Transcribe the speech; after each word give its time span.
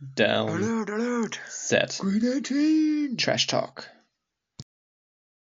Down. 0.00 0.50
Alert, 0.50 0.90
alert. 0.90 1.40
Set. 1.48 1.98
Green 2.00 2.42
18. 2.42 3.16
Trash 3.16 3.46
Talk. 3.46 3.90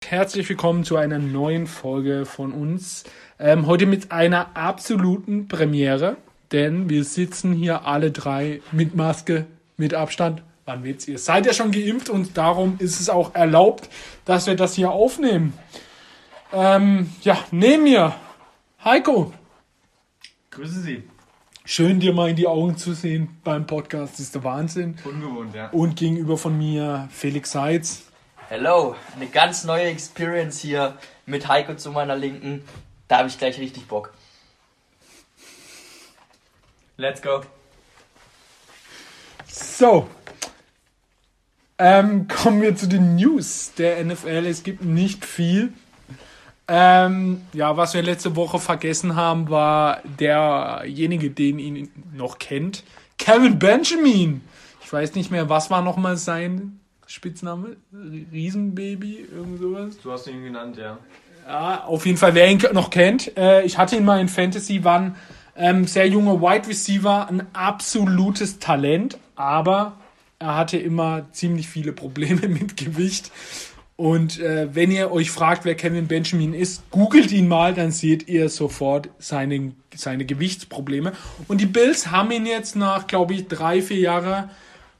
Herzlich 0.04 0.48
willkommen 0.48 0.82
zu 0.82 0.96
einer 0.96 1.20
neuen 1.20 1.68
Folge 1.68 2.26
von 2.26 2.52
uns. 2.52 3.04
Ähm, 3.38 3.68
heute 3.68 3.86
mit 3.86 4.10
einer 4.10 4.56
absoluten 4.56 5.46
Premiere, 5.46 6.16
denn 6.50 6.90
wir 6.90 7.04
sitzen 7.04 7.52
hier 7.52 7.86
alle 7.86 8.10
drei 8.10 8.60
mit 8.72 8.96
Maske, 8.96 9.46
mit 9.76 9.94
Abstand. 9.94 10.42
Wann 10.64 10.82
wird's? 10.82 11.06
Ihr 11.06 11.20
seid 11.20 11.46
ja 11.46 11.52
schon 11.52 11.70
geimpft 11.70 12.10
und 12.10 12.36
darum 12.36 12.76
ist 12.80 13.00
es 13.00 13.08
auch 13.08 13.36
erlaubt, 13.36 13.88
dass 14.24 14.48
wir 14.48 14.56
das 14.56 14.74
hier 14.74 14.90
aufnehmen. 14.90 15.52
Ähm, 16.52 17.12
ja, 17.22 17.38
neben 17.52 17.84
mir, 17.84 18.16
Heiko. 18.84 19.32
Grüße 20.50 20.80
Sie. 20.80 21.04
Schön, 21.64 22.00
dir 22.00 22.12
mal 22.12 22.30
in 22.30 22.34
die 22.34 22.48
Augen 22.48 22.76
zu 22.76 22.92
sehen 22.92 23.38
beim 23.44 23.68
Podcast. 23.68 24.14
Das 24.14 24.20
ist 24.20 24.34
der 24.34 24.42
Wahnsinn. 24.42 24.96
Ungewohnt, 25.04 25.54
ja. 25.54 25.70
Und 25.70 25.94
gegenüber 25.94 26.36
von 26.36 26.58
mir 26.58 27.08
Felix 27.12 27.52
Seitz. 27.52 28.02
Hello, 28.48 28.96
eine 29.14 29.28
ganz 29.28 29.62
neue 29.62 29.84
Experience 29.84 30.58
hier 30.58 30.98
mit 31.24 31.46
Heiko 31.46 31.76
zu 31.76 31.92
meiner 31.92 32.16
Linken. 32.16 32.64
Da 33.06 33.18
habe 33.18 33.28
ich 33.28 33.38
gleich 33.38 33.60
richtig 33.60 33.86
Bock. 33.86 34.12
Let's 36.96 37.22
go. 37.22 37.42
So. 39.46 40.08
Ähm, 41.78 42.26
kommen 42.26 42.60
wir 42.60 42.74
zu 42.74 42.88
den 42.88 43.14
News 43.14 43.72
der 43.78 44.04
NFL. 44.04 44.46
Es 44.46 44.64
gibt 44.64 44.82
nicht 44.82 45.24
viel. 45.24 45.72
Ähm, 46.68 47.42
ja, 47.52 47.76
was 47.76 47.94
wir 47.94 48.02
letzte 48.02 48.36
Woche 48.36 48.58
vergessen 48.58 49.16
haben, 49.16 49.50
war 49.50 50.00
derjenige, 50.18 51.30
den 51.30 51.58
ihn 51.58 51.90
noch 52.14 52.38
kennt. 52.38 52.84
Kevin 53.18 53.58
Benjamin. 53.58 54.42
Ich 54.84 54.92
weiß 54.92 55.14
nicht 55.14 55.30
mehr, 55.30 55.48
was 55.48 55.70
war 55.70 55.82
nochmal 55.82 56.16
sein 56.16 56.80
Spitzname? 57.06 57.76
Riesenbaby? 57.92 59.26
Irgend 59.32 59.60
sowas? 59.60 59.98
Du 60.02 60.12
hast 60.12 60.26
ihn 60.28 60.44
genannt, 60.44 60.76
ja. 60.76 60.98
Ja, 61.46 61.84
auf 61.84 62.06
jeden 62.06 62.18
Fall, 62.18 62.34
wer 62.34 62.50
ihn 62.50 62.62
noch 62.72 62.90
kennt. 62.90 63.36
Äh, 63.36 63.64
ich 63.64 63.76
hatte 63.78 63.96
ihn 63.96 64.04
mal 64.04 64.20
in 64.20 64.28
Fantasy, 64.28 64.84
war 64.84 65.00
ein 65.00 65.16
ähm, 65.56 65.86
sehr 65.86 66.08
junger 66.08 66.40
Wide 66.40 66.68
Receiver, 66.68 67.28
ein 67.28 67.46
absolutes 67.52 68.58
Talent, 68.58 69.18
aber 69.34 69.94
er 70.38 70.56
hatte 70.56 70.76
immer 70.76 71.26
ziemlich 71.32 71.68
viele 71.68 71.92
Probleme 71.92 72.48
mit 72.48 72.76
Gewicht. 72.76 73.30
Und 74.02 74.40
äh, 74.40 74.74
wenn 74.74 74.90
ihr 74.90 75.12
euch 75.12 75.30
fragt, 75.30 75.64
wer 75.64 75.76
Kevin 75.76 76.08
Benjamin 76.08 76.54
ist, 76.54 76.82
googelt 76.90 77.30
ihn 77.30 77.46
mal, 77.46 77.72
dann 77.72 77.92
seht 77.92 78.26
ihr 78.26 78.48
sofort 78.48 79.08
seine, 79.20 79.74
seine 79.94 80.24
Gewichtsprobleme. 80.24 81.12
Und 81.46 81.60
die 81.60 81.66
Bills 81.66 82.10
haben 82.10 82.32
ihn 82.32 82.44
jetzt 82.44 82.74
nach, 82.74 83.06
glaube 83.06 83.34
ich, 83.34 83.46
drei, 83.46 83.80
vier 83.80 84.00
Jahren, 84.00 84.50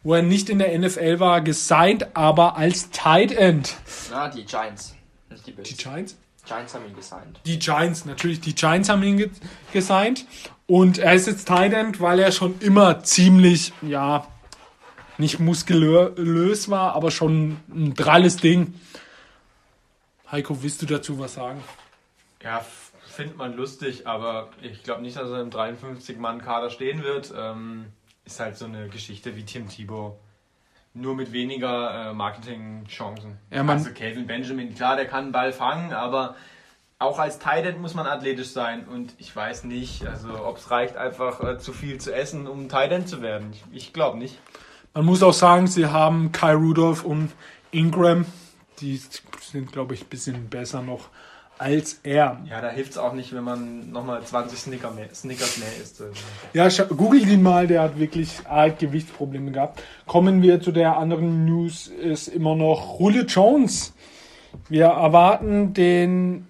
wo 0.05 0.15
er 0.15 0.23
nicht 0.23 0.49
in 0.49 0.61
der 0.61 0.79
NFL 0.79 1.19
war, 1.19 1.41
gesigned, 1.41 2.15
aber 2.15 2.57
als 2.57 2.91
Tight 2.91 3.33
End. 3.33 3.75
Na, 4.13 4.29
die 4.29 4.45
Giants, 4.45 4.95
nicht 5.31 5.49
die 5.49 5.51
Bills. 5.51 5.69
Die 5.69 5.77
Giants? 5.77 6.17
Giants 6.47 6.73
haben 6.73 6.87
ihn 6.87 6.95
gesigned. 6.95 7.41
Die 7.45 7.59
Giants, 7.59 8.05
natürlich, 8.05 8.41
die 8.41 8.55
Giants 8.55 8.89
haben 8.89 9.03
ihn 9.03 9.17
ge 9.17 9.31
gesigned. 9.73 10.27
Und 10.69 10.99
er 10.99 11.15
ist 11.15 11.27
jetzt 11.27 11.49
Tight 11.49 11.73
End, 11.73 12.01
weil 12.01 12.21
er 12.21 12.31
schon 12.31 12.55
immer 12.61 13.03
ziemlich, 13.03 13.73
ja, 13.83 14.29
nicht 15.19 15.39
muskulös 15.39 16.71
war, 16.71 16.95
aber 16.95 17.11
schon 17.11 17.59
ein 17.69 17.95
dralles 17.95 18.37
Ding. 18.39 18.75
Heiko, 20.31 20.63
willst 20.63 20.81
du 20.83 20.87
dazu 20.87 21.19
was 21.19 21.35
sagen? 21.35 21.63
Ja, 22.43 22.65
findet 23.05 23.37
man 23.37 23.55
lustig, 23.55 24.07
aber 24.07 24.49
ich 24.63 24.83
glaube 24.83 25.03
nicht, 25.03 25.17
dass 25.17 25.31
er 25.31 25.41
im 25.41 25.51
53-Mann-Kader 25.51 26.71
stehen 26.71 27.03
wird. 27.03 27.33
Ähm, 27.37 27.87
ist 28.25 28.41
halt 28.41 28.57
so 28.57 28.65
eine 28.65 28.89
Geschichte 28.89 29.37
wie 29.37 29.45
Tim 29.45 29.69
Thibault. 29.69 30.15
Nur 30.95 31.15
mit 31.15 31.33
weniger 31.33 32.11
äh, 32.11 32.15
Marketingchancen. 32.15 33.39
Ja, 33.51 33.65
also 33.65 33.91
Calvin 33.93 34.27
Benjamin, 34.27 34.75
klar, 34.75 34.97
der 34.97 35.07
kann 35.07 35.25
einen 35.25 35.33
Ball 35.33 35.53
fangen, 35.53 35.93
aber 35.93 36.37
auch 36.99 37.19
als 37.19 37.39
Tight 37.39 37.79
muss 37.79 37.95
man 37.95 38.07
athletisch 38.07 38.51
sein. 38.51 38.87
Und 38.87 39.15
ich 39.19 39.35
weiß 39.35 39.65
nicht, 39.65 40.07
also 40.07 40.45
ob 40.45 40.59
es 40.59 40.71
reicht, 40.71 40.97
einfach 40.97 41.43
äh, 41.43 41.59
zu 41.59 41.73
viel 41.73 41.99
zu 41.99 42.15
essen, 42.15 42.47
um 42.47 42.69
Tight 42.69 43.09
zu 43.09 43.23
werden. 43.23 43.53
Ich, 43.53 43.65
ich 43.73 43.93
glaube 43.93 44.19
nicht. 44.19 44.39
Man 44.95 45.07
muss 45.07 45.23
auch 45.23 45.33
sagen, 45.33 45.67
sie 45.69 45.87
haben 45.87 46.33
Kai 46.33 46.55
Rudolph 46.55 47.05
und 47.05 47.31
Ingram. 47.71 48.27
Die 48.81 49.01
sind, 49.41 49.73
glaube 49.73 49.95
ich, 49.95 50.03
ein 50.03 50.09
bisschen 50.09 50.51
besser 50.51 50.83
noch 50.83 51.09
als 51.59 52.01
er. 52.03 52.41
Ja, 52.51 52.61
da 52.61 52.71
hilft 52.71 52.93
es 52.93 52.99
auch 52.99 53.13
nicht, 53.13 53.33
wenn 53.33 53.45
man 53.45 53.91
nochmal 53.91 54.23
20 54.23 54.59
Snicker 54.59 54.91
mehr, 54.91 55.15
Snickers 55.15 55.59
mehr 55.59 55.69
isst. 55.81 56.03
Ja, 56.53 56.69
googelt 56.87 57.27
ihn 57.27 57.43
mal, 57.43 57.67
der 57.67 57.83
hat 57.83 57.99
wirklich 57.99 58.47
arg 58.49 58.79
Gewichtsprobleme 58.79 59.53
gehabt. 59.53 59.83
Kommen 60.07 60.43
wir 60.43 60.61
zu 60.61 60.73
der 60.73 60.97
anderen 60.97 61.45
News, 61.45 61.87
ist 61.87 62.29
immer 62.29 62.57
noch 62.57 62.99
Julio 62.99 63.23
Jones. 63.23 63.95
Wir 64.69 64.87
erwarten 64.87 65.73
den 65.73 66.49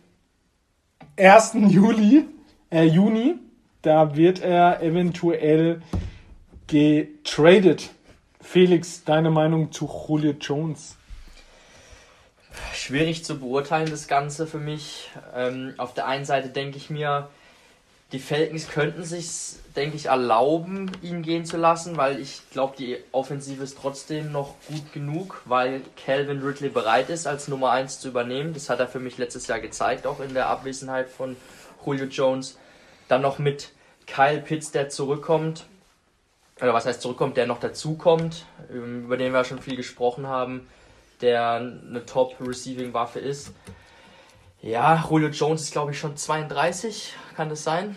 1. 1.18 1.54
Juli, 1.68 2.24
äh, 2.70 2.84
Juni. 2.84 3.34
Da 3.82 4.16
wird 4.16 4.40
er 4.40 4.82
eventuell 4.82 5.82
getradet. 6.66 7.90
Felix, 8.42 9.04
deine 9.04 9.30
Meinung 9.30 9.72
zu 9.72 9.86
Julio 9.86 10.32
Jones? 10.32 10.96
Schwierig 12.74 13.24
zu 13.24 13.38
beurteilen, 13.38 13.88
das 13.88 14.08
Ganze 14.08 14.46
für 14.46 14.58
mich. 14.58 15.10
Ähm, 15.34 15.74
auf 15.78 15.94
der 15.94 16.06
einen 16.06 16.24
Seite 16.24 16.48
denke 16.48 16.76
ich 16.76 16.90
mir, 16.90 17.30
die 18.10 18.18
Falcons 18.18 18.68
könnten 18.68 19.04
sich, 19.04 19.30
denke 19.74 19.96
ich, 19.96 20.06
erlauben, 20.06 20.90
ihn 21.00 21.22
gehen 21.22 21.46
zu 21.46 21.56
lassen, 21.56 21.96
weil 21.96 22.20
ich 22.20 22.42
glaube, 22.50 22.76
die 22.76 22.98
Offensive 23.10 23.62
ist 23.62 23.78
trotzdem 23.80 24.32
noch 24.32 24.54
gut 24.68 24.92
genug, 24.92 25.40
weil 25.46 25.80
Calvin 26.04 26.42
Ridley 26.42 26.68
bereit 26.68 27.08
ist, 27.08 27.26
als 27.26 27.48
Nummer 27.48 27.70
1 27.70 28.00
zu 28.00 28.08
übernehmen. 28.08 28.52
Das 28.52 28.68
hat 28.68 28.80
er 28.80 28.88
für 28.88 29.00
mich 29.00 29.16
letztes 29.16 29.46
Jahr 29.46 29.60
gezeigt, 29.60 30.06
auch 30.06 30.20
in 30.20 30.34
der 30.34 30.48
Abwesenheit 30.48 31.08
von 31.08 31.36
Julio 31.86 32.04
Jones. 32.04 32.58
Dann 33.08 33.22
noch 33.22 33.38
mit 33.38 33.70
Kyle 34.06 34.40
Pitts, 34.40 34.72
der 34.72 34.90
zurückkommt. 34.90 35.64
Oder 36.60 36.74
was 36.74 36.86
heißt 36.86 37.00
zurückkommt, 37.00 37.36
der 37.36 37.46
noch 37.46 37.60
dazukommt, 37.60 38.46
ähm, 38.70 39.04
über 39.04 39.16
den 39.16 39.32
wir 39.32 39.44
schon 39.44 39.60
viel 39.60 39.76
gesprochen 39.76 40.26
haben, 40.26 40.68
der 41.20 41.54
eine 41.54 42.04
Top-Receiving-Waffe 42.04 43.20
ist. 43.20 43.52
Ja, 44.60 45.04
Julio 45.08 45.28
Jones 45.28 45.62
ist, 45.62 45.72
glaube 45.72 45.90
ich, 45.92 45.98
schon 45.98 46.16
32, 46.16 47.14
kann 47.34 47.48
das 47.48 47.64
sein? 47.64 47.96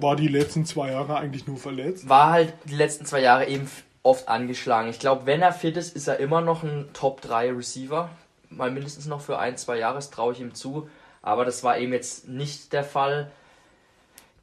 War 0.00 0.16
die 0.16 0.28
letzten 0.28 0.64
zwei 0.64 0.90
Jahre 0.90 1.16
eigentlich 1.16 1.46
nur 1.46 1.56
verletzt? 1.56 2.08
War 2.08 2.30
halt 2.30 2.54
die 2.64 2.74
letzten 2.74 3.04
zwei 3.04 3.20
Jahre 3.20 3.46
eben 3.46 3.68
oft 4.02 4.28
angeschlagen. 4.28 4.88
Ich 4.88 5.00
glaube, 5.00 5.26
wenn 5.26 5.42
er 5.42 5.52
fit 5.52 5.76
ist, 5.76 5.96
ist 5.96 6.06
er 6.06 6.18
immer 6.18 6.40
noch 6.40 6.62
ein 6.62 6.88
Top-3-Receiver. 6.92 8.08
Mal 8.48 8.70
mindestens 8.70 9.06
noch 9.06 9.20
für 9.20 9.38
ein, 9.38 9.56
zwei 9.56 9.78
Jahre, 9.78 9.96
das 9.96 10.10
traue 10.10 10.32
ich 10.32 10.40
ihm 10.40 10.54
zu. 10.54 10.88
Aber 11.22 11.44
das 11.44 11.64
war 11.64 11.78
eben 11.78 11.92
jetzt 11.92 12.28
nicht 12.28 12.72
der 12.72 12.84
Fall. 12.84 13.30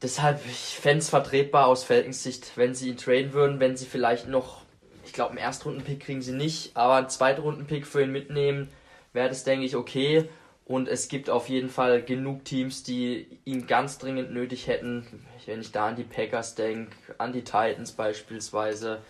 Deshalb, 0.04 0.46
ich 0.46 0.78
fände 0.82 1.00
es 1.00 1.10
vertretbar 1.10 1.68
aus 1.68 1.86
Falcons 1.86 2.24
Sicht, 2.24 2.58
wenn 2.58 2.76
sie 2.76 2.90
ihn 2.90 2.98
traden 2.98 3.32
würden, 3.32 3.62
wenn 3.62 3.78
sie 3.78 3.86
vielleicht 3.86 4.28
noch, 4.28 4.62
ich 5.06 5.14
glaube, 5.14 5.30
einen 5.30 5.40
Erstrunden-Pick 5.40 6.02
kriegen 6.02 6.22
sie 6.22 6.34
nicht, 6.34 6.76
aber 6.76 6.96
einen 6.96 7.08
Zweitrunden-Pick 7.08 7.88
für 7.88 8.04
ihn 8.04 8.12
mitnehmen, 8.12 8.70
wäre 9.14 9.30
das, 9.30 9.46
denke 9.46 9.66
ich, 9.66 9.78
okay. 9.78 10.28
Und 10.66 10.90
es 10.90 11.08
gibt 11.08 11.30
auf 11.30 11.48
jeden 11.48 11.70
Fall 11.70 12.02
genug 12.02 12.44
Teams, 12.44 12.84
die 12.84 13.28
ihn 13.46 13.66
ganz 13.66 13.98
dringend 13.98 14.34
nötig 14.34 14.68
hätten. 14.68 15.08
Wenn 15.46 15.62
ich 15.62 15.72
da 15.72 15.88
an 15.88 15.96
die 15.96 16.04
Packers 16.04 16.56
denke, 16.56 16.92
an 17.18 17.32
die 17.32 17.46
Titans 17.46 17.94
beispielsweise. 17.94 19.02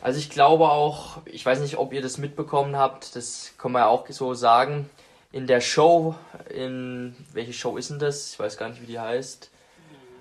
Also 0.00 0.18
ich 0.18 0.30
glaube 0.30 0.70
auch, 0.70 1.18
ich 1.24 1.46
weiß 1.46 1.60
nicht, 1.60 1.76
ob 1.76 1.92
ihr 1.92 2.02
das 2.02 2.18
mitbekommen 2.18 2.76
habt, 2.76 3.14
das 3.14 3.52
kann 3.58 3.70
man 3.70 3.82
ja 3.82 3.88
auch 3.88 4.08
so 4.08 4.34
sagen. 4.34 4.90
In 5.30 5.46
der 5.46 5.60
Show, 5.60 6.16
in 6.52 7.14
welche 7.32 7.52
Show 7.52 7.76
ist 7.76 7.90
denn 7.90 8.00
das? 8.00 8.32
Ich 8.32 8.38
weiß 8.40 8.56
gar 8.56 8.68
nicht, 8.70 8.82
wie 8.82 8.86
die 8.86 8.98
heißt. 8.98 9.50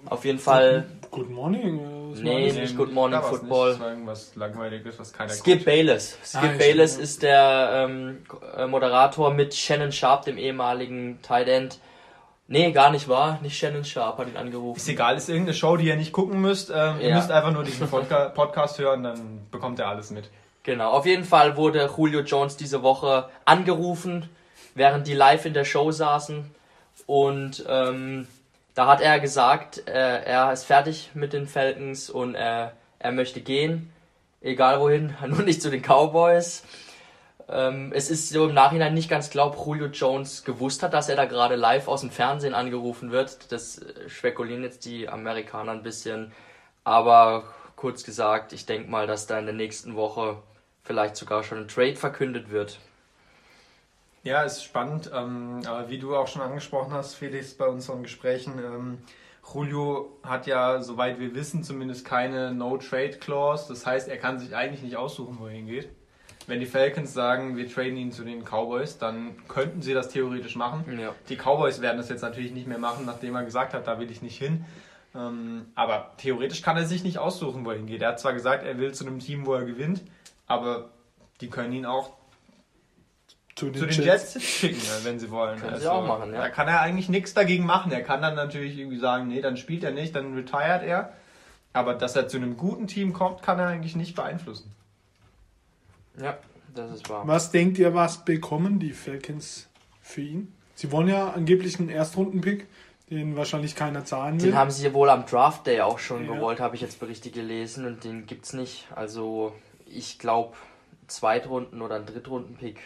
Auf 0.06 0.26
jeden 0.26 0.40
Fall 0.40 0.86
Good 1.12 1.30
morning. 1.30 1.80
äh, 1.80 2.12
was 2.12 2.20
Nee, 2.22 2.52
nicht 2.52 2.78
Good 2.78 2.92
Morning 2.94 3.22
Football. 3.22 3.70
Nicht. 3.70 3.80
Das 3.80 3.86
war 3.86 3.90
irgendwas 3.94 4.36
Langweiliges, 4.36 5.00
was 5.00 5.14
keiner 5.14 5.30
Skip 5.32 5.54
guckt. 5.60 5.66
Bayless. 5.66 6.18
Skip 6.24 6.42
Ah, 6.44 6.58
Bayless 6.58 6.92
stimmt. 6.94 7.04
ist 7.04 7.24
der 7.24 7.70
ähm, 7.90 8.18
äh, 8.58 8.66
Moderator 8.68 9.32
mit 9.34 9.54
Shannon 9.54 9.92
Sharp, 9.92 10.26
dem 10.26 10.38
ehemaligen 10.38 11.20
Tight 11.22 11.48
End. 11.48 11.80
Nee, 12.48 12.72
gar 12.72 12.90
nicht 12.92 13.08
wahr. 13.08 13.40
Nicht 13.44 13.58
Shannon 13.60 13.86
Sharp 13.86 14.18
hat 14.18 14.28
ihn 14.28 14.38
angerufen. 14.38 14.78
Ist 14.78 14.90
egal, 14.90 15.16
ist 15.18 15.30
irgendeine 15.30 15.54
Show, 15.56 15.78
die 15.78 15.86
ihr 15.86 15.96
nicht 15.96 16.12
gucken 16.12 16.42
müsst. 16.42 16.72
Ähm, 16.74 16.96
Ihr 17.00 17.10
Ja. 17.10 17.16
müsst 17.18 17.32
einfach 17.32 17.52
nur 17.52 17.64
diesen 17.64 17.88
Podca 17.92 18.30
Podcast 18.30 18.80
hören, 18.80 19.04
dann 19.04 19.42
bekommt 19.52 19.78
ihr 19.80 19.88
alles 19.88 20.10
mit. 20.10 20.30
Genau, 20.64 20.90
auf 20.92 21.06
jeden 21.06 21.24
Fall 21.26 21.58
wurde 21.58 21.90
Julio 21.96 22.22
Jones 22.22 22.58
diese 22.58 22.82
Woche 22.82 23.30
angerufen, 23.46 24.28
während 24.74 25.08
die 25.08 25.14
live 25.14 25.46
in 25.46 25.54
der 25.54 25.64
Show 25.66 25.92
saßen. 25.92 26.50
Und 27.06 27.64
ähm, 27.68 28.28
da 28.74 28.88
hat 28.88 29.02
er 29.02 29.20
gesagt, 29.20 29.88
äh, 29.88 30.24
er 30.24 30.52
ist 30.54 30.64
fertig 30.64 31.12
mit 31.14 31.34
den 31.34 31.48
Falcons 31.48 32.10
und 32.10 32.36
er, 32.36 32.74
er 33.00 33.12
möchte 33.12 33.42
gehen. 33.42 33.92
Egal 34.42 34.80
wohin, 34.80 35.16
nur 35.28 35.44
nicht 35.44 35.62
zu 35.62 35.70
den 35.70 35.82
Cowboys. 35.82 36.64
Ähm, 37.50 37.92
es 37.96 38.12
ist 38.12 38.30
so 38.30 38.48
im 38.48 38.54
Nachhinein 38.54 38.94
nicht 38.94 39.10
ganz 39.10 39.30
klar, 39.32 39.48
ob 39.48 39.66
Julio 39.66 39.88
Jones 39.88 40.44
gewusst 40.44 40.84
hat, 40.84 40.94
dass 40.94 41.10
er 41.10 41.16
da 41.16 41.26
gerade 41.26 41.56
live 41.56 41.88
aus 41.88 42.02
dem 42.02 42.12
Fernsehen 42.12 42.54
angerufen 42.54 43.12
wird. 43.12 43.52
Das 43.52 43.80
äh, 43.80 44.08
spekulieren 44.08 44.64
jetzt 44.64 44.86
die 44.86 45.10
Amerikaner 45.10 45.72
ein 45.72 45.84
bisschen. 45.84 46.32
Aber 46.84 47.44
kurz 47.76 48.04
gesagt, 48.04 48.54
ich 48.54 48.66
denke 48.66 48.90
mal, 48.90 49.08
dass 49.08 49.26
da 49.26 49.40
in 49.40 49.46
der 49.46 49.56
nächsten 49.56 49.96
Woche 49.96 50.38
vielleicht 50.84 51.16
sogar 51.16 51.44
schon 51.44 51.60
ein 51.60 51.68
Trade 51.68 51.96
verkündet 51.96 52.52
wird. 52.52 52.80
Ja, 54.24 54.44
ist 54.44 54.64
spannend. 54.64 55.10
Ähm, 55.14 55.62
aber 55.66 55.90
wie 55.90 55.98
du 55.98 56.16
auch 56.16 56.28
schon 56.28 56.42
angesprochen 56.42 56.94
hast, 56.94 57.16
Felix, 57.16 57.54
bei 57.54 57.68
unseren 57.68 58.04
Gesprächen, 58.04 58.60
ähm, 58.60 58.98
Julio 59.54 60.18
hat 60.24 60.46
ja, 60.46 60.82
soweit 60.82 61.20
wir 61.20 61.34
wissen, 61.34 61.64
zumindest 61.64 62.06
keine 62.06 62.54
No-Trade-Clause. 62.54 63.68
Das 63.70 63.86
heißt, 63.86 64.10
er 64.10 64.18
kann 64.18 64.40
sich 64.40 64.56
eigentlich 64.56 64.84
nicht 64.84 64.98
aussuchen, 64.98 65.38
wo 65.40 65.48
er 65.48 65.54
hingeht. 65.54 65.90
Wenn 66.48 66.60
die 66.60 66.66
Falcons 66.66 67.14
sagen, 67.14 67.58
wir 67.58 67.72
traden 67.72 67.96
ihn 67.96 68.12
zu 68.12 68.24
den 68.24 68.44
Cowboys, 68.44 68.98
dann 68.98 69.36
könnten 69.48 69.82
sie 69.82 69.94
das 69.94 70.10
theoretisch 70.10 70.56
machen. 70.56 71.00
Ja. 71.00 71.14
Die 71.30 71.36
Cowboys 71.36 71.82
werden 71.82 71.98
das 71.98 72.10
jetzt 72.10 72.22
natürlich 72.22 72.52
nicht 72.52 72.68
mehr 72.68 72.80
machen, 72.80 73.06
nachdem 73.06 73.36
er 73.36 73.44
gesagt 73.44 73.74
hat, 73.74 73.88
da 73.88 74.00
will 74.00 74.10
ich 74.10 74.22
nicht 74.22 74.38
hin. 74.38 74.66
Ähm, 75.16 75.68
aber 75.76 76.14
theoretisch 76.18 76.62
kann 76.62 76.78
er 76.78 76.86
sich 76.86 77.04
nicht 77.04 77.18
aussuchen, 77.20 77.66
wo 77.66 77.72
er 77.72 77.78
hingeht. 77.78 78.02
Er 78.02 78.10
hat 78.10 78.20
zwar 78.20 78.34
gesagt, 78.34 78.64
er 78.64 78.78
will 78.78 78.94
zu 78.94 79.06
einem 79.06 79.20
Team, 79.20 79.46
wo 79.46 79.54
er 79.54 79.64
gewinnt, 79.64 80.02
aber 80.48 80.90
die 81.42 81.50
können 81.50 81.74
ihn 81.74 81.86
auch 81.86 82.19
Zu 83.60 83.70
den, 83.72 83.82
zu 83.82 83.88
den 83.88 84.04
Jets, 84.06 84.42
schicken, 84.42 84.78
äh, 84.80 85.04
wenn 85.06 85.20
sie 85.20 85.30
wollen. 85.32 85.56
Also, 85.56 85.66
Können 85.66 85.80
sie 85.82 85.88
auch 85.92 86.08
machen, 86.08 86.34
ja. 86.34 86.40
Da 86.42 86.50
kann 86.50 86.68
er 86.70 86.80
eigentlich 86.82 87.10
nichts 87.10 87.34
dagegen 87.34 87.66
machen. 87.66 87.92
Er 87.92 88.02
kann 88.04 88.22
dann 88.22 88.36
natürlich 88.36 88.78
irgendwie 88.78 89.00
sagen, 89.00 89.28
nee, 89.28 89.42
dann 89.42 89.58
spielt 89.58 89.84
er 89.84 89.92
nicht, 89.92 90.16
dann 90.16 90.34
retired 90.34 90.84
er. 90.84 91.14
Aber 91.74 91.94
dass 91.94 92.16
er 92.16 92.28
zu 92.28 92.38
einem 92.38 92.56
guten 92.58 92.88
Team 92.88 93.12
kommt, 93.14 93.42
kann 93.44 93.60
er 93.60 93.68
eigentlich 93.68 93.96
nicht 93.96 94.16
beeinflussen. 94.16 94.72
Ja, 96.22 96.38
das 96.74 96.92
ist 96.92 97.10
wahr. 97.10 97.28
Was 97.28 97.52
denkt 97.52 97.78
ihr, 97.78 97.94
was 97.94 98.24
bekommen 98.26 98.80
die 98.80 98.92
Falcons 98.92 99.68
für 100.02 100.22
ihn? 100.22 100.54
Sie 100.76 100.92
wollen 100.92 101.08
ja 101.10 101.32
angeblich 101.32 101.80
einen 101.80 101.90
Erstrundenpick, 101.90 102.68
den 103.10 103.36
wahrscheinlich 103.36 103.76
keiner 103.76 104.06
zahlen 104.06 104.40
will. 104.40 104.52
Den 104.52 104.58
haben 104.58 104.72
sie 104.72 104.86
ja 104.86 104.94
wohl 104.94 105.10
am 105.10 105.26
Draft 105.26 105.68
Day 105.68 105.82
auch 105.82 106.00
schon 106.00 106.26
Ja. 106.26 106.34
gewollt, 106.34 106.60
habe 106.60 106.76
ich 106.76 106.82
jetzt 106.82 107.00
Berichte 107.00 107.30
gelesen 107.30 107.86
und 107.86 108.04
den 108.04 108.26
gibt's 108.26 108.54
nicht. 108.54 108.88
Also 108.96 109.54
ich 109.86 110.18
glaube 110.20 110.56
Zweitrunden 111.08 111.82
oder 111.82 111.96
ein 111.96 112.06
Drittrunden-Pick. 112.06 112.80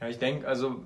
Ja, 0.00 0.08
ich 0.08 0.18
denke, 0.18 0.46
also 0.46 0.84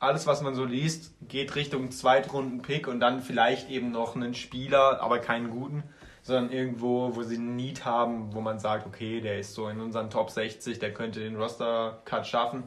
alles, 0.00 0.26
was 0.26 0.42
man 0.42 0.54
so 0.54 0.64
liest, 0.64 1.12
geht 1.26 1.56
Richtung 1.56 1.90
Zweitrunden-Pick 1.90 2.86
und 2.86 3.00
dann 3.00 3.20
vielleicht 3.20 3.68
eben 3.70 3.90
noch 3.90 4.16
einen 4.16 4.34
Spieler, 4.34 5.02
aber 5.02 5.18
keinen 5.18 5.50
guten, 5.50 5.82
sondern 6.22 6.52
irgendwo, 6.52 7.16
wo 7.16 7.22
sie 7.22 7.36
einen 7.36 7.56
Need 7.56 7.84
haben, 7.84 8.34
wo 8.34 8.40
man 8.40 8.58
sagt, 8.58 8.86
okay, 8.86 9.20
der 9.20 9.38
ist 9.38 9.52
so 9.54 9.68
in 9.68 9.80
unseren 9.80 10.10
Top 10.10 10.30
60, 10.30 10.78
der 10.78 10.94
könnte 10.94 11.20
den 11.20 11.36
Roster-Cut 11.36 12.26
schaffen. 12.26 12.64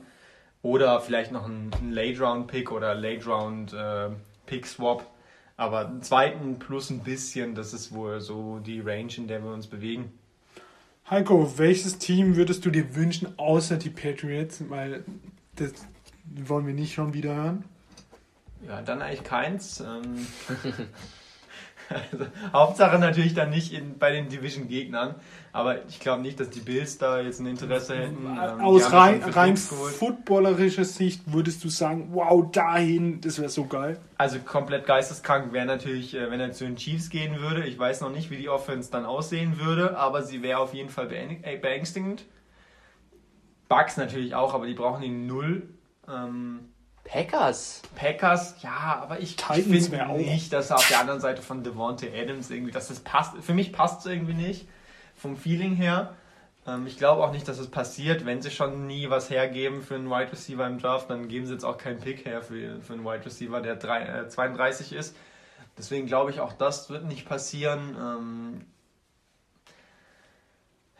Oder 0.64 1.00
vielleicht 1.00 1.32
noch 1.32 1.46
einen, 1.46 1.72
Late-Round-Pick 1.90 2.72
oder 2.72 2.94
Late-Round-Pick-Swap. 2.96 5.08
Aber 5.58 5.88
einen 5.88 6.02
zweiten 6.02 6.60
plus 6.60 6.90
ein 6.90 7.00
bisschen, 7.00 7.56
das 7.56 7.74
ist 7.74 7.94
wohl 7.94 8.20
so 8.20 8.60
die 8.60 8.80
Range, 8.80 9.12
in 9.18 9.28
der 9.28 9.44
wir 9.44 9.52
uns 9.52 9.68
bewegen. 9.68 10.12
Heiko, 11.10 11.58
welches 11.58 11.98
Team 11.98 12.36
würdest 12.36 12.66
du 12.66 12.70
dir 12.70 12.96
wünschen, 12.96 13.34
außer 13.38 13.78
die 13.78 13.90
Patriots? 13.90 14.64
Weil 14.70 15.04
das 15.62 15.74
wollen 16.26 16.66
wir 16.68 16.74
nicht 16.74 16.94
schon 16.94 17.14
wieder 17.14 17.36
hören. 17.36 17.64
Ja, 18.68 18.82
dann 18.82 19.02
eigentlich 19.02 19.24
keins. 19.24 19.80
Ähm, 19.80 20.28
also, 21.90 22.26
Hauptsache 22.54 23.00
natürlich 23.00 23.34
dann 23.34 23.50
nicht 23.50 23.74
in, 23.74 23.98
bei 23.98 24.12
den 24.12 24.30
Division-Gegnern. 24.30 25.16
Aber 25.54 25.86
ich 25.88 26.00
glaube 26.00 26.22
nicht, 26.22 26.40
dass 26.40 26.50
die 26.50 26.62
Bills 26.62 26.98
da 26.98 27.20
jetzt 27.20 27.40
ein 27.40 27.46
Interesse 27.46 27.96
hätten. 27.96 28.26
Ähm, 28.26 28.62
Aus 28.62 28.94
rein, 28.94 29.22
rein 29.22 29.58
footballerischer 29.58 30.86
Sicht 30.86 31.22
würdest 31.26 31.64
du 31.64 31.70
sagen, 31.70 32.10
wow, 32.14 32.50
dahin, 32.52 33.20
das 33.20 33.40
wäre 33.40 33.50
so 33.50 33.66
geil. 33.66 34.00
Also 34.18 34.40
komplett 34.40 34.86
geisteskrank 34.86 35.52
wäre 35.52 35.66
natürlich, 35.66 36.16
äh, 36.16 36.32
wenn 36.32 36.40
er 36.40 36.54
zu 36.54 36.64
den 36.64 36.78
Chiefs 36.78 37.10
gehen 37.10 37.42
würde. 37.42 37.66
Ich 37.66 37.78
weiß 37.78 38.02
noch 38.02 38.12
nicht, 38.12 38.30
wie 38.30 38.38
die 38.38 38.48
Offense 38.48 38.92
dann 38.92 39.06
aussehen 39.06 39.60
würde, 39.60 39.98
aber 39.98 40.24
sie 40.24 40.42
wäre 40.42 40.60
auf 40.60 40.74
jeden 40.74 40.90
Fall 40.90 41.12
äh, 41.12 41.58
beängstigend. 41.58 42.24
Bucks 43.72 43.96
natürlich 43.96 44.36
auch, 44.36 44.54
aber 44.54 44.68
die 44.68 44.74
brauchen 44.74 45.02
ihn 45.02 45.28
null. 45.28 45.70
Ähm, 46.06 46.74
Packers. 47.06 47.82
Packers, 47.96 48.62
ja, 48.62 49.00
aber 49.02 49.22
ich, 49.22 49.38
ich 49.38 49.64
finde 49.64 50.10
auch. 50.10 50.18
nicht, 50.18 50.52
dass 50.52 50.72
er 50.72 50.76
auf 50.76 50.88
der 50.90 51.00
anderen 51.00 51.22
Seite 51.22 51.42
von 51.42 51.64
Devontae 51.64 52.12
Adams 52.14 52.50
irgendwie, 52.50 52.74
dass 52.74 52.90
das 52.90 53.00
passt. 53.00 53.38
Für 53.42 53.54
mich 53.54 53.72
passt 53.72 54.02
es 54.02 54.12
irgendwie 54.12 54.34
nicht, 54.34 54.68
vom 55.16 55.38
Feeling 55.38 55.76
her. 55.76 56.16
Ähm, 56.68 56.86
ich 56.86 56.98
glaube 56.98 57.24
auch 57.24 57.32
nicht, 57.32 57.48
dass 57.48 57.60
es 57.60 57.72
passiert. 57.72 58.26
Wenn 58.26 58.42
sie 58.42 58.52
schon 58.52 58.88
nie 58.88 59.10
was 59.10 59.30
hergeben 59.30 59.82
für 59.82 59.96
einen 59.96 60.10
Wide 60.10 60.34
Receiver 60.34 60.68
im 60.68 60.78
Draft, 60.78 61.10
dann 61.10 61.30
geben 61.30 61.46
sie 61.46 61.54
jetzt 61.54 61.64
auch 61.64 61.78
keinen 61.78 62.02
Pick 62.02 62.26
her 62.26 62.42
für, 62.42 62.82
für 62.82 62.92
einen 62.92 63.06
Wide 63.06 63.26
Receiver, 63.26 63.62
der 63.62 63.78
drei, 63.78 64.02
äh, 64.04 64.28
32 64.28 64.92
ist. 64.92 65.16
Deswegen 65.78 66.08
glaube 66.08 66.32
ich, 66.32 66.42
auch 66.42 66.52
das 66.52 66.90
wird 66.90 67.06
nicht 67.06 67.26
passieren. 67.26 67.96
Ähm, 67.98 68.66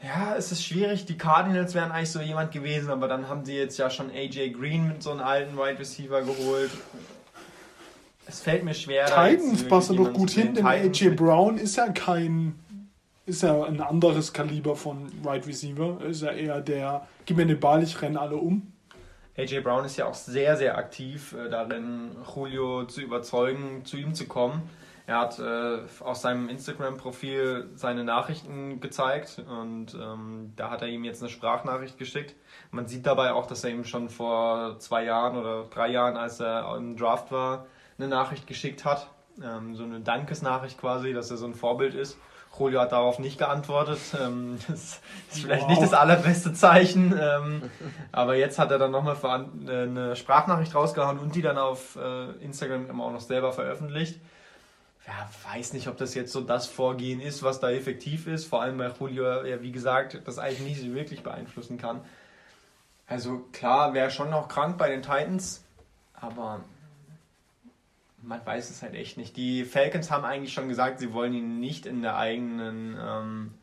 ja, 0.04 0.36
es 0.36 0.52
ist 0.52 0.66
schwierig. 0.66 1.06
Die 1.06 1.18
Cardinals 1.18 1.76
wären 1.76 1.92
eigentlich 1.92 2.10
so 2.10 2.22
jemand 2.22 2.52
gewesen, 2.52 2.90
aber 2.90 3.08
dann 3.08 3.30
haben 3.30 3.46
sie 3.46 3.56
jetzt 3.56 3.78
ja 3.78 3.90
schon 3.90 4.10
AJ 4.10 4.52
Green 4.52 4.88
mit 4.88 5.04
so 5.04 5.12
einem 5.12 5.22
alten 5.22 5.58
Wide 5.58 5.80
Receiver 5.80 6.22
geholt. 6.22 6.72
Es 8.26 8.42
fällt 8.42 8.64
mir 8.64 8.74
schwer. 8.74 9.06
Titans 9.06 9.44
wirklich 9.44 9.70
passen 9.70 9.98
doch 9.98 10.12
gut 10.14 10.32
hin, 10.32 10.54
denn 10.56 10.66
AJ 10.66 11.10
Brown 11.12 11.58
ist 11.58 11.76
ja 11.76 11.90
kein, 11.90 12.56
ist 13.26 13.44
ja 13.44 13.64
ein 13.64 13.82
anderes 13.82 14.34
Kaliber 14.34 14.76
von 14.76 15.12
Wide 15.24 15.46
Receiver. 15.46 16.02
Ist 16.02 16.22
ja 16.22 16.32
eher 16.32 16.62
der, 16.62 17.08
gib 17.26 17.38
mir 17.38 17.46
den 17.46 17.60
Ball, 17.60 17.84
ich 17.84 18.02
renne 18.02 18.20
alle 18.20 18.38
um. 18.38 18.72
AJ 19.38 19.62
Brown 19.62 19.86
ist 19.86 19.98
ja 19.98 20.08
auch 20.08 20.14
sehr, 20.14 20.58
sehr 20.58 20.78
aktiv 20.78 21.34
äh, 21.34 21.50
darin, 21.50 22.12
Julio 22.36 22.86
zu 22.86 23.02
überzeugen, 23.02 23.86
zu 23.86 23.98
ihm 23.98 24.14
zu 24.14 24.26
kommen. 24.26 24.62
Er 25.12 25.20
hat 25.20 25.40
äh, 25.40 25.80
auf 26.00 26.16
seinem 26.16 26.48
Instagram-Profil 26.48 27.72
seine 27.76 28.06
Nachrichten 28.06 28.80
gezeigt 28.80 29.44
und 29.46 29.94
ähm, 29.94 30.54
da 30.56 30.70
hat 30.70 30.84
er 30.84 30.88
ihm 30.88 31.04
jetzt 31.04 31.22
eine 31.22 31.30
Sprachnachricht 31.30 31.98
geschickt. 31.98 32.34
Man 32.72 32.88
sieht 32.88 33.06
dabei 33.06 33.34
auch, 33.34 33.46
dass 33.46 33.66
er 33.66 33.72
ihm 33.72 33.84
schon 33.84 34.08
vor 34.08 34.80
zwei 34.80 35.04
Jahren 35.04 35.36
oder 35.36 35.66
drei 35.66 35.90
Jahren, 35.90 36.16
als 36.16 36.40
er 36.40 36.78
im 36.78 36.96
Draft 36.96 37.30
war, 37.30 37.66
eine 37.98 38.08
Nachricht 38.08 38.48
geschickt 38.48 38.86
hat. 38.86 39.10
Ähm, 39.44 39.76
so 39.76 39.84
eine 39.84 40.00
Dankesnachricht 40.00 40.80
quasi, 40.80 41.12
dass 41.12 41.30
er 41.30 41.36
so 41.36 41.46
ein 41.46 41.56
Vorbild 41.56 41.94
ist. 41.94 42.18
Julio 42.58 42.80
hat 42.80 42.94
darauf 42.94 43.20
nicht 43.20 43.38
geantwortet. 43.38 44.00
Ähm, 44.18 44.60
das 44.70 45.02
ist 45.30 45.42
vielleicht 45.42 45.64
Wow. 45.64 45.70
nicht 45.72 45.82
das 45.82 45.94
allerbeste 45.94 46.54
Zeichen. 46.54 47.14
Ähm, 47.22 47.64
aber 48.14 48.36
jetzt 48.36 48.58
hat 48.58 48.72
er 48.72 48.80
dann 48.80 48.92
nochmal 48.92 49.18
äh, 49.68 49.84
eine 49.84 50.16
Sprachnachricht 50.16 50.74
rausgehauen 50.74 51.20
und 51.20 51.36
die 51.36 51.42
dann 51.42 51.58
auf 51.58 51.98
äh, 51.98 52.30
Instagram 52.42 52.90
immer 52.90 53.04
auch 53.04 53.12
noch 53.12 53.20
selber 53.20 53.52
veröffentlicht. 53.52 54.22
Ja, 55.08 55.30
weiß 55.52 55.74
nicht, 55.74 55.88
ob 55.88 55.98
das 55.98 56.14
jetzt 56.14 56.32
so 56.32 56.42
das 56.42 56.68
Vorgehen 56.68 57.22
ist, 57.22 57.42
was 57.42 57.60
da 57.60 57.72
effektiv 57.72 58.28
ist. 58.28 58.46
Vor 58.46 58.62
allem 58.62 58.78
weil 58.78 58.94
Julio, 59.00 59.44
ja, 59.44 59.62
wie 59.62 59.72
gesagt, 59.72 60.22
das 60.26 60.38
eigentlich 60.38 60.82
nicht 60.82 60.94
wirklich 60.94 61.24
beeinflussen 61.24 61.78
kann. 61.78 62.02
Also 63.08 63.40
klar, 63.52 63.94
wäre 63.94 64.12
schon 64.12 64.30
noch 64.30 64.48
krank 64.48 64.78
bei 64.78 64.90
den 64.90 65.02
Titans, 65.02 65.66
aber 66.14 66.64
man 68.22 68.46
weiß 68.46 68.70
es 68.70 68.82
halt 68.82 68.94
echt 68.94 69.18
nicht. 69.18 69.36
Die 69.36 69.66
Falcons 69.66 70.12
haben 70.12 70.24
eigentlich 70.24 70.54
schon 70.54 70.70
gesagt, 70.70 71.00
sie 71.00 71.14
wollen 71.14 71.34
ihn 71.34 71.60
nicht 71.60 71.86
in 71.86 72.02
der 72.04 72.18
eigenen, 72.18 72.98
ähm, 73.02 73.54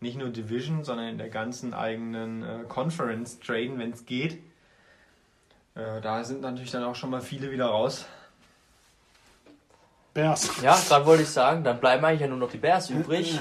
nicht 0.00 0.18
nur 0.18 0.30
Division, 0.30 0.82
sondern 0.82 1.08
in 1.08 1.18
der 1.18 1.28
ganzen 1.28 1.74
eigenen 1.74 2.42
äh, 2.42 2.64
Conference 2.68 3.38
traden, 3.38 3.78
wenn 3.78 3.92
es 3.92 4.06
geht. 4.06 4.42
Äh, 5.74 6.00
da 6.00 6.24
sind 6.24 6.40
natürlich 6.40 6.70
dann 6.70 6.84
auch 6.84 6.94
schon 6.94 7.10
mal 7.10 7.20
viele 7.20 7.50
wieder 7.50 7.66
raus. 7.66 8.06
Bears. 10.16 10.50
Ja, 10.62 10.76
gerade 10.88 11.06
wollte 11.06 11.22
ich 11.22 11.28
sagen, 11.28 11.62
dann 11.62 11.78
bleiben 11.78 12.04
eigentlich 12.04 12.22
ja 12.22 12.26
nur 12.26 12.38
noch 12.38 12.50
die 12.50 12.58
Bears 12.58 12.90
übrig. 12.90 13.38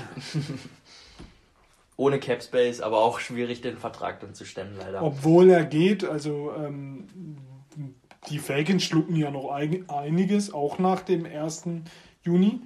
Ohne 1.97 2.19
Cap 2.19 2.43
Space, 2.43 2.81
aber 2.81 2.97
auch 2.99 3.19
schwierig, 3.19 3.61
den 3.61 3.77
Vertrag 3.77 4.19
dann 4.19 4.35
zu 4.35 4.45
stemmen, 4.45 4.75
leider. 4.77 5.01
Obwohl 5.01 5.49
er 5.49 5.63
geht, 5.63 6.03
also 6.03 6.51
ähm, 6.57 7.07
die 8.29 8.39
Falcons 8.39 8.83
schlucken 8.83 9.15
ja 9.15 9.31
noch 9.31 9.49
ein, 9.49 9.89
einiges, 9.89 10.53
auch 10.53 10.77
nach 10.77 11.01
dem 11.01 11.25
1. 11.25 11.63
Juni. 12.23 12.59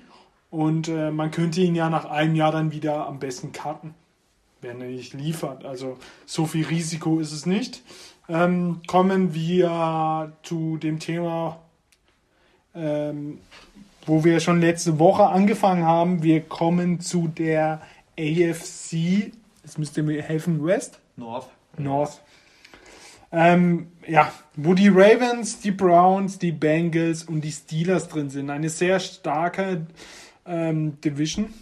Und 0.50 0.88
äh, 0.88 1.12
man 1.12 1.30
könnte 1.30 1.62
ihn 1.62 1.76
ja 1.76 1.92
nach 1.92 2.06
einem 2.06 2.36
Jahr 2.36 2.52
dann 2.52 2.72
wieder 2.72 3.06
am 3.06 3.20
besten 3.20 3.52
cutten, 3.52 3.94
wenn 4.62 4.82
er 4.82 4.88
nicht 4.88 5.14
liefert. 5.14 5.64
Also 5.64 6.00
so 6.26 6.48
viel 6.48 6.66
Risiko 6.66 7.20
ist 7.20 7.32
es 7.32 7.46
nicht. 7.46 7.84
Ähm, 8.28 8.82
kommen 8.88 9.36
wir 9.36 10.34
zu 10.42 10.78
dem 10.78 10.98
Thema, 11.00 11.60
ähm, 12.74 13.40
wo 14.10 14.24
wir 14.24 14.40
schon 14.40 14.60
letzte 14.60 14.98
Woche 14.98 15.28
angefangen 15.28 15.86
haben. 15.86 16.24
Wir 16.24 16.42
kommen 16.42 17.00
zu 17.00 17.28
der 17.28 17.82
AFC. 18.18 19.32
Jetzt 19.64 19.78
müsst 19.78 19.96
ihr 19.98 20.04
mir 20.04 20.24
helfen, 20.24 20.66
West? 20.66 21.00
North. 21.16 21.48
North. 21.78 22.20
Ähm, 23.32 23.92
ja, 24.08 24.32
wo 24.56 24.74
die 24.74 24.88
Ravens, 24.88 25.60
die 25.60 25.70
Browns, 25.70 26.40
die 26.40 26.52
Bengals 26.52 27.24
und 27.24 27.42
die 27.42 27.52
Steelers 27.52 28.08
drin 28.08 28.32
sind. 28.32 28.50
Eine 28.50 28.70
sehr 28.70 29.00
starke 29.00 29.86
ähm, 30.48 31.00
Division. 31.02 31.54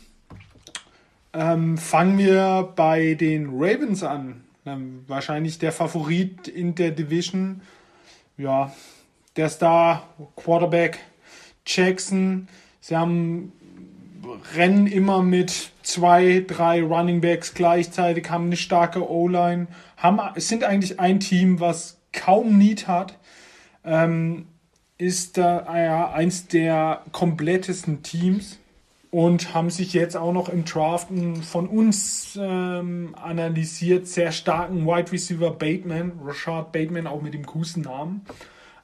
Ähm, 1.34 1.78
fangen 1.78 2.18
wir 2.18 2.72
bei 2.78 3.16
den 3.16 3.50
Ravens 3.52 4.04
an. 4.04 4.46
Ähm, 4.66 5.04
wahrscheinlich 5.08 5.60
der 5.60 5.74
Favorit 5.74 6.48
in 6.48 6.76
der 6.76 6.92
Division. 6.92 7.62
Ja, 8.38 8.72
der 9.36 9.50
Star 9.50 10.08
Quarterback 10.38 11.00
Jackson. 11.68 12.48
Sie 12.80 12.96
haben 12.96 13.52
rennen 14.56 14.88
immer 14.88 15.22
mit 15.24 15.72
zwei, 15.84 16.44
drei 16.48 16.82
Running 16.82 17.22
Backs 17.22 17.54
gleichzeitig, 17.54 18.30
haben 18.30 18.46
eine 18.46 18.58
starke 18.58 19.10
O-Line, 19.10 19.68
sind 20.36 20.64
eigentlich 20.64 21.00
ein 21.00 21.20
Team, 21.20 21.60
was 21.60 21.98
kaum 22.14 22.58
Need 22.58 22.88
hat. 22.88 23.18
Ähm, 23.84 24.48
ist 24.98 25.38
da 25.38 25.64
ja, 25.78 26.12
eins 26.12 26.48
der 26.48 27.04
komplettesten 27.12 28.02
Teams 28.02 28.58
und 29.12 29.54
haben 29.54 29.70
sich 29.70 29.94
jetzt 29.94 30.18
auch 30.18 30.34
noch 30.34 30.50
im 30.50 30.66
Draften 30.66 31.44
von 31.44 31.68
uns 31.68 32.38
ähm, 32.40 33.16
analysiert, 33.22 34.08
sehr 34.08 34.32
starken 34.32 34.86
Wide 34.86 35.12
Receiver 35.12 35.52
Bateman, 35.52 36.14
Rashad 36.24 36.72
Bateman, 36.72 37.08
auch 37.08 37.22
mit 37.22 37.34
dem 37.34 37.46
coolsten 37.46 37.82
Namen, 37.82 38.26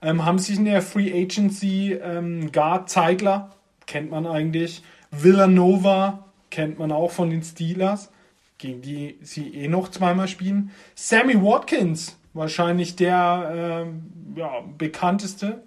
ähm, 0.03 0.25
haben 0.25 0.38
sich 0.38 0.57
in 0.57 0.65
der 0.65 0.81
Free 0.81 1.12
Agency 1.12 1.93
ähm, 1.93 2.51
Guard 2.51 2.89
Zeigler, 2.89 3.51
kennt 3.86 4.12
man 4.12 4.27
eigentlich, 4.27 4.83
Villanova, 5.12 6.25
kennt 6.51 6.77
man 6.77 6.91
auch 6.91 7.12
von 7.12 7.29
den 7.29 7.43
Steelers, 7.43 8.12
gegen 8.57 8.81
die 8.81 9.17
sie 9.22 9.55
eh 9.55 9.67
noch 9.67 9.89
zweimal 9.89 10.27
spielen, 10.27 10.72
Sammy 10.95 11.41
Watkins, 11.41 12.17
wahrscheinlich 12.33 12.95
der 12.95 13.86
ähm, 13.88 14.12
ja, 14.36 14.62
bekannteste. 14.77 15.63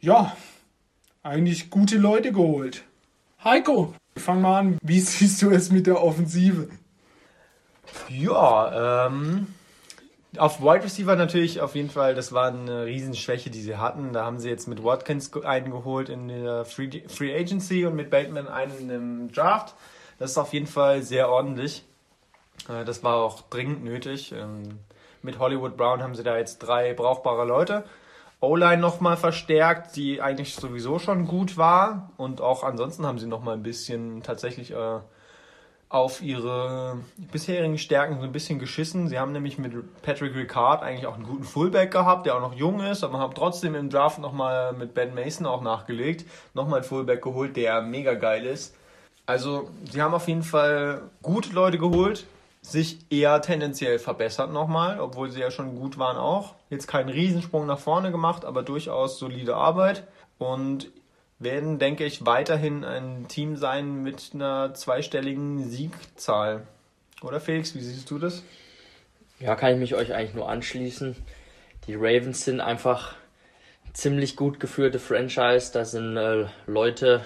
Ja, 0.00 0.36
eigentlich 1.22 1.68
gute 1.70 1.98
Leute 1.98 2.32
geholt. 2.32 2.84
Heiko, 3.44 3.94
fang 4.16 4.40
mal 4.40 4.58
an. 4.58 4.78
Wie 4.82 5.00
siehst 5.00 5.42
du 5.42 5.50
es 5.50 5.70
mit 5.70 5.86
der 5.86 6.02
Offensive? 6.02 6.68
Ja, 8.08 9.06
ähm, 9.06 9.48
auf 10.36 10.60
Wide 10.60 10.84
Receiver 10.84 11.16
natürlich 11.16 11.60
auf 11.60 11.74
jeden 11.74 11.90
Fall, 11.90 12.14
das 12.14 12.32
war 12.32 12.48
eine 12.48 12.84
Riesenschwäche, 12.84 13.50
die 13.50 13.60
sie 13.60 13.76
hatten. 13.76 14.12
Da 14.12 14.24
haben 14.24 14.38
sie 14.38 14.48
jetzt 14.48 14.68
mit 14.68 14.84
Watkins 14.84 15.32
einen 15.44 15.70
geholt 15.70 16.08
in 16.08 16.28
der 16.28 16.64
Free, 16.64 17.02
Agency 17.34 17.84
und 17.84 17.96
mit 17.96 18.10
Bateman 18.10 18.48
einen 18.48 18.90
im 18.90 19.32
Draft. 19.32 19.74
Das 20.18 20.32
ist 20.32 20.38
auf 20.38 20.52
jeden 20.52 20.66
Fall 20.66 21.02
sehr 21.02 21.28
ordentlich. 21.28 21.84
Äh, 22.68 22.84
das 22.84 23.02
war 23.02 23.16
auch 23.16 23.42
dringend 23.42 23.84
nötig. 23.84 24.32
Ähm, 24.32 24.78
mit 25.22 25.38
Hollywood 25.38 25.76
Brown 25.76 26.02
haben 26.02 26.14
sie 26.14 26.22
da 26.22 26.36
jetzt 26.36 26.58
drei 26.58 26.94
brauchbare 26.94 27.44
Leute. 27.44 27.84
O-Line 28.40 28.80
nochmal 28.80 29.16
verstärkt, 29.16 29.96
die 29.96 30.22
eigentlich 30.22 30.54
sowieso 30.54 30.98
schon 30.98 31.26
gut 31.26 31.56
war. 31.56 32.12
Und 32.16 32.40
auch 32.40 32.62
ansonsten 32.62 33.04
haben 33.04 33.18
sie 33.18 33.26
nochmal 33.26 33.54
ein 33.54 33.62
bisschen 33.62 34.22
tatsächlich 34.22 34.70
äh, 34.70 35.00
auf 35.90 36.22
ihre 36.22 36.98
bisherigen 37.32 37.76
Stärken 37.76 38.20
so 38.20 38.24
ein 38.24 38.32
bisschen 38.32 38.60
geschissen. 38.60 39.08
Sie 39.08 39.18
haben 39.18 39.32
nämlich 39.32 39.58
mit 39.58 39.74
Patrick 40.02 40.36
Ricard 40.36 40.84
eigentlich 40.84 41.06
auch 41.06 41.16
einen 41.16 41.26
guten 41.26 41.42
Fullback 41.42 41.90
gehabt, 41.90 42.26
der 42.26 42.36
auch 42.36 42.40
noch 42.40 42.54
jung 42.54 42.80
ist, 42.80 43.02
aber 43.02 43.18
haben 43.18 43.34
trotzdem 43.34 43.74
im 43.74 43.90
Draft 43.90 44.20
nochmal 44.20 44.72
mit 44.72 44.94
Ben 44.94 45.14
Mason 45.14 45.46
auch 45.46 45.62
nachgelegt. 45.62 46.24
Nochmal 46.54 46.78
einen 46.78 46.88
Fullback 46.88 47.22
geholt, 47.22 47.56
der 47.56 47.82
mega 47.82 48.14
geil 48.14 48.46
ist. 48.46 48.76
Also, 49.26 49.68
sie 49.90 50.00
haben 50.00 50.14
auf 50.14 50.28
jeden 50.28 50.44
Fall 50.44 51.02
gute 51.22 51.52
Leute 51.52 51.78
geholt, 51.78 52.24
sich 52.62 52.98
eher 53.10 53.42
tendenziell 53.42 53.98
verbessert 53.98 54.52
nochmal, 54.52 55.00
obwohl 55.00 55.30
sie 55.30 55.40
ja 55.40 55.50
schon 55.50 55.74
gut 55.74 55.98
waren 55.98 56.16
auch. 56.16 56.54
Jetzt 56.68 56.86
keinen 56.86 57.08
Riesensprung 57.08 57.66
nach 57.66 57.80
vorne 57.80 58.12
gemacht, 58.12 58.44
aber 58.44 58.62
durchaus 58.62 59.18
solide 59.18 59.56
Arbeit. 59.56 60.06
Und 60.38 60.92
werden, 61.40 61.78
denke 61.78 62.04
ich, 62.04 62.24
weiterhin 62.24 62.84
ein 62.84 63.26
Team 63.26 63.56
sein 63.56 64.02
mit 64.02 64.30
einer 64.34 64.74
zweistelligen 64.74 65.68
Siegzahl. 65.68 66.66
Oder 67.22 67.40
Felix, 67.40 67.74
wie 67.74 67.80
siehst 67.80 68.10
du 68.10 68.18
das? 68.18 68.44
Ja, 69.40 69.56
kann 69.56 69.72
ich 69.72 69.78
mich 69.78 69.94
euch 69.94 70.14
eigentlich 70.14 70.34
nur 70.34 70.48
anschließen. 70.48 71.16
Die 71.86 71.94
Ravens 71.94 72.44
sind 72.44 72.60
einfach 72.60 73.16
ziemlich 73.94 74.36
gut 74.36 74.60
geführte 74.60 74.98
Franchise. 74.98 75.72
Da 75.72 75.84
sind 75.84 76.16
äh, 76.16 76.46
Leute 76.66 77.24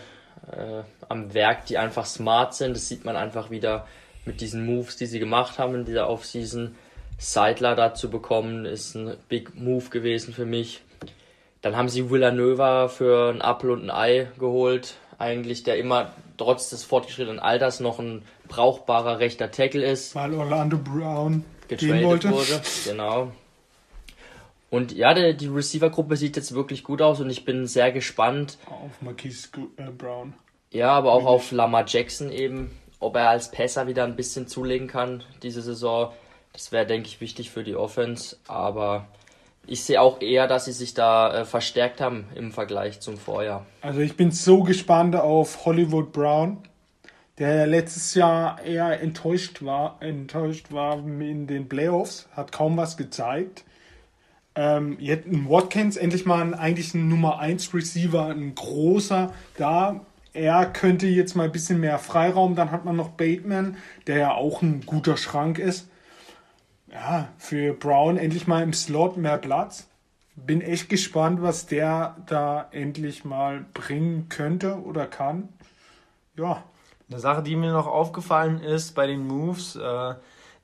äh, 0.50 0.82
am 1.08 1.34
Werk, 1.34 1.66
die 1.66 1.76
einfach 1.76 2.06
smart 2.06 2.54
sind. 2.54 2.76
Das 2.76 2.88
sieht 2.88 3.04
man 3.04 3.16
einfach 3.16 3.50
wieder 3.50 3.86
mit 4.24 4.40
diesen 4.40 4.64
Moves, 4.64 4.96
die 4.96 5.06
sie 5.06 5.18
gemacht 5.18 5.58
haben 5.58 5.74
in 5.74 5.84
dieser 5.84 6.08
Offseason. 6.08 6.76
Seidler 7.18 7.76
dazu 7.76 8.10
bekommen, 8.10 8.64
ist 8.64 8.94
ein 8.94 9.16
Big 9.28 9.54
Move 9.54 9.88
gewesen 9.90 10.34
für 10.34 10.46
mich. 10.46 10.82
Dann 11.64 11.76
haben 11.76 11.88
sie 11.88 12.10
Villanova 12.10 12.88
für 12.88 13.32
ein 13.32 13.40
Apfel 13.40 13.70
und 13.70 13.84
ein 13.84 13.90
Ei 13.90 14.28
geholt. 14.38 14.94
Eigentlich, 15.18 15.62
der 15.62 15.78
immer 15.78 16.12
trotz 16.36 16.68
des 16.68 16.84
fortgeschrittenen 16.84 17.38
Alters 17.38 17.80
noch 17.80 17.98
ein 17.98 18.22
brauchbarer 18.48 19.18
rechter 19.18 19.50
Tackle 19.50 19.84
ist. 19.84 20.14
Weil 20.14 20.34
Orlando 20.34 20.76
Brown 20.76 21.44
getradet 21.66 22.30
wurde. 22.30 22.60
Genau. 22.84 23.32
Und 24.68 24.92
ja, 24.92 25.14
die, 25.14 25.34
die 25.34 25.46
Receiver-Gruppe 25.46 26.16
sieht 26.16 26.36
jetzt 26.36 26.54
wirklich 26.54 26.84
gut 26.84 27.00
aus 27.00 27.20
und 27.20 27.30
ich 27.30 27.46
bin 27.46 27.66
sehr 27.66 27.92
gespannt. 27.92 28.58
Auf 28.66 29.00
Marquise 29.00 29.48
äh, 29.78 29.84
Brown. 29.84 30.34
Ja, 30.70 30.90
aber 30.90 31.12
auch 31.14 31.24
auf 31.24 31.50
Lamar 31.50 31.84
Jackson 31.86 32.30
eben 32.30 32.72
ob 33.04 33.16
er 33.16 33.28
als 33.28 33.50
Pässer 33.50 33.86
wieder 33.86 34.04
ein 34.04 34.16
bisschen 34.16 34.48
zulegen 34.48 34.88
kann 34.88 35.22
diese 35.42 35.60
Saison. 35.62 36.12
Das 36.52 36.72
wäre, 36.72 36.86
denke 36.86 37.08
ich, 37.08 37.20
wichtig 37.20 37.50
für 37.50 37.64
die 37.64 37.76
Offense. 37.76 38.36
Aber 38.48 39.08
ich 39.66 39.84
sehe 39.84 40.00
auch 40.00 40.20
eher, 40.20 40.46
dass 40.46 40.66
sie 40.66 40.72
sich 40.72 40.94
da 40.94 41.40
äh, 41.40 41.44
verstärkt 41.44 42.00
haben 42.00 42.26
im 42.34 42.52
Vergleich 42.52 43.00
zum 43.00 43.16
Vorjahr. 43.16 43.66
Also 43.80 44.00
ich 44.00 44.16
bin 44.16 44.30
so 44.30 44.62
gespannt 44.62 45.16
auf 45.16 45.64
Hollywood 45.64 46.12
Brown, 46.12 46.58
der 47.38 47.66
letztes 47.66 48.14
Jahr 48.14 48.62
eher 48.62 49.00
enttäuscht 49.00 49.64
war, 49.64 49.96
enttäuscht 50.00 50.72
war 50.72 50.98
in 50.98 51.46
den 51.46 51.68
Playoffs, 51.68 52.28
hat 52.32 52.52
kaum 52.52 52.76
was 52.76 52.96
gezeigt. 52.96 53.64
Ähm, 54.56 54.96
jetzt 55.00 55.26
ein 55.26 55.48
Watkins, 55.48 55.96
endlich 55.96 56.26
mal 56.26 56.40
ein, 56.40 56.54
eigentlich 56.54 56.94
ein 56.94 57.08
Nummer 57.08 57.40
1 57.40 57.74
Receiver, 57.74 58.26
ein 58.26 58.54
großer 58.54 59.32
da, 59.56 60.00
er 60.34 60.66
könnte 60.66 61.06
jetzt 61.06 61.36
mal 61.36 61.44
ein 61.44 61.52
bisschen 61.52 61.80
mehr 61.80 61.98
Freiraum. 61.98 62.56
Dann 62.56 62.72
hat 62.72 62.84
man 62.84 62.96
noch 62.96 63.10
Bateman, 63.10 63.76
der 64.08 64.18
ja 64.18 64.32
auch 64.32 64.62
ein 64.62 64.84
guter 64.84 65.16
Schrank 65.16 65.58
ist. 65.58 65.88
Ja, 66.94 67.28
für 67.38 67.74
Brown 67.74 68.16
endlich 68.16 68.46
mal 68.46 68.62
im 68.62 68.72
Slot 68.72 69.16
mehr 69.16 69.36
Platz. 69.36 69.88
Bin 70.36 70.60
echt 70.60 70.88
gespannt, 70.88 71.42
was 71.42 71.66
der 71.66 72.16
da 72.26 72.68
endlich 72.70 73.24
mal 73.24 73.66
bringen 73.74 74.28
könnte 74.28 74.80
oder 74.80 75.06
kann. 75.06 75.48
Ja. 76.36 76.62
Eine 77.10 77.18
Sache, 77.20 77.42
die 77.42 77.56
mir 77.56 77.72
noch 77.72 77.86
aufgefallen 77.86 78.62
ist 78.62 78.94
bei 78.94 79.06
den 79.06 79.26
Moves, 79.26 79.76
äh, 79.76 80.14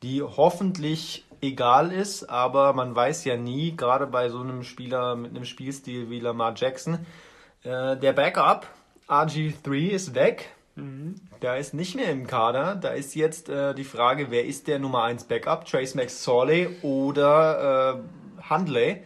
die 0.03 0.23
hoffentlich 0.23 1.27
egal 1.43 1.93
ist, 1.93 2.31
aber 2.31 2.73
man 2.73 2.95
weiß 2.95 3.25
ja 3.25 3.37
nie, 3.37 3.77
gerade 3.77 4.07
bei 4.07 4.31
so 4.31 4.41
einem 4.41 4.63
Spieler 4.63 5.17
mit 5.17 5.33
einem 5.33 5.45
Spielstil 5.45 6.09
wie 6.11 6.21
Lamar 6.21 6.55
Jackson, 6.57 7.07
äh, 7.63 7.97
der 7.97 8.13
Backup 8.15 8.67
RG3 9.09 9.91
ist 9.91 10.15
weg. 10.15 10.49
Der 11.43 11.59
ist 11.59 11.75
nicht 11.75 11.95
mehr 11.95 12.11
im 12.11 12.27
Kader. 12.27 12.75
Da 12.75 12.91
ist 12.91 13.15
jetzt 13.15 13.49
äh, 13.49 13.75
die 13.75 13.85
Frage, 13.85 14.31
wer 14.31 14.45
ist 14.45 14.69
der 14.69 14.79
Nummer 14.79 15.05
1 15.05 15.25
Backup? 15.25 15.65
Trace 15.65 15.95
Max 15.95 16.23
Sorley 16.23 16.69
oder 16.83 18.01
äh, 18.39 18.43
Handley? 18.49 19.03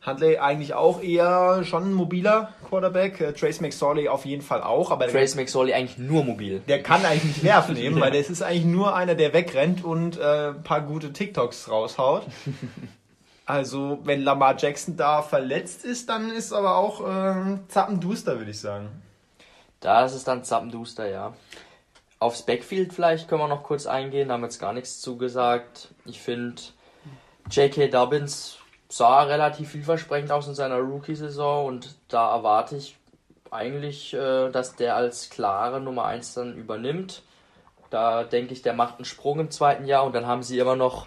Handley 0.00 0.38
eigentlich 0.38 0.74
auch 0.74 1.02
eher 1.02 1.64
schon 1.64 1.90
ein 1.90 1.92
mobiler 1.92 2.54
Quarterback. 2.68 3.20
Äh, 3.20 3.32
Trace 3.32 3.60
McSorley 3.60 4.08
auf 4.08 4.24
jeden 4.24 4.42
Fall 4.42 4.62
auch. 4.62 4.90
Aber 4.90 5.08
Trace 5.08 5.34
McSorley 5.34 5.74
eigentlich 5.74 5.98
nur 5.98 6.24
mobil. 6.24 6.60
Der 6.68 6.82
kann 6.82 7.04
eigentlich 7.04 7.24
nicht 7.24 7.44
werfen 7.44 7.76
eben, 7.78 7.96
ja. 7.96 8.02
weil 8.02 8.12
das 8.12 8.30
ist 8.30 8.42
eigentlich 8.42 8.64
nur 8.64 8.94
einer, 8.94 9.14
der 9.14 9.32
wegrennt 9.32 9.84
und 9.84 10.18
äh, 10.18 10.48
ein 10.48 10.62
paar 10.62 10.82
gute 10.82 11.12
TikToks 11.12 11.70
raushaut. 11.70 12.26
Also, 13.50 14.00
wenn 14.04 14.20
Lamar 14.20 14.56
Jackson 14.58 14.98
da 14.98 15.22
verletzt 15.22 15.82
ist, 15.82 16.10
dann 16.10 16.30
ist 16.30 16.52
aber 16.52 16.76
auch 16.76 17.00
äh, 17.00 17.56
zappenduster, 17.68 18.36
würde 18.36 18.50
ich 18.50 18.60
sagen. 18.60 18.90
Da 19.80 20.04
ist 20.04 20.14
es 20.14 20.24
dann 20.24 20.44
zappenduster, 20.44 21.08
ja. 21.08 21.34
Aufs 22.18 22.42
Backfield 22.42 22.92
vielleicht 22.92 23.28
können 23.28 23.42
wir 23.42 23.48
noch 23.48 23.62
kurz 23.62 23.86
eingehen, 23.86 24.28
da 24.28 24.34
haben 24.34 24.40
wir 24.40 24.48
jetzt 24.48 24.58
gar 24.58 24.72
nichts 24.72 25.00
zugesagt. 25.00 25.88
Ich 26.04 26.20
finde, 26.20 26.60
J.K. 27.50 27.88
Dobbins 27.88 28.58
sah 28.88 29.22
relativ 29.22 29.70
vielversprechend 29.70 30.32
aus 30.32 30.48
in 30.48 30.54
seiner 30.54 30.78
Rookie-Saison 30.78 31.66
und 31.66 31.94
da 32.08 32.34
erwarte 32.34 32.76
ich 32.76 32.96
eigentlich, 33.50 34.14
äh, 34.14 34.50
dass 34.50 34.76
der 34.76 34.96
als 34.96 35.30
klare 35.30 35.80
Nummer 35.80 36.04
1 36.06 36.34
dann 36.34 36.56
übernimmt. 36.56 37.22
Da 37.90 38.24
denke 38.24 38.52
ich, 38.52 38.62
der 38.62 38.74
macht 38.74 38.96
einen 38.96 39.04
Sprung 39.04 39.40
im 39.40 39.50
zweiten 39.50 39.86
Jahr 39.86 40.04
und 40.04 40.14
dann 40.14 40.26
haben 40.26 40.42
sie 40.42 40.58
immer 40.58 40.76
noch 40.76 41.06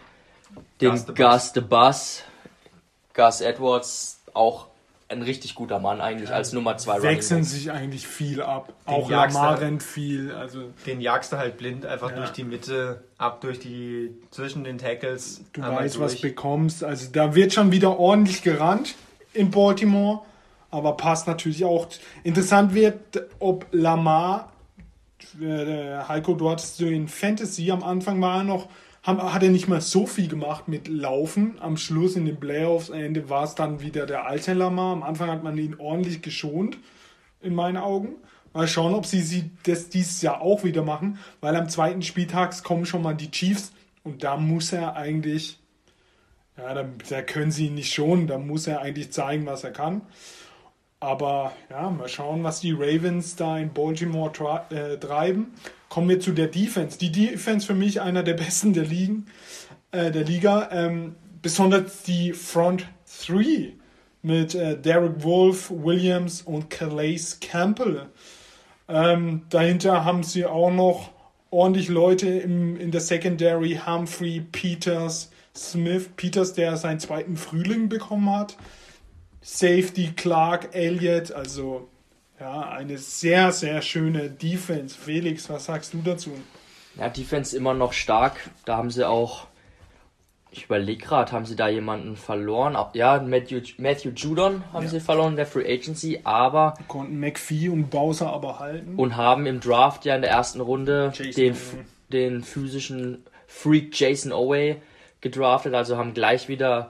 den 0.80 0.92
Gus 1.14 1.54
the 1.54 1.62
Bus, 1.62 2.24
Gus 3.14 3.42
Edwards, 3.42 4.22
auch 4.34 4.68
ein 5.12 5.22
richtig 5.22 5.56
guter 5.56 5.80
Mann 5.80 6.02
eigentlich 6.02 6.30
ja, 6.30 6.36
als 6.36 6.54
Nummer 6.54 6.78
2 6.78 7.04
Wechseln 7.04 7.44
sich 7.44 7.72
eigentlich 7.72 8.08
viel 8.08 8.42
ab. 8.42 8.74
Den 8.88 8.94
auch 8.94 9.10
Lamar 9.10 9.60
rennt 9.60 9.84
viel. 9.84 10.32
Also 10.32 10.72
den 10.86 11.02
jagst 11.02 11.34
du 11.34 11.38
halt 11.38 11.58
blind 11.58 11.86
einfach 11.86 12.12
ja. 12.12 12.18
durch 12.18 12.32
die 12.32 12.44
Mitte, 12.44 13.04
ab 13.18 13.42
durch 13.42 13.60
die, 13.60 14.12
zwischen 14.32 14.64
den 14.64 14.78
Tackles. 14.78 15.42
Du 15.54 15.62
weißt, 15.62 15.96
durch. 15.96 16.04
was 16.04 16.22
bekommst. 16.22 16.84
Also 16.84 17.10
da 17.12 17.36
wird 17.36 17.54
schon 17.54 17.72
wieder 17.72 18.00
ordentlich 18.00 18.42
gerannt 18.42 18.96
in 19.34 19.52
Baltimore. 19.52 20.22
Aber 20.70 20.96
passt 20.96 21.28
natürlich 21.28 21.66
auch. 21.66 21.88
Interessant 22.24 22.74
wird, 22.74 23.00
ob 23.40 23.66
Lamar, 23.72 24.54
äh, 25.42 25.98
Heiko, 26.08 26.34
du 26.34 26.50
hattest 26.50 26.78
so 26.78 26.86
in 26.86 27.10
Fantasy 27.10 27.72
am 27.72 27.84
Anfang 27.84 28.22
war 28.22 28.38
er 28.38 28.44
noch 28.46 28.70
hat 29.04 29.42
er 29.42 29.50
nicht 29.50 29.68
mal 29.68 29.82
so 29.82 30.06
viel 30.06 30.28
gemacht 30.28 30.68
mit 30.68 30.88
Laufen. 30.88 31.56
Am 31.60 31.78
Schluss 31.78 32.16
in 32.16 32.26
den 32.26 32.40
Playoffs, 32.40 32.90
Ende 32.90 33.30
war 33.30 33.44
es 33.44 33.56
dann 33.56 33.82
wieder 33.82 34.06
der 34.06 34.26
alte 34.26 34.54
Lamar. 34.54 34.94
Am 34.94 35.04
Anfang 35.04 35.30
hat 35.30 35.44
man 35.44 35.58
ihn 35.58 35.76
ordentlich 35.80 36.22
geschont, 36.22 36.78
in 37.42 37.56
meinen 37.56 37.78
Augen. 37.78 38.16
Mal 38.54 38.68
schauen, 38.68 38.94
ob 38.94 39.06
sie, 39.06 39.22
sie 39.22 39.50
das 39.64 39.90
dieses 39.90 40.22
Jahr 40.22 40.42
auch 40.42 40.64
wieder 40.64 40.84
machen, 40.84 41.18
weil 41.40 41.56
am 41.56 41.70
zweiten 41.70 42.02
Spieltag 42.02 42.64
kommen 42.64 42.86
schon 42.86 43.02
mal 43.02 43.16
die 43.16 43.32
Chiefs 43.32 43.72
und 44.04 44.24
da 44.24 44.36
muss 44.36 44.74
er 44.74 44.96
eigentlich, 44.98 45.58
ja, 46.58 46.74
da, 46.74 46.86
da 47.10 47.22
können 47.22 47.52
sie 47.52 47.68
ihn 47.68 47.76
nicht 47.76 47.94
schonen, 47.94 48.28
da 48.28 48.38
muss 48.38 48.68
er 48.68 48.82
eigentlich 48.82 49.12
zeigen, 49.12 49.46
was 49.46 49.64
er 49.64 49.72
kann. 49.72 50.02
Aber 51.02 51.54
ja, 51.72 51.90
mal 51.90 52.08
schauen, 52.08 52.44
was 52.44 52.62
die 52.62 52.74
Ravens 52.74 53.36
da 53.36 53.58
in 53.58 53.74
Baltimore 53.74 54.32
äh, 54.70 54.98
treiben. 54.98 55.56
Kommen 55.90 56.08
wir 56.08 56.20
zu 56.20 56.32
der 56.32 56.48
Defense. 56.48 57.00
Die 57.00 57.12
Defense 57.12 57.66
für 57.66 57.74
mich 57.74 58.02
einer 58.02 58.22
der 58.22 58.36
besten 58.36 58.74
der 58.74 58.86
Ligen, 58.86 59.26
äh, 59.92 60.12
der 60.12 60.24
Liga. 60.24 60.70
Ähm, 60.72 61.16
besonders 61.42 62.04
die 62.04 62.34
Front 62.34 62.86
3 63.26 63.74
mit 64.22 64.54
äh, 64.54 64.80
Derek 64.80 65.24
Wolf, 65.24 65.72
Williams 65.72 66.44
und 66.44 66.70
Calais 66.70 67.40
Campbell. 67.42 68.06
Ähm, 68.88 69.42
dahinter 69.50 70.06
haben 70.06 70.22
sie 70.22 70.46
auch 70.46 70.72
noch 70.72 71.10
ordentlich 71.50 71.90
Leute 71.90 72.30
im, 72.30 72.80
in 72.80 72.92
der 72.92 73.02
Secondary. 73.02 73.80
Humphrey, 73.88 74.46
Peters, 74.52 75.32
Smith. 75.56 76.10
Peters, 76.16 76.54
der 76.54 76.78
seinen 76.78 77.00
zweiten 77.00 77.38
Frühling 77.38 77.90
bekommen 77.90 78.30
hat. 78.30 78.56
Safety, 79.42 80.14
Clark, 80.16 80.74
Elliott. 80.74 81.32
Also 81.32 81.90
ja, 82.40 82.62
eine 82.70 82.98
sehr, 82.98 83.52
sehr 83.52 83.82
schöne 83.82 84.30
Defense. 84.30 84.98
Felix, 84.98 85.50
was 85.50 85.66
sagst 85.66 85.94
du 85.94 86.02
dazu? 86.04 86.32
Ja, 86.98 87.10
Defense 87.10 87.56
immer 87.56 87.74
noch 87.74 87.94
stark. 87.94 88.38
Da 88.66 88.78
haben 88.78 88.92
sie 88.92 89.08
auch 89.08 89.48
ich 90.54 90.66
überlege 90.66 91.06
gerade, 91.06 91.32
haben 91.32 91.46
sie 91.46 91.56
da 91.56 91.70
jemanden 91.70 92.18
verloren? 92.18 92.78
Ja, 92.94 93.22
Matthew, 93.22 93.62
Matthew 93.78 94.10
Judon 94.10 94.64
haben 94.74 94.84
ja. 94.84 94.90
sie 94.90 95.00
verloren 95.00 95.32
in 95.32 95.36
der 95.38 95.46
Free 95.46 95.66
Agency, 95.66 96.20
aber. 96.26 96.74
Konnten 96.90 97.20
McPhee 97.20 97.70
und 97.70 97.90
Bowser 97.90 98.34
aber 98.34 98.60
halten. 98.60 98.96
Und 98.98 99.16
haben 99.16 99.46
im 99.46 99.62
Draft 99.62 100.04
ja 100.04 100.14
in 100.14 100.22
der 100.22 100.32
ersten 100.32 100.60
Runde 100.60 101.14
den, 101.38 101.56
den 102.10 102.44
physischen 102.44 103.24
Freak 103.48 103.98
Jason 103.98 104.34
Oway 104.34 104.76
gedraftet, 105.22 105.74
also 105.74 105.98
haben 105.98 106.14
gleich 106.14 106.50
wieder 106.50 106.90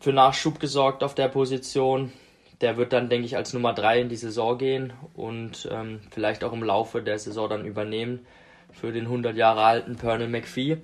für 0.00 0.12
Nachschub 0.12 0.60
gesorgt 0.60 1.02
auf 1.02 1.14
der 1.14 1.28
Position. 1.28 2.12
Der 2.60 2.76
wird 2.76 2.92
dann, 2.92 3.10
denke 3.10 3.26
ich, 3.26 3.36
als 3.36 3.52
Nummer 3.52 3.74
3 3.74 4.00
in 4.02 4.08
die 4.08 4.16
Saison 4.16 4.56
gehen 4.56 4.92
und 5.14 5.68
ähm, 5.70 6.00
vielleicht 6.10 6.42
auch 6.42 6.52
im 6.52 6.62
Laufe 6.62 7.02
der 7.02 7.18
Saison 7.18 7.50
dann 7.50 7.66
übernehmen 7.66 8.26
für 8.72 8.92
den 8.92 9.04
100 9.04 9.36
Jahre 9.36 9.62
alten 9.64 9.96
Pernell 9.96 10.28
McPhee. 10.28 10.78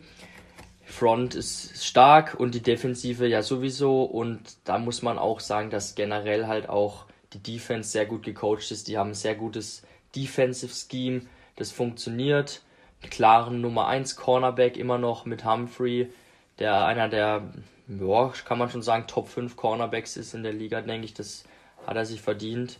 Front 0.84 1.34
ist 1.34 1.84
stark 1.84 2.34
und 2.38 2.54
die 2.54 2.62
Defensive 2.62 3.26
ja 3.26 3.42
sowieso. 3.42 4.02
Und 4.02 4.40
da 4.64 4.78
muss 4.78 5.02
man 5.02 5.18
auch 5.18 5.40
sagen, 5.40 5.70
dass 5.70 5.94
generell 5.94 6.46
halt 6.46 6.68
auch 6.68 7.06
die 7.32 7.42
Defense 7.42 7.90
sehr 7.90 8.06
gut 8.06 8.24
gecoacht 8.24 8.70
ist. 8.70 8.88
Die 8.88 8.98
haben 8.98 9.10
ein 9.10 9.14
sehr 9.14 9.34
gutes 9.34 9.82
Defensive 10.14 10.72
Scheme, 10.74 11.22
das 11.56 11.72
funktioniert. 11.72 12.62
Klaren 13.10 13.60
Nummer 13.60 13.86
1 13.88 14.16
Cornerback 14.16 14.76
immer 14.76 14.98
noch 14.98 15.24
mit 15.24 15.44
Humphrey, 15.44 16.12
der 16.58 16.84
einer 16.84 17.08
der, 17.08 17.52
ja, 18.00 18.32
kann 18.44 18.58
man 18.58 18.70
schon 18.70 18.82
sagen, 18.82 19.06
Top 19.06 19.28
5 19.28 19.56
Cornerbacks 19.56 20.16
ist 20.16 20.34
in 20.34 20.42
der 20.42 20.52
Liga, 20.52 20.80
denke 20.80 21.06
ich. 21.06 21.14
Das 21.14 21.44
hat 21.86 21.96
er 21.96 22.06
sich 22.06 22.20
verdient. 22.20 22.78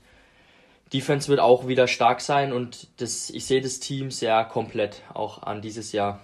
Defense 0.93 1.29
wird 1.29 1.41
auch 1.41 1.67
wieder 1.67 1.89
stark 1.89 2.21
sein 2.21 2.53
und 2.53 2.89
das, 2.99 3.31
ich 3.31 3.47
sehe 3.47 3.63
das 3.63 3.81
Team 3.81 4.11
sehr 4.11 4.45
komplett 4.45 5.03
auch 5.15 5.43
an 5.43 5.63
dieses 5.63 5.93
Jahr. 5.93 6.21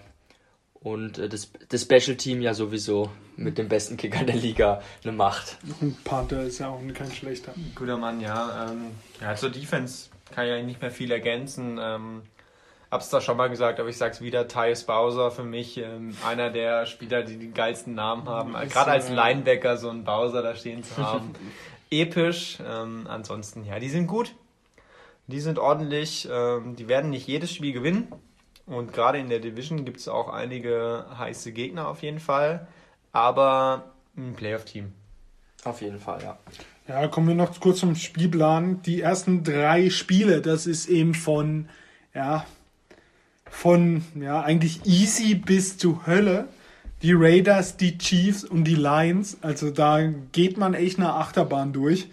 Und 0.75 1.19
äh, 1.19 1.29
das, 1.29 1.51
das 1.69 1.83
Special 1.83 2.17
Team 2.17 2.41
ja 2.41 2.55
sowieso 2.55 3.11
mit 3.37 3.59
dem 3.59 3.69
besten 3.69 3.97
Kicker 3.97 4.25
der 4.25 4.37
Liga 4.37 4.83
eine 5.03 5.13
Macht. 5.13 5.59
Und 5.81 6.05
Panther 6.05 6.43
ist 6.43 6.59
ja 6.59 6.69
auch 6.69 6.81
kein 6.95 7.11
schlechter. 7.11 7.55
Guter 7.75 7.97
Mann, 7.97 8.21
ja. 8.21 8.71
Ähm, 8.71 8.93
ja, 9.21 9.35
zur 9.35 9.51
Defense 9.51 10.11
kann 10.31 10.45
ich 10.45 10.51
ja 10.51 10.63
nicht 10.63 10.81
mehr 10.81 10.91
viel 10.91 11.11
ergänzen. 11.11 11.79
Ähm, 11.81 12.23
hab's 12.91 13.11
da 13.11 13.21
schon 13.21 13.37
mal 13.37 13.49
gesagt, 13.49 13.81
aber 13.81 13.89
ich 13.89 13.97
sag's 13.97 14.21
wieder, 14.21 14.49
Tyus 14.49 14.85
Bowser 14.85 15.31
für 15.31 15.45
mich 15.45 15.77
ähm, 15.77 16.17
einer 16.27 16.51
der 16.51 16.87
Spieler, 16.87 17.23
die 17.23 17.37
die 17.37 17.51
geilsten 17.51 17.95
Namen 17.95 18.29
haben. 18.29 18.55
Gerade 18.69 18.93
als 18.93 19.11
Linebacker 19.11 19.77
so 19.77 19.91
einen 19.91 20.05
Bowser 20.05 20.43
da 20.43 20.55
stehen 20.55 20.83
zu 20.83 20.97
haben. 20.97 21.35
Episch. 21.91 22.59
Ähm, 22.67 23.07
ansonsten, 23.09 23.65
ja, 23.65 23.79
die 23.79 23.89
sind 23.89 24.07
gut. 24.07 24.35
Die 25.27 25.41
sind 25.41 25.59
ordentlich. 25.59 26.29
Ähm, 26.31 26.77
die 26.77 26.89
werden 26.89 27.11
nicht 27.11 27.27
jedes 27.27 27.53
Spiel 27.53 27.73
gewinnen. 27.73 28.13
Und 28.67 28.93
gerade 28.93 29.19
in 29.19 29.31
der 29.31 29.39
Division 29.39 29.85
gibt 29.85 29.99
es 29.99 30.09
auch 30.09 30.29
einige 30.29 31.07
heiße 31.17 31.53
Gegner 31.53 31.89
auf 31.89 32.03
jeden 32.03 32.21
Fall. 32.21 32.67
Aber 33.13 33.93
ein 34.17 34.35
Playoff-Team. 34.35 34.93
Auf 35.65 35.81
jeden 35.81 35.99
Fall, 35.99 36.23
ja. 36.23 36.39
Ja, 36.87 37.09
kommen 37.09 37.29
wir 37.29 37.35
noch 37.35 37.59
kurz 37.61 37.81
zum 37.81 37.95
Spielplan. 37.95 38.83
Die 38.83 39.01
ersten 39.01 39.45
drei 39.45 39.91
Spiele, 39.91 40.41
das 40.41 40.67
ist 40.67 40.89
eben 40.89 41.15
von, 41.15 41.69
ja, 42.15 42.47
von, 43.51 44.05
ja, 44.21 44.43
eigentlich 44.43 44.85
easy 44.85 45.35
bis 45.35 45.79
zu 45.79 46.07
Hölle. 46.07 46.49
Die 47.03 47.13
Raiders, 47.13 47.77
die 47.77 47.97
Chiefs 47.97 48.45
und 48.45 48.65
die 48.65 48.75
Lions. 48.75 49.39
Also 49.41 49.71
da 49.71 50.01
geht 50.33 50.57
man 50.57 50.75
echt 50.75 50.99
eine 50.99 51.13
Achterbahn 51.13 51.73
durch. 51.73 52.09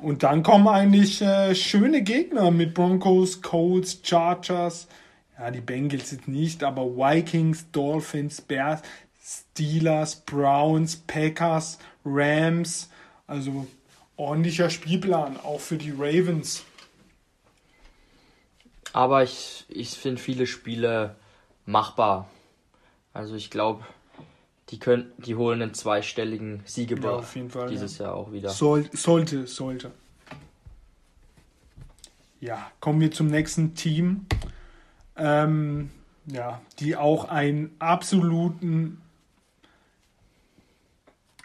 Und 0.00 0.22
dann 0.22 0.42
kommen 0.42 0.68
eigentlich 0.68 1.22
äh, 1.22 1.54
schöne 1.54 2.02
Gegner 2.02 2.50
mit 2.50 2.74
Broncos, 2.74 3.42
Colts, 3.42 4.00
Chargers, 4.02 4.86
ja, 5.38 5.50
die 5.50 5.60
Bengals 5.60 6.12
jetzt 6.12 6.28
nicht, 6.28 6.62
aber 6.62 6.82
Vikings, 6.96 7.70
Dolphins, 7.72 8.40
Bears, 8.40 8.82
Steelers, 9.22 10.16
Browns, 10.16 10.96
Packers, 10.96 11.78
Rams. 12.04 12.88
Also 13.26 13.66
ordentlicher 14.16 14.70
Spielplan, 14.70 15.36
auch 15.38 15.60
für 15.60 15.76
die 15.76 15.92
Ravens. 15.92 16.64
Aber 18.98 19.22
ich, 19.22 19.64
ich 19.68 19.90
finde 19.90 20.20
viele 20.20 20.48
Spiele 20.48 21.14
machbar. 21.66 22.28
Also 23.12 23.36
ich 23.36 23.48
glaube, 23.48 23.84
die 24.70 24.80
können, 24.80 25.12
die 25.18 25.36
holen 25.36 25.62
einen 25.62 25.72
zweistelligen 25.72 26.62
Siegeball 26.64 27.22
ja, 27.32 27.66
dieses 27.68 27.98
ja. 27.98 28.06
Jahr 28.06 28.16
auch 28.16 28.32
wieder. 28.32 28.48
Soll, 28.48 28.90
sollte, 28.92 29.46
sollte. 29.46 29.92
Ja, 32.40 32.72
kommen 32.80 33.00
wir 33.00 33.12
zum 33.12 33.28
nächsten 33.28 33.76
Team 33.76 34.26
ähm, 35.14 35.90
ja, 36.26 36.60
die 36.80 36.96
auch 36.96 37.28
einen 37.28 37.76
absoluten 37.78 39.00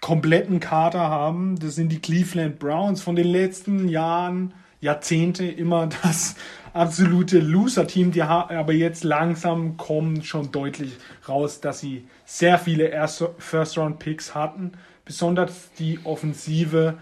kompletten 0.01 0.59
Kader 0.59 1.01
haben. 1.01 1.59
Das 1.59 1.75
sind 1.75 1.89
die 1.89 1.99
Cleveland 1.99 2.57
Browns 2.57 3.03
von 3.03 3.15
den 3.15 3.27
letzten 3.27 3.89
Jahren, 3.89 4.55
Jahrzehnte 4.81 5.45
immer 5.45 5.85
das 6.03 6.35
absolute 6.73 7.39
Loser-Team. 7.39 8.11
Die 8.11 8.23
aber 8.23 8.73
jetzt 8.73 9.03
langsam 9.03 9.77
kommen 9.77 10.23
schon 10.23 10.51
deutlich 10.51 10.93
raus, 11.27 11.61
dass 11.61 11.79
sie 11.79 12.07
sehr 12.25 12.59
viele 12.59 12.91
First-Round-Picks 13.37 14.35
hatten. 14.35 14.73
Besonders 15.05 15.71
die 15.77 15.99
Offensive, 16.03 16.95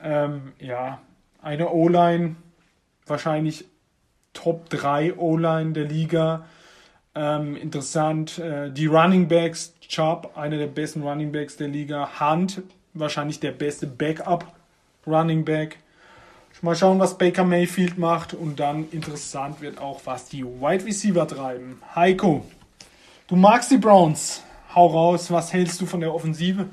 ähm, 0.00 0.52
ja, 0.60 1.00
eine 1.42 1.70
O-Line 1.70 2.36
wahrscheinlich 3.06 3.64
Top 4.32 4.68
3 4.70 5.16
O-Line 5.16 5.72
der 5.72 5.84
Liga. 5.84 6.46
Ähm, 7.14 7.56
interessant, 7.56 8.38
äh, 8.38 8.70
die 8.70 8.86
Running 8.86 9.26
Backs, 9.28 9.74
Chubb, 9.80 10.36
einer 10.36 10.58
der 10.58 10.66
besten 10.66 11.02
Running 11.02 11.32
Backs 11.32 11.56
der 11.56 11.68
Liga. 11.68 12.20
Hunt, 12.20 12.62
wahrscheinlich 12.94 13.40
der 13.40 13.52
beste 13.52 13.86
Backup 13.86 14.54
Running 15.06 15.44
Back. 15.44 15.78
Mal 16.62 16.74
schauen, 16.74 16.98
was 16.98 17.18
Baker 17.18 17.44
Mayfield 17.44 17.98
macht 17.98 18.34
und 18.34 18.58
dann 18.58 18.90
interessant 18.90 19.60
wird 19.60 19.78
auch, 19.78 20.00
was 20.04 20.28
die 20.28 20.44
Wide 20.44 20.84
Receiver 20.84 21.26
treiben. 21.26 21.80
Heiko, 21.94 22.44
du 23.28 23.36
magst 23.36 23.70
die 23.70 23.78
Browns. 23.78 24.42
Hau 24.74 24.88
raus, 24.88 25.30
was 25.30 25.52
hältst 25.52 25.80
du 25.80 25.86
von 25.86 26.00
der 26.00 26.12
Offensive? 26.12 26.68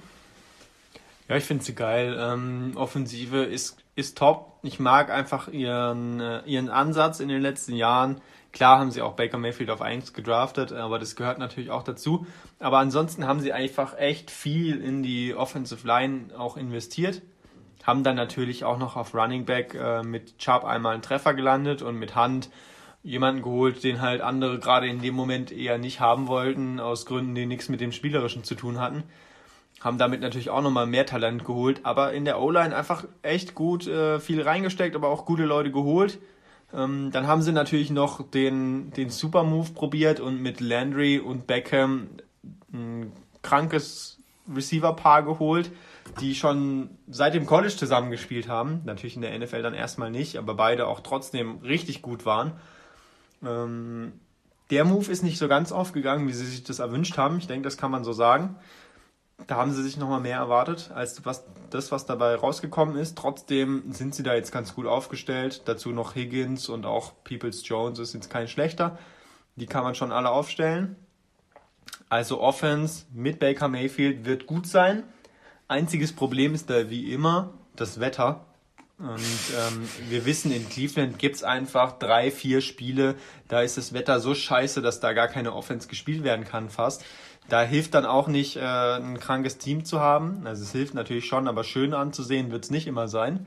Ja, 1.29 1.35
ich 1.37 1.43
finde 1.43 1.63
sie 1.63 1.75
geil. 1.75 2.17
Ähm, 2.19 2.73
Offensive 2.75 3.43
ist, 3.43 3.77
ist 3.95 4.17
top. 4.17 4.53
Ich 4.63 4.79
mag 4.79 5.11
einfach 5.11 5.47
ihren, 5.49 6.19
äh, 6.19 6.41
ihren 6.45 6.69
Ansatz 6.69 7.19
in 7.19 7.29
den 7.29 7.41
letzten 7.41 7.75
Jahren. 7.75 8.21
Klar 8.51 8.79
haben 8.79 8.89
sie 8.89 9.01
auch 9.01 9.13
Baker 9.13 9.37
Mayfield 9.37 9.69
auf 9.69 9.81
1 9.81 10.13
gedraftet, 10.13 10.71
aber 10.71 10.97
das 10.97 11.15
gehört 11.15 11.39
natürlich 11.39 11.71
auch 11.71 11.83
dazu. 11.83 12.25
Aber 12.59 12.79
ansonsten 12.79 13.27
haben 13.27 13.39
sie 13.39 13.53
einfach 13.53 13.97
echt 13.97 14.31
viel 14.31 14.81
in 14.81 15.03
die 15.03 15.35
Offensive 15.35 15.85
Line 15.85 16.29
auch 16.37 16.57
investiert. 16.57 17.21
Haben 17.85 18.03
dann 18.03 18.15
natürlich 18.15 18.63
auch 18.63 18.77
noch 18.77 18.95
auf 18.95 19.13
Running 19.13 19.45
Back 19.45 19.75
äh, 19.75 20.03
mit 20.03 20.37
Chubb 20.39 20.63
einmal 20.63 20.93
einen 20.93 21.03
Treffer 21.03 21.33
gelandet 21.33 21.81
und 21.81 21.97
mit 21.97 22.15
Hand 22.15 22.49
jemanden 23.03 23.43
geholt, 23.43 23.83
den 23.83 24.01
halt 24.01 24.21
andere 24.21 24.59
gerade 24.59 24.87
in 24.87 25.01
dem 25.01 25.13
Moment 25.13 25.51
eher 25.51 25.77
nicht 25.77 25.99
haben 25.99 26.27
wollten, 26.27 26.79
aus 26.79 27.05
Gründen, 27.05 27.35
die 27.35 27.45
nichts 27.45 27.69
mit 27.69 27.81
dem 27.81 27.91
Spielerischen 27.91 28.43
zu 28.43 28.55
tun 28.55 28.79
hatten 28.79 29.03
haben 29.85 29.99
damit 29.99 30.21
natürlich 30.21 30.49
auch 30.49 30.63
nochmal 30.63 30.87
mehr 30.87 31.05
Talent 31.05 31.45
geholt, 31.45 31.81
aber 31.83 32.13
in 32.13 32.25
der 32.25 32.41
O-Line 32.41 32.75
einfach 32.75 33.05
echt 33.21 33.53
gut 33.53 33.87
äh, 33.87 34.19
viel 34.19 34.41
reingesteckt, 34.41 34.95
aber 34.95 35.09
auch 35.09 35.25
gute 35.25 35.45
Leute 35.45 35.71
geholt. 35.71 36.17
Ähm, 36.73 37.11
dann 37.11 37.27
haben 37.27 37.43
sie 37.43 37.51
natürlich 37.51 37.91
noch 37.91 38.27
den, 38.27 38.91
den 38.91 39.11
Super 39.11 39.43
Move 39.43 39.69
probiert 39.73 40.19
und 40.19 40.41
mit 40.41 40.59
Landry 40.59 41.19
und 41.19 41.45
Beckham 41.45 42.07
ein 42.73 43.11
krankes 43.43 44.17
Receiver-Paar 44.53 45.23
geholt, 45.23 45.71
die 46.21 46.35
schon 46.35 46.89
seit 47.07 47.33
dem 47.33 47.45
College 47.45 47.75
zusammengespielt 47.75 48.47
haben. 48.47 48.81
Natürlich 48.85 49.15
in 49.15 49.21
der 49.21 49.37
NFL 49.37 49.61
dann 49.61 49.73
erstmal 49.73 50.11
nicht, 50.11 50.37
aber 50.37 50.53
beide 50.53 50.87
auch 50.87 51.01
trotzdem 51.01 51.59
richtig 51.59 52.01
gut 52.01 52.25
waren. 52.25 52.53
Ähm, 53.43 54.13
der 54.69 54.85
Move 54.85 55.11
ist 55.11 55.23
nicht 55.23 55.37
so 55.37 55.47
ganz 55.47 55.71
aufgegangen, 55.71 56.27
wie 56.27 56.33
sie 56.33 56.45
sich 56.45 56.63
das 56.63 56.79
erwünscht 56.79 57.17
haben. 57.17 57.37
Ich 57.37 57.47
denke, 57.47 57.63
das 57.63 57.77
kann 57.77 57.91
man 57.91 58.03
so 58.03 58.13
sagen. 58.13 58.55
Da 59.47 59.57
haben 59.57 59.73
sie 59.73 59.83
sich 59.83 59.97
nochmal 59.97 60.21
mehr 60.21 60.37
erwartet, 60.37 60.91
als 60.95 61.25
was, 61.25 61.43
das, 61.69 61.91
was 61.91 62.05
dabei 62.05 62.35
rausgekommen 62.35 62.95
ist. 62.95 63.17
Trotzdem 63.17 63.91
sind 63.91 64.15
sie 64.15 64.23
da 64.23 64.33
jetzt 64.33 64.51
ganz 64.51 64.73
gut 64.73 64.87
aufgestellt. 64.87 65.63
Dazu 65.65 65.89
noch 65.89 66.15
Higgins 66.15 66.69
und 66.69 66.85
auch 66.85 67.11
Peoples 67.23 67.67
Jones 67.67 67.99
ist 67.99 68.13
jetzt 68.13 68.29
kein 68.29 68.47
schlechter. 68.47 68.97
Die 69.57 69.65
kann 69.65 69.83
man 69.83 69.93
schon 69.93 70.11
alle 70.11 70.29
aufstellen. 70.29 70.95
Also 72.07 72.39
Offense 72.39 73.05
mit 73.13 73.39
Baker 73.39 73.67
Mayfield 73.67 74.25
wird 74.25 74.45
gut 74.45 74.67
sein. 74.67 75.03
Einziges 75.67 76.13
Problem 76.13 76.53
ist 76.53 76.69
da 76.69 76.89
wie 76.89 77.11
immer 77.11 77.53
das 77.75 77.99
Wetter. 77.99 78.45
Und 78.97 79.17
ähm, 79.17 79.89
wir 80.07 80.25
wissen, 80.25 80.51
in 80.51 80.69
Cleveland 80.69 81.19
gibt 81.19 81.35
es 81.35 81.43
einfach 81.43 81.99
drei, 81.99 82.31
vier 82.31 82.61
Spiele, 82.61 83.15
da 83.49 83.61
ist 83.61 83.77
das 83.77 83.91
Wetter 83.91 84.21
so 84.21 84.33
scheiße, 84.33 84.81
dass 84.81 85.01
da 85.01 85.11
gar 85.11 85.27
keine 85.27 85.53
Offense 85.53 85.89
gespielt 85.89 86.23
werden 86.23 86.45
kann 86.45 86.69
fast. 86.69 87.03
Da 87.49 87.61
hilft 87.63 87.93
dann 87.93 88.05
auch 88.05 88.27
nicht, 88.27 88.55
äh, 88.55 88.61
ein 88.61 89.19
krankes 89.19 89.57
Team 89.57 89.85
zu 89.85 89.99
haben. 89.99 90.47
Also 90.47 90.63
es 90.63 90.71
hilft 90.71 90.93
natürlich 90.93 91.25
schon, 91.25 91.47
aber 91.47 91.63
schön 91.63 91.93
anzusehen 91.93 92.51
wird 92.51 92.63
es 92.63 92.71
nicht 92.71 92.87
immer 92.87 93.07
sein. 93.07 93.45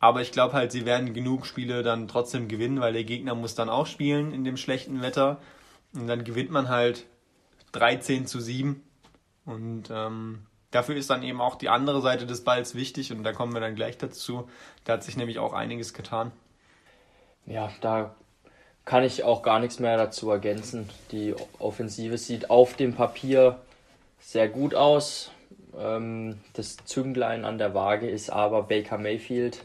Aber 0.00 0.22
ich 0.22 0.32
glaube 0.32 0.54
halt, 0.54 0.72
sie 0.72 0.86
werden 0.86 1.12
genug 1.12 1.46
Spiele 1.46 1.82
dann 1.82 2.08
trotzdem 2.08 2.48
gewinnen, 2.48 2.80
weil 2.80 2.92
der 2.94 3.04
Gegner 3.04 3.34
muss 3.34 3.54
dann 3.54 3.68
auch 3.68 3.86
spielen 3.86 4.32
in 4.32 4.42
dem 4.42 4.56
schlechten 4.56 5.02
Wetter. 5.02 5.38
Und 5.94 6.06
dann 6.06 6.24
gewinnt 6.24 6.50
man 6.50 6.68
halt 6.68 7.06
13 7.72 8.26
zu 8.26 8.40
7. 8.40 8.82
Und 9.44 9.90
ähm, 9.92 10.46
dafür 10.72 10.96
ist 10.96 11.08
dann 11.10 11.22
eben 11.22 11.40
auch 11.40 11.54
die 11.54 11.68
andere 11.68 12.00
Seite 12.00 12.26
des 12.26 12.42
Balls 12.42 12.74
wichtig 12.74 13.12
und 13.12 13.22
da 13.22 13.32
kommen 13.32 13.54
wir 13.54 13.60
dann 13.60 13.76
gleich 13.76 13.96
dazu. 13.98 14.48
Da 14.84 14.94
hat 14.94 15.04
sich 15.04 15.16
nämlich 15.16 15.38
auch 15.38 15.52
einiges 15.52 15.94
getan. 15.94 16.32
Ja, 17.46 17.70
da 17.80 18.14
kann 18.84 19.04
ich 19.04 19.22
auch 19.22 19.42
gar 19.42 19.60
nichts 19.60 19.78
mehr 19.78 19.96
dazu 19.96 20.30
ergänzen. 20.30 20.88
Die 21.12 21.34
Offensive 21.58 22.18
sieht 22.18 22.50
auf 22.50 22.74
dem 22.74 22.94
Papier 22.94 23.58
sehr 24.18 24.48
gut 24.48 24.74
aus. 24.74 25.30
Ähm, 25.78 26.40
das 26.54 26.76
Zünglein 26.84 27.44
an 27.44 27.58
der 27.58 27.74
Waage 27.74 28.08
ist 28.08 28.30
aber 28.30 28.64
Baker 28.64 28.98
Mayfield. 28.98 29.64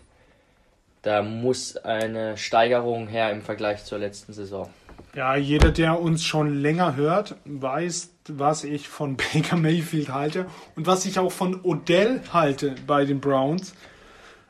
Da 1.02 1.22
muss 1.22 1.78
eine 1.78 2.38
Steigerung 2.38 3.08
her 3.08 3.32
im 3.32 3.42
Vergleich 3.42 3.86
zur 3.86 4.00
letzten 4.00 4.34
Saison. 4.34 4.70
Ja, 5.16 5.36
jeder, 5.36 5.72
der 5.72 6.00
uns 6.00 6.24
schon 6.24 6.62
länger 6.62 6.96
hört, 6.96 7.36
weiß, 7.46 8.12
was 8.28 8.64
ich 8.64 8.88
von 8.88 9.18
Baker 9.34 9.58
Mayfield 9.58 10.10
halte 10.10 10.46
und 10.76 10.86
was 10.86 11.06
ich 11.06 11.20
auch 11.20 11.32
von 11.32 11.62
Odell 11.64 12.22
halte 12.32 12.76
bei 12.86 13.06
den 13.06 13.20
Browns. 13.20 13.74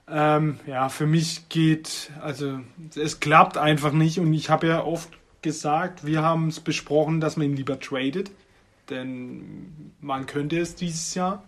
Ähm, 0.10 0.60
ja, 0.66 0.90
für 0.90 1.06
mich 1.06 1.50
geht, 1.50 2.12
also 2.22 2.60
es 2.96 3.20
klappt 3.20 3.58
einfach 3.58 3.92
nicht 3.92 4.20
und 4.20 4.34
ich 4.34 4.50
habe 4.50 4.68
ja 4.68 4.84
oft 4.84 5.10
gesagt, 5.42 6.06
wir 6.06 6.22
haben 6.22 6.48
es 6.48 6.60
besprochen, 6.60 7.20
dass 7.20 7.38
man 7.38 7.48
ihn 7.48 7.56
lieber 7.58 7.80
tradet, 7.80 8.32
denn 8.90 9.94
man 10.00 10.26
könnte 10.26 10.60
es 10.60 10.76
dieses 10.76 11.14
Jahr. 11.14 11.44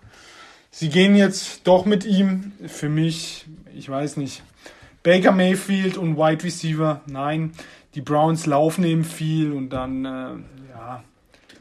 Sie 0.71 0.89
gehen 0.89 1.15
jetzt 1.15 1.61
doch 1.65 1.85
mit 1.85 2.05
ihm. 2.05 2.51
Für 2.67 2.89
mich, 2.89 3.45
ich 3.75 3.89
weiß 3.89 4.17
nicht, 4.17 4.43
Baker 5.03 5.31
Mayfield 5.31 5.97
und 5.97 6.17
Wide 6.17 6.43
Receiver, 6.43 7.01
nein. 7.07 7.53
Die 7.95 8.01
Browns 8.01 8.45
laufen 8.45 8.83
eben 8.83 9.03
viel 9.03 9.51
und 9.51 9.69
dann, 9.69 10.05
äh, 10.05 10.69
ja, 10.71 11.03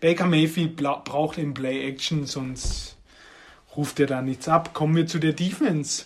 Baker 0.00 0.26
Mayfield 0.26 0.76
braucht 0.76 1.38
eben 1.38 1.54
Play 1.54 1.88
Action, 1.88 2.26
sonst 2.26 2.96
ruft 3.76 3.98
er 4.00 4.06
da 4.06 4.22
nichts 4.22 4.48
ab. 4.48 4.74
Kommen 4.74 4.96
wir 4.96 5.06
zu 5.06 5.18
der 5.18 5.32
Defense. 5.32 6.04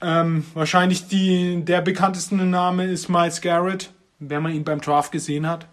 Ähm, 0.00 0.44
wahrscheinlich 0.54 1.08
die, 1.08 1.62
der 1.64 1.80
bekannteste 1.80 2.34
Name 2.34 2.86
ist 2.86 3.08
Miles 3.08 3.40
Garrett, 3.40 3.92
wenn 4.18 4.42
man 4.42 4.54
ihn 4.54 4.64
beim 4.64 4.80
Draft 4.80 5.12
gesehen 5.12 5.46
hat. 5.48 5.66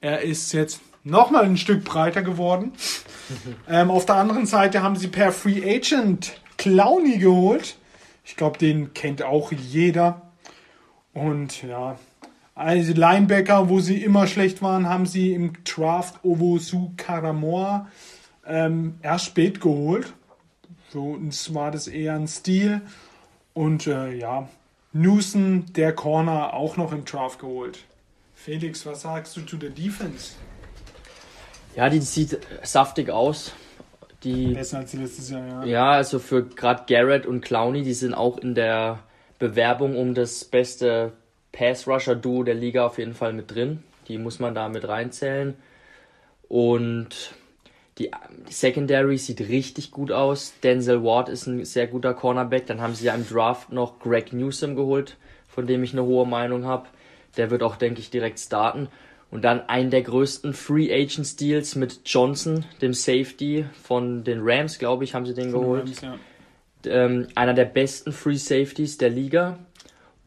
Er 0.00 0.22
ist 0.22 0.52
jetzt 0.52 0.80
nochmal 1.04 1.44
ein 1.44 1.56
Stück 1.56 1.84
breiter 1.84 2.22
geworden. 2.22 2.72
ähm, 3.68 3.90
auf 3.90 4.06
der 4.06 4.16
anderen 4.16 4.46
Seite 4.46 4.82
haben 4.82 4.96
sie 4.96 5.08
per 5.08 5.32
Free 5.32 5.62
Agent 5.64 6.40
Clowny 6.56 7.18
geholt. 7.18 7.76
Ich 8.24 8.36
glaube, 8.36 8.58
den 8.58 8.94
kennt 8.94 9.22
auch 9.22 9.52
jeder. 9.52 10.32
Und 11.12 11.62
ja, 11.62 11.98
also 12.58 12.92
Linebacker, 12.92 13.68
wo 13.68 13.78
sie 13.78 14.02
immer 14.02 14.26
schlecht 14.26 14.62
waren, 14.62 14.88
haben 14.88 15.06
sie 15.06 15.32
im 15.32 15.52
Draft 15.64 16.24
Owosu 16.24 16.90
Karamoa 16.96 17.88
ähm, 18.44 18.98
erst 19.00 19.26
spät 19.26 19.60
geholt. 19.60 20.12
Für 20.90 21.00
uns 21.00 21.54
war 21.54 21.70
das 21.70 21.86
eher 21.86 22.14
ein 22.14 22.26
Stil. 22.26 22.80
Und 23.54 23.86
äh, 23.86 24.12
ja, 24.12 24.48
Newson, 24.92 25.66
der 25.76 25.92
Corner, 25.92 26.54
auch 26.54 26.76
noch 26.76 26.92
im 26.92 27.04
Draft 27.04 27.38
geholt. 27.38 27.78
Felix, 28.34 28.84
was 28.84 29.02
sagst 29.02 29.36
du 29.36 29.42
zu 29.42 29.56
der 29.56 29.70
Defense? 29.70 30.32
Ja, 31.76 31.88
die 31.88 32.00
sieht 32.00 32.38
saftig 32.64 33.10
aus. 33.10 33.52
Die, 34.24 34.54
Besser 34.54 34.78
als 34.78 34.92
letztes 34.94 35.30
Jahr, 35.30 35.46
ja. 35.46 35.64
Ja, 35.64 35.90
also 35.92 36.18
für 36.18 36.44
gerade 36.44 36.84
Garrett 36.88 37.24
und 37.24 37.40
Clowney, 37.40 37.82
die 37.82 37.94
sind 37.94 38.14
auch 38.14 38.38
in 38.38 38.56
der 38.56 38.98
Bewerbung 39.38 39.96
um 39.96 40.14
das 40.14 40.44
beste 40.44 41.12
Pass-Rusher-Duo 41.58 42.44
der 42.44 42.54
Liga 42.54 42.86
auf 42.86 42.98
jeden 42.98 43.14
Fall 43.14 43.32
mit 43.32 43.52
drin. 43.52 43.82
Die 44.06 44.16
muss 44.16 44.38
man 44.38 44.54
da 44.54 44.68
mit 44.68 44.86
reinzählen. 44.86 45.54
Und 46.48 47.34
die, 47.98 48.12
die 48.48 48.52
Secondary 48.52 49.18
sieht 49.18 49.40
richtig 49.40 49.90
gut 49.90 50.12
aus. 50.12 50.54
Denzel 50.62 51.02
Ward 51.02 51.28
ist 51.28 51.46
ein 51.46 51.64
sehr 51.64 51.88
guter 51.88 52.14
Cornerback. 52.14 52.66
Dann 52.66 52.80
haben 52.80 52.94
sie 52.94 53.06
ja 53.06 53.14
im 53.14 53.28
Draft 53.28 53.72
noch 53.72 53.98
Greg 53.98 54.32
Newsom 54.32 54.76
geholt, 54.76 55.16
von 55.48 55.66
dem 55.66 55.82
ich 55.82 55.92
eine 55.92 56.04
hohe 56.04 56.26
Meinung 56.26 56.64
habe. 56.64 56.86
Der 57.36 57.50
wird 57.50 57.64
auch, 57.64 57.74
denke 57.74 58.00
ich, 58.00 58.10
direkt 58.10 58.38
starten. 58.38 58.88
Und 59.30 59.42
dann 59.42 59.68
einen 59.68 59.90
der 59.90 60.02
größten 60.02 60.54
Free 60.54 60.90
Agent 60.92 61.40
Deals 61.40 61.74
mit 61.74 62.00
Johnson, 62.06 62.64
dem 62.80 62.94
Safety 62.94 63.66
von 63.82 64.22
den 64.24 64.40
Rams, 64.42 64.78
glaube 64.78 65.04
ich, 65.04 65.12
haben 65.12 65.26
sie 65.26 65.34
den 65.34 65.50
von 65.50 65.60
geholt. 65.60 65.82
Rams, 65.82 66.00
ja. 66.00 66.16
ähm, 66.86 67.26
einer 67.34 67.52
der 67.52 67.66
besten 67.66 68.12
Free 68.12 68.36
Safeties 68.36 68.96
der 68.96 69.10
Liga. 69.10 69.58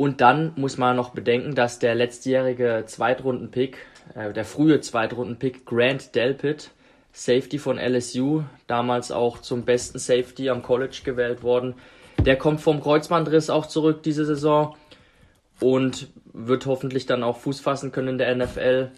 Und 0.02 0.20
dann 0.20 0.54
muss 0.56 0.80
man 0.80 0.96
noch 0.96 1.12
bedenken, 1.12 1.54
dass 1.54 1.78
der 1.78 1.94
letztjährige 1.94 2.86
Zweitrunden-Pick, 2.88 3.78
äh, 4.16 4.34
der 4.34 4.46
frühe 4.46 4.82
Zweitrunden-Pick 4.82 5.64
Grant 5.64 6.16
Delpit, 6.16 6.72
Safety 7.12 7.60
von 7.60 7.78
LSU, 7.78 8.42
damals 8.66 9.12
auch 9.12 9.38
zum 9.42 9.64
besten 9.64 10.00
Safety 10.00 10.50
am 10.50 10.64
College 10.64 11.02
gewählt 11.04 11.44
worden, 11.44 11.76
der 12.26 12.36
kommt 12.36 12.62
vom 12.62 12.82
Kreuzbandriss 12.82 13.52
auch 13.52 13.68
zurück 13.68 14.02
diese 14.02 14.26
Saison 14.26 14.76
und 15.60 16.08
wird 16.34 16.66
hoffentlich 16.66 17.06
dann 17.06 17.22
auch 17.22 17.38
Fuß 17.38 17.60
fassen 17.60 17.92
können 17.92 18.08
in 18.08 18.18
der 18.18 18.36
NFL. 18.36 18.90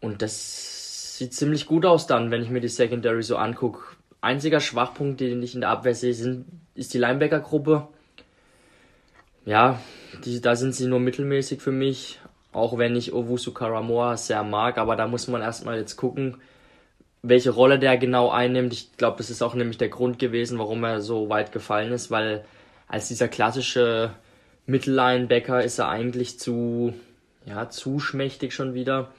Und 0.00 0.22
das 0.22 1.18
sieht 1.18 1.34
ziemlich 1.34 1.66
gut 1.66 1.84
aus 1.84 2.06
dann, 2.06 2.30
wenn 2.30 2.40
ich 2.40 2.48
mir 2.48 2.62
die 2.62 2.68
Secondary 2.68 3.22
so 3.22 3.36
angucke. 3.36 3.80
Einziger 4.22 4.60
Schwachpunkt, 4.60 5.20
den 5.20 5.42
ich 5.42 5.54
in 5.54 5.60
der 5.60 5.68
Abwehr 5.68 5.94
sehe, 5.94 6.14
sind, 6.14 6.46
ist 6.74 6.94
die 6.94 6.98
Linebacker-Gruppe. 6.98 7.88
Ja, 9.44 9.78
die, 10.24 10.40
da 10.40 10.56
sind 10.56 10.74
sie 10.74 10.86
nur 10.86 11.00
mittelmäßig 11.00 11.60
für 11.60 11.72
mich, 11.72 12.20
auch 12.52 12.78
wenn 12.78 12.96
ich 12.96 13.12
Owusu 13.12 13.52
Karamoa 13.52 14.16
sehr 14.16 14.42
mag, 14.42 14.78
aber 14.78 14.96
da 14.96 15.06
muss 15.06 15.28
man 15.28 15.42
erstmal 15.42 15.78
jetzt 15.78 15.96
gucken, 15.96 16.38
welche 17.22 17.50
Rolle 17.50 17.78
der 17.78 17.96
genau 17.98 18.30
einnimmt. 18.30 18.72
Ich 18.72 18.96
glaube, 18.96 19.18
das 19.18 19.30
ist 19.30 19.42
auch 19.42 19.54
nämlich 19.54 19.78
der 19.78 19.88
Grund 19.88 20.18
gewesen, 20.18 20.58
warum 20.58 20.84
er 20.84 21.00
so 21.00 21.28
weit 21.28 21.52
gefallen 21.52 21.92
ist, 21.92 22.10
weil 22.10 22.44
als 22.88 23.08
dieser 23.08 23.28
klassische 23.28 24.10
Mittellinebacker 24.66 25.62
ist 25.62 25.78
er 25.78 25.88
eigentlich 25.88 26.38
zu, 26.38 26.94
ja, 27.44 27.68
zu 27.68 27.98
schmächtig 27.98 28.54
schon 28.54 28.74
wieder. 28.74 29.10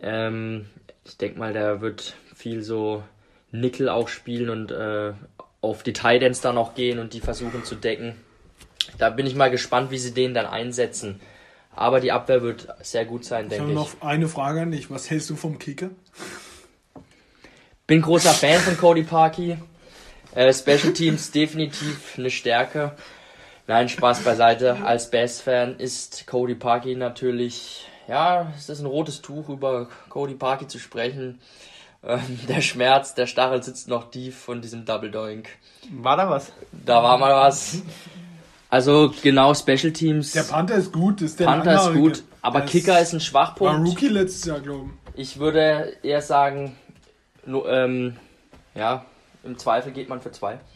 Ähm, 0.00 0.66
ich 1.04 1.16
denke 1.16 1.38
mal, 1.38 1.52
der 1.52 1.80
wird 1.80 2.14
viel 2.34 2.62
so 2.62 3.02
Nickel 3.50 3.88
auch 3.88 4.08
spielen 4.08 4.50
und 4.50 4.70
äh, 4.70 5.12
auf 5.60 5.82
die 5.82 5.92
Tidans 5.92 6.40
dann 6.40 6.58
auch 6.58 6.74
gehen 6.74 6.98
und 6.98 7.12
die 7.12 7.20
versuchen 7.20 7.64
zu 7.64 7.74
decken. 7.74 8.14
Da 8.98 9.10
bin 9.10 9.26
ich 9.26 9.34
mal 9.34 9.50
gespannt, 9.50 9.90
wie 9.90 9.98
sie 9.98 10.14
den 10.14 10.34
dann 10.34 10.46
einsetzen. 10.46 11.20
Aber 11.74 12.00
die 12.00 12.12
Abwehr 12.12 12.42
wird 12.42 12.68
sehr 12.82 13.04
gut 13.04 13.24
sein, 13.24 13.48
denke 13.48 13.64
ich. 13.64 13.72
Ich 13.72 13.78
habe 13.78 13.88
noch 13.88 14.02
eine 14.02 14.28
Frage 14.28 14.62
an 14.62 14.70
dich. 14.70 14.90
Was 14.90 15.10
hältst 15.10 15.30
du 15.30 15.36
vom 15.36 15.58
Kicker? 15.58 15.90
Bin 17.86 18.02
großer 18.02 18.32
Fan 18.32 18.60
von 18.60 18.76
Cody 18.76 19.02
Parkey. 19.02 19.56
Äh, 20.34 20.52
Special 20.52 20.92
Teams 20.94 21.30
definitiv 21.30 22.14
eine 22.18 22.30
Stärke. 22.30 22.92
Nein, 23.66 23.88
Spaß 23.88 24.20
beiseite. 24.20 24.84
Als 24.84 25.10
Bass-Fan 25.10 25.76
ist 25.78 26.26
Cody 26.26 26.54
Parkey 26.54 26.96
natürlich, 26.96 27.88
ja, 28.08 28.52
es 28.56 28.68
ist 28.68 28.80
ein 28.80 28.86
rotes 28.86 29.22
Tuch, 29.22 29.48
über 29.48 29.88
Cody 30.08 30.34
Parkey 30.34 30.66
zu 30.66 30.78
sprechen. 30.78 31.40
Ähm, 32.04 32.40
der 32.48 32.60
Schmerz, 32.60 33.14
der 33.14 33.26
Stachel 33.26 33.62
sitzt 33.62 33.88
noch 33.88 34.10
tief 34.10 34.36
von 34.36 34.60
diesem 34.60 34.84
Double 34.84 35.10
Doink. 35.10 35.48
War 35.90 36.16
da 36.16 36.28
was? 36.28 36.52
Da 36.84 37.02
war 37.02 37.16
mal 37.18 37.34
was. 37.34 37.82
Also 38.72 39.12
genau, 39.22 39.52
Special 39.52 39.92
Teams. 39.92 40.32
Der 40.32 40.44
Panther 40.44 40.76
ist 40.76 40.94
gut, 40.94 41.20
ist 41.20 41.38
der 41.38 41.44
Panther 41.44 41.74
ist 41.74 41.92
gut, 41.92 42.24
aber 42.40 42.62
Kicker 42.62 42.98
ist, 42.98 43.08
ist 43.08 43.12
ein 43.12 43.20
Schwachpunkt. 43.20 43.74
War 43.74 43.84
Rookie 43.84 44.08
letztes 44.08 44.46
Jahr, 44.46 44.60
glaube 44.60 44.88
ich. 45.14 45.34
Ich 45.34 45.38
würde 45.38 45.98
eher 46.02 46.22
sagen, 46.22 46.74
no, 47.44 47.66
ähm, 47.66 48.16
ja, 48.74 49.04
Im 49.44 49.58
Zweifel 49.58 49.92
geht 49.92 50.08
man 50.08 50.22
für 50.22 50.32
zwei. 50.32 50.58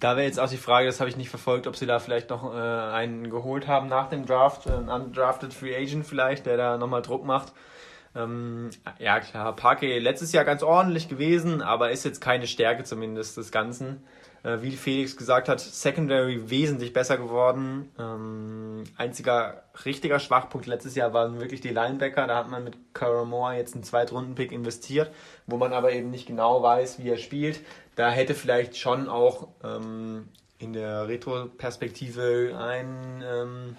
Da 0.00 0.16
wäre 0.16 0.26
jetzt 0.26 0.38
auch 0.38 0.50
die 0.50 0.58
Frage, 0.58 0.86
das 0.86 1.00
habe 1.00 1.08
ich 1.08 1.16
nicht 1.16 1.30
verfolgt, 1.30 1.66
ob 1.66 1.76
sie 1.76 1.86
da 1.86 1.98
vielleicht 1.98 2.28
noch 2.28 2.52
äh, 2.52 2.58
einen 2.58 3.30
geholt 3.30 3.68
haben 3.68 3.88
nach 3.88 4.10
dem 4.10 4.26
Draft, 4.26 4.68
einen 4.68 4.90
undrafted 4.90 5.54
Free 5.54 5.74
Agent 5.74 6.04
vielleicht, 6.04 6.44
der 6.44 6.58
da 6.58 6.76
nochmal 6.76 7.00
Druck 7.00 7.24
macht. 7.24 7.54
Ähm, 8.16 8.70
ja 8.98 9.20
klar, 9.20 9.54
Parke 9.56 9.98
letztes 9.98 10.32
Jahr 10.32 10.44
ganz 10.44 10.62
ordentlich 10.62 11.08
gewesen, 11.08 11.62
aber 11.62 11.90
ist 11.90 12.04
jetzt 12.04 12.20
keine 12.20 12.46
Stärke 12.46 12.84
zumindest 12.84 13.36
des 13.36 13.50
Ganzen. 13.50 14.02
Äh, 14.44 14.60
wie 14.60 14.72
Felix 14.72 15.16
gesagt 15.16 15.48
hat, 15.48 15.58
Secondary 15.60 16.50
wesentlich 16.50 16.92
besser 16.92 17.16
geworden. 17.16 17.90
Ähm, 17.98 18.84
einziger 18.96 19.64
richtiger 19.84 20.20
Schwachpunkt 20.20 20.66
letztes 20.66 20.94
Jahr 20.94 21.12
waren 21.14 21.40
wirklich 21.40 21.62
die 21.62 21.70
Linebacker. 21.70 22.26
Da 22.26 22.36
hat 22.36 22.50
man 22.50 22.62
mit 22.62 22.76
Caramore 22.92 23.56
jetzt 23.56 23.74
einen 23.74 23.84
Zweitrunden-Pick 23.84 24.52
investiert, 24.52 25.10
wo 25.46 25.56
man 25.56 25.72
aber 25.72 25.92
eben 25.92 26.10
nicht 26.10 26.26
genau 26.26 26.62
weiß, 26.62 26.98
wie 26.98 27.08
er 27.08 27.16
spielt. 27.16 27.60
Da 27.96 28.10
hätte 28.10 28.34
vielleicht 28.34 28.76
schon 28.76 29.08
auch 29.08 29.48
ähm, 29.64 30.28
in 30.58 30.74
der 30.74 31.08
Retro-Perspektive 31.08 32.56
ein, 32.58 33.24
ähm, 33.26 33.76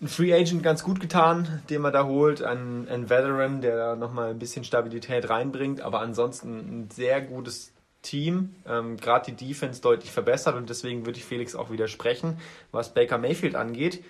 ein 0.00 0.08
Free 0.08 0.32
Agent 0.32 0.62
ganz 0.62 0.82
gut 0.82 1.00
getan, 1.00 1.62
den 1.68 1.82
man 1.82 1.92
da 1.92 2.06
holt. 2.06 2.42
Ein, 2.42 2.88
ein 2.88 3.10
Veteran, 3.10 3.60
der 3.60 3.76
da 3.76 3.96
nochmal 3.96 4.30
ein 4.30 4.38
bisschen 4.38 4.64
Stabilität 4.64 5.28
reinbringt, 5.28 5.82
aber 5.82 6.00
ansonsten 6.00 6.58
ein 6.58 6.90
sehr 6.90 7.20
gutes 7.20 7.72
Team, 8.02 8.54
ähm, 8.66 8.96
gerade 8.96 9.30
die 9.30 9.48
Defense 9.48 9.82
deutlich 9.82 10.10
verbessert 10.10 10.56
und 10.56 10.70
deswegen 10.70 11.04
würde 11.04 11.18
ich 11.18 11.24
Felix 11.24 11.54
auch 11.54 11.70
widersprechen, 11.70 12.38
was 12.72 12.94
Baker 12.94 13.18
Mayfield 13.18 13.54
angeht. 13.54 14.02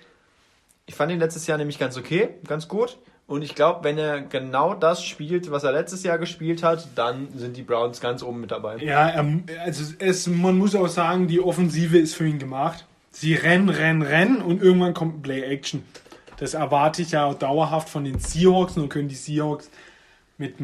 Ich 0.85 0.95
fand 0.95 1.11
ihn 1.11 1.19
letztes 1.19 1.45
Jahr 1.47 1.57
nämlich 1.57 1.77
ganz 1.77 1.97
okay, 1.97 2.29
ganz 2.47 2.69
gut. 2.69 2.97
Und 3.27 3.43
ich 3.43 3.55
glaube, 3.55 3.83
wenn 3.83 3.97
er 3.97 4.21
genau 4.21 4.73
das 4.73 5.05
spielt, 5.05 5.51
was 5.51 5.63
er 5.63 5.71
letztes 5.71 6.03
Jahr 6.03 6.17
gespielt 6.17 6.63
hat, 6.63 6.87
dann 6.95 7.29
sind 7.33 7.55
die 7.55 7.63
Browns 7.63 8.01
ganz 8.01 8.23
oben 8.23 8.41
mit 8.41 8.51
dabei. 8.51 8.77
Ja, 8.77 9.23
also 9.63 9.93
es, 9.99 10.27
man 10.27 10.57
muss 10.57 10.75
auch 10.75 10.89
sagen, 10.89 11.27
die 11.27 11.39
Offensive 11.39 11.97
ist 11.97 12.15
für 12.15 12.27
ihn 12.27 12.39
gemacht. 12.39 12.85
Sie 13.11 13.33
rennen, 13.33 13.69
rennen, 13.69 14.01
rennen 14.01 14.41
und 14.41 14.61
irgendwann 14.61 14.93
kommt 14.93 15.21
Play 15.21 15.41
Action. 15.41 15.83
Das 16.37 16.53
erwarte 16.55 17.01
ich 17.01 17.11
ja 17.11 17.33
dauerhaft 17.33 17.89
von 17.89 18.03
den 18.03 18.19
Seahawks 18.19 18.77
und 18.77 18.89
können 18.89 19.09
die 19.09 19.15
Seahawks 19.15 19.69
mit 20.37 20.55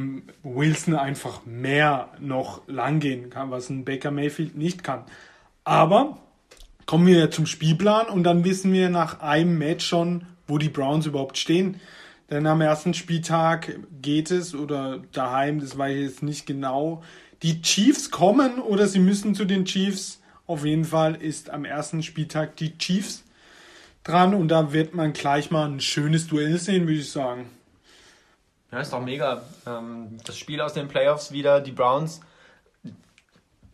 Wilson 0.41 0.95
einfach 0.95 1.45
mehr 1.45 2.09
noch 2.19 2.61
langgehen 2.67 3.29
kann, 3.29 3.51
was 3.51 3.69
ein 3.69 3.85
Baker 3.85 4.09
Mayfield 4.09 4.57
nicht 4.57 4.83
kann. 4.83 5.03
Aber 5.63 6.17
kommen 6.87 7.05
wir 7.05 7.29
zum 7.29 7.45
Spielplan 7.45 8.07
und 8.07 8.23
dann 8.23 8.43
wissen 8.43 8.73
wir 8.73 8.89
nach 8.89 9.19
einem 9.19 9.57
Match 9.57 9.85
schon, 9.85 10.25
wo 10.47 10.57
die 10.57 10.69
Browns 10.69 11.05
überhaupt 11.05 11.37
stehen. 11.37 11.79
Denn 12.29 12.47
am 12.47 12.61
ersten 12.61 12.93
Spieltag 12.93 13.77
geht 14.01 14.31
es 14.31 14.55
oder 14.55 15.03
daheim, 15.11 15.59
das 15.59 15.77
weiß 15.77 15.95
ich 15.95 16.03
jetzt 16.03 16.23
nicht 16.23 16.45
genau. 16.45 17.03
Die 17.43 17.61
Chiefs 17.61 18.09
kommen 18.09 18.59
oder 18.59 18.87
sie 18.87 18.99
müssen 18.99 19.35
zu 19.35 19.45
den 19.45 19.65
Chiefs. 19.65 20.16
Auf 20.47 20.65
jeden 20.65 20.85
Fall 20.85 21.15
ist 21.15 21.49
am 21.49 21.65
ersten 21.65 22.01
Spieltag 22.01 22.55
die 22.55 22.77
Chiefs 22.77 23.23
dran 24.03 24.33
und 24.33 24.47
da 24.47 24.71
wird 24.71 24.95
man 24.95 25.11
gleich 25.11 25.51
mal 25.51 25.67
ein 25.67 25.81
schönes 25.81 26.27
Duell 26.27 26.57
sehen, 26.57 26.87
würde 26.87 27.01
ich 27.01 27.11
sagen. 27.11 27.49
Ja, 28.71 28.79
ist 28.79 28.93
doch 28.93 29.01
mega. 29.01 29.43
Ähm, 29.65 30.17
das 30.25 30.37
Spiel 30.37 30.61
aus 30.61 30.73
den 30.73 30.87
Playoffs 30.87 31.31
wieder, 31.31 31.59
die 31.59 31.71
Browns. 31.71 32.21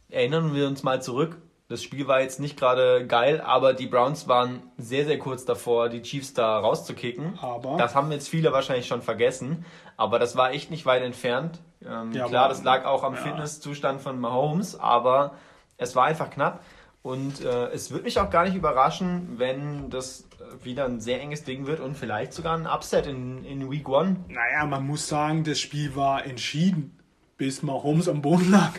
Erinnern 0.10 0.54
wir 0.54 0.68
uns 0.68 0.84
mal 0.84 1.02
zurück. 1.02 1.38
Das 1.70 1.82
Spiel 1.82 2.08
war 2.08 2.22
jetzt 2.22 2.40
nicht 2.40 2.58
gerade 2.58 3.06
geil, 3.08 3.42
aber 3.42 3.74
die 3.74 3.88
Browns 3.88 4.28
waren 4.28 4.62
sehr, 4.78 5.06
sehr 5.06 5.18
kurz 5.18 5.46
davor, 5.46 5.90
die 5.90 6.02
Chiefs 6.02 6.34
da 6.34 6.60
rauszukicken. 6.60 7.40
Aber 7.42 7.78
das 7.78 7.96
haben 7.96 8.12
jetzt 8.12 8.30
viele 8.30 8.52
wahrscheinlich 8.52 8.86
schon 8.86 9.02
vergessen, 9.02 9.66
aber 9.98 10.20
das 10.20 10.36
war 10.36 10.52
echt 10.52 10.70
nicht 10.70 10.86
weit 10.86 11.02
entfernt. 11.02 11.60
Ähm, 11.84 12.12
ja, 12.12 12.28
klar, 12.28 12.50
das 12.50 12.64
lag 12.64 12.86
auch 12.86 13.04
am 13.04 13.16
ja. 13.16 13.22
Fitnesszustand 13.22 14.02
von 14.02 14.20
Mahomes, 14.20 14.80
aber 14.80 15.36
es 15.78 15.96
war 15.96 16.06
einfach 16.06 16.30
knapp. 16.30 16.64
Und 17.02 17.44
äh, 17.44 17.66
es 17.68 17.92
würde 17.92 18.06
mich 18.06 18.20
auch 18.20 18.30
gar 18.30 18.46
nicht 18.46 18.56
überraschen, 18.56 19.34
wenn 19.38 19.90
das 19.90 20.26
wieder 20.64 20.86
ein 20.86 21.00
sehr 21.00 21.22
enges 21.22 21.44
Ding 21.44 21.66
wird 21.68 21.80
und 21.80 21.98
vielleicht 21.98 22.34
sogar 22.34 22.58
ein 22.58 22.68
Upset 22.68 23.08
in, 23.08 23.44
in 23.44 23.70
Week 23.70 23.88
One. 23.88 24.18
Naja, 24.30 24.66
man 24.66 24.86
muss 24.86 25.08
sagen, 25.08 25.44
das 25.44 25.60
Spiel 25.60 25.96
war 25.96 26.26
entschieden, 26.26 26.98
bis 27.38 27.64
Mahomes 27.64 28.08
am 28.08 28.22
Boden 28.22 28.52
lag. 28.52 28.72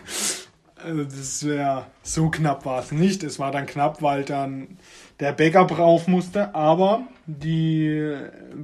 Also 0.77 1.05
das 1.05 1.47
wäre 1.47 1.87
so 2.03 2.31
knapp 2.31 2.67
war 2.67 2.81
es 2.81 2.93
nicht. 2.93 3.23
Es 3.23 3.39
war 3.39 3.51
dann 3.51 3.67
knapp, 3.67 4.03
weil 4.03 4.25
dann 4.25 4.79
der 5.21 5.33
Backup 5.33 5.79
rauf 5.79 6.09
musste. 6.09 6.55
Aber 6.55 7.03
die 7.27 8.15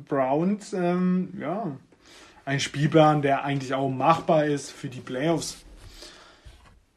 Browns, 0.09 0.73
ähm, 0.73 1.33
ja, 1.41 1.77
ein 2.45 2.61
Spielplan, 2.61 3.23
der 3.23 3.45
eigentlich 3.45 3.75
auch 3.75 3.89
machbar 3.89 4.45
ist 4.45 4.71
für 4.71 4.89
die 4.89 5.01
Playoffs. 5.01 5.65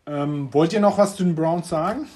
Ähm, 0.06 0.54
wollt 0.54 0.74
ihr 0.74 0.80
noch 0.80 0.98
was 0.98 1.16
zu 1.16 1.24
den 1.24 1.36
Browns 1.36 1.70
sagen? 1.70 2.08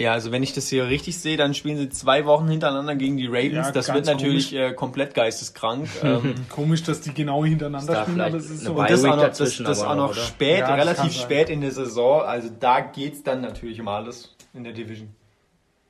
Ja, 0.00 0.12
also 0.12 0.30
wenn 0.30 0.44
ich 0.44 0.52
das 0.52 0.68
hier 0.68 0.86
richtig 0.86 1.18
sehe, 1.18 1.36
dann 1.36 1.54
spielen 1.54 1.76
sie 1.76 1.88
zwei 1.88 2.24
Wochen 2.24 2.48
hintereinander 2.48 2.94
gegen 2.94 3.16
die 3.16 3.26
Ravens. 3.26 3.66
Ja, 3.66 3.72
das 3.72 3.92
wird 3.92 4.06
natürlich 4.06 4.54
äh, 4.54 4.72
komplett 4.72 5.12
geisteskrank. 5.14 5.88
ähm, 6.04 6.34
komisch, 6.48 6.84
dass 6.84 7.00
die 7.00 7.12
genau 7.12 7.44
hintereinander 7.44 8.02
spielen, 8.02 8.20
aber 8.20 8.36
es 8.36 8.48
ist 8.48 8.62
so. 8.62 8.74
Und 8.74 8.88
das 8.88 9.04
auch 9.04 9.16
noch, 9.16 9.28
das, 9.28 9.56
das 9.56 9.82
auch 9.82 9.96
noch 9.96 10.14
spät, 10.14 10.60
ja, 10.60 10.74
relativ 10.74 11.12
spät 11.12 11.50
in 11.50 11.62
der 11.62 11.72
Saison. 11.72 12.22
Also 12.22 12.48
da 12.60 12.80
geht's 12.80 13.24
dann 13.24 13.40
natürlich 13.40 13.80
um 13.80 13.88
alles 13.88 14.36
in 14.54 14.62
der 14.62 14.72
Division. 14.72 15.08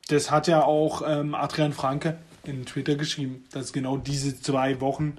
Das 0.09 0.31
hat 0.31 0.47
ja 0.47 0.65
auch 0.65 1.03
ähm, 1.07 1.35
Adrian 1.35 1.75
Franke 1.75 2.17
in 2.45 2.65
Twitter 2.65 2.95
geschrieben, 2.95 3.45
dass 3.53 3.75
genau 3.75 3.99
diese 3.99 4.41
zwei 4.41 4.81
Wochen 4.81 5.19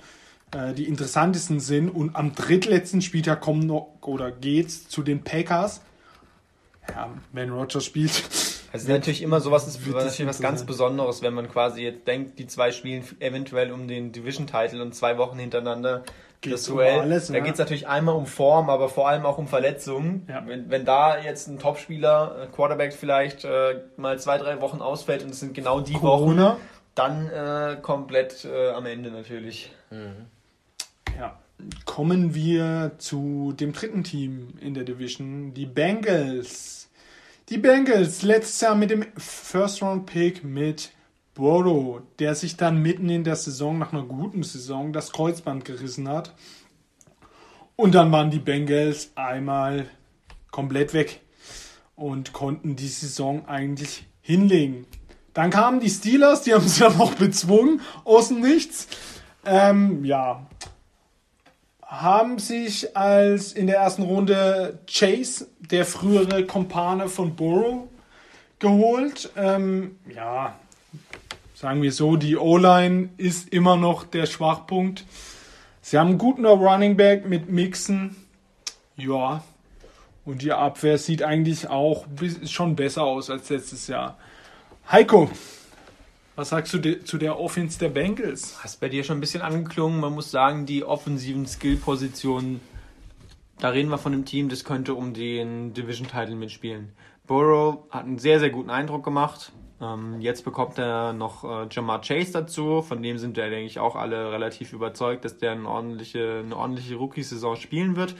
äh, 0.51 0.73
die 0.73 0.85
interessantesten 0.85 1.59
sind. 1.59 1.89
Und 1.89 2.15
am 2.15 2.33
drittletzten 2.33 3.03
Spieltag 3.03 3.41
kommen 3.41 3.67
noch 3.67 3.97
oder 4.01 4.31
geht's 4.31 4.89
zu 4.89 5.03
den 5.03 5.23
Packers. 5.23 5.81
Ja, 6.89 7.09
wenn 7.31 7.49
Rogers 7.51 7.85
spielt. 7.85 8.11
Es 8.71 8.83
ist 8.83 8.87
natürlich 8.87 9.21
immer 9.21 9.41
sowas, 9.41 9.67
ist 9.67 9.93
was, 9.93 10.19
was 10.25 10.41
ganz 10.41 10.63
Besonderes, 10.63 11.21
wenn 11.21 11.33
man 11.33 11.49
quasi 11.49 11.83
jetzt 11.83 12.07
denkt, 12.07 12.37
die 12.37 12.47
zwei 12.47 12.71
spielen 12.71 13.03
eventuell 13.19 13.71
um 13.71 13.87
den 13.87 14.11
Division-Title 14.11 14.81
und 14.81 14.93
zwei 14.93 15.17
Wochen 15.17 15.39
hintereinander 15.39 16.03
geht 16.41 16.53
das 16.53 16.65
Duell. 16.65 16.95
Um 16.95 17.01
alles, 17.01 17.27
da 17.27 17.35
ja. 17.35 17.39
geht 17.41 17.53
es 17.53 17.59
natürlich 17.59 17.87
einmal 17.87 18.15
um 18.15 18.25
Form, 18.25 18.69
aber 18.69 18.89
vor 18.89 19.09
allem 19.09 19.25
auch 19.25 19.37
um 19.37 19.47
Verletzungen. 19.47 20.25
Ja. 20.29 20.43
Wenn, 20.45 20.69
wenn 20.69 20.85
da 20.85 21.19
jetzt 21.19 21.47
ein 21.47 21.59
Topspieler, 21.59 22.43
äh, 22.43 22.47
Quarterback 22.47 22.93
vielleicht 22.93 23.43
äh, 23.43 23.81
mal 23.97 24.19
zwei, 24.19 24.37
drei 24.37 24.61
Wochen 24.61 24.81
ausfällt 24.81 25.23
und 25.23 25.31
es 25.31 25.39
sind 25.39 25.53
genau 25.53 25.81
die 25.81 25.93
Corona. 25.93 26.51
Wochen, 26.51 26.57
dann 26.95 27.29
äh, 27.29 27.77
komplett 27.81 28.45
äh, 28.45 28.69
am 28.69 28.85
Ende 28.85 29.09
natürlich. 29.11 29.71
Mhm. 29.89 30.25
Ja. 31.17 31.37
Kommen 31.85 32.33
wir 32.35 32.93
zu 32.99 33.53
dem 33.57 33.73
dritten 33.73 34.03
Team 34.03 34.53
in 34.61 34.73
der 34.73 34.85
Division, 34.85 35.53
die 35.53 35.65
Bengals. 35.65 36.78
Die 37.49 37.57
Bengals 37.57 38.21
letztes 38.21 38.61
Jahr 38.61 38.75
mit 38.75 38.91
dem 38.91 39.07
First-Round-Pick 39.17 40.43
mit 40.43 40.91
Burrow, 41.33 42.03
der 42.19 42.35
sich 42.35 42.57
dann 42.57 42.79
mitten 42.79 43.09
in 43.09 43.23
der 43.23 43.35
Saison, 43.35 43.79
nach 43.79 43.91
einer 43.91 44.03
guten 44.03 44.43
Saison, 44.43 44.93
das 44.93 45.11
Kreuzband 45.11 45.65
gerissen 45.65 46.07
hat. 46.07 46.35
Und 47.75 47.95
dann 47.95 48.11
waren 48.11 48.29
die 48.29 48.37
Bengals 48.37 49.13
einmal 49.15 49.87
komplett 50.51 50.93
weg 50.93 51.21
und 51.95 52.33
konnten 52.33 52.75
die 52.75 52.87
Saison 52.87 53.47
eigentlich 53.47 54.05
hinlegen. 54.21 54.85
Dann 55.33 55.49
kamen 55.49 55.79
die 55.79 55.89
Steelers, 55.89 56.43
die 56.43 56.53
haben 56.53 56.67
sie 56.67 56.81
dann 56.81 56.99
noch 56.99 57.15
bezwungen, 57.15 57.81
außen 58.05 58.39
nichts. 58.39 58.87
Ähm, 59.43 60.05
ja, 60.05 60.45
haben 61.89 62.37
sich 62.37 62.95
als 62.95 63.51
in 63.51 63.65
der 63.65 63.77
ersten 63.77 64.03
Runde 64.03 64.79
Chase, 64.87 65.47
der 65.59 65.85
frühere 65.85 66.45
Kompane 66.45 67.09
von 67.09 67.35
Burrow, 67.35 67.87
geholt. 68.59 69.31
Ähm, 69.35 69.97
ja, 70.13 70.55
sagen 71.55 71.81
wir 71.81 71.91
so, 71.91 72.15
die 72.15 72.37
O-Line 72.37 73.09
ist 73.17 73.49
immer 73.49 73.75
noch 73.75 74.03
der 74.03 74.27
Schwachpunkt. 74.27 75.03
Sie 75.81 75.97
haben 75.97 76.09
einen 76.09 76.17
guten 76.19 76.45
Running 76.45 76.95
Back 76.95 77.27
mit 77.27 77.49
Mixen. 77.49 78.15
Ja. 78.95 79.43
Und 80.25 80.43
die 80.43 80.51
Abwehr 80.51 80.99
sieht 80.99 81.23
eigentlich 81.23 81.69
auch 81.69 82.05
schon 82.45 82.75
besser 82.75 83.03
aus 83.03 83.31
als 83.31 83.49
letztes 83.49 83.87
Jahr. 83.87 84.19
Heiko, 84.91 85.31
was 86.39 86.49
sagst 86.49 86.73
du 86.73 87.03
zu 87.03 87.17
der 87.17 87.37
Offense 87.37 87.77
der 87.77 87.89
Bengals? 87.89 88.63
Hast 88.63 88.79
bei 88.79 88.87
dir 88.87 89.03
schon 89.03 89.17
ein 89.17 89.19
bisschen 89.19 89.41
angeklungen. 89.41 89.99
Man 89.99 90.13
muss 90.13 90.31
sagen, 90.31 90.65
die 90.65 90.85
offensiven 90.85 91.45
Skill-Positionen, 91.45 92.61
da 93.59 93.69
reden 93.69 93.89
wir 93.89 93.97
von 93.97 94.13
einem 94.13 94.23
Team, 94.23 94.47
das 94.47 94.63
könnte 94.63 94.93
um 94.93 95.13
den 95.13 95.73
Division-Title 95.73 96.35
mitspielen. 96.35 96.93
Burrow 97.27 97.79
hat 97.89 98.05
einen 98.05 98.19
sehr, 98.19 98.39
sehr 98.39 98.51
guten 98.51 98.69
Eindruck 98.69 99.03
gemacht. 99.03 99.51
Ähm, 99.81 100.21
jetzt 100.21 100.45
bekommt 100.45 100.77
er 100.77 101.11
noch 101.11 101.43
äh, 101.43 101.67
Jamar 101.69 101.99
Chase 101.99 102.31
dazu. 102.31 102.81
Von 102.83 103.03
dem 103.03 103.17
sind 103.17 103.35
wir, 103.35 103.49
denke 103.49 103.65
ich, 103.65 103.79
auch 103.79 103.97
alle 103.97 104.31
relativ 104.31 104.71
überzeugt, 104.71 105.25
dass 105.25 105.37
der 105.39 105.51
eine 105.51 105.67
ordentliche, 105.67 106.41
eine 106.45 106.55
ordentliche 106.55 106.95
Rookie-Saison 106.95 107.57
spielen 107.57 107.97
wird. 107.97 108.15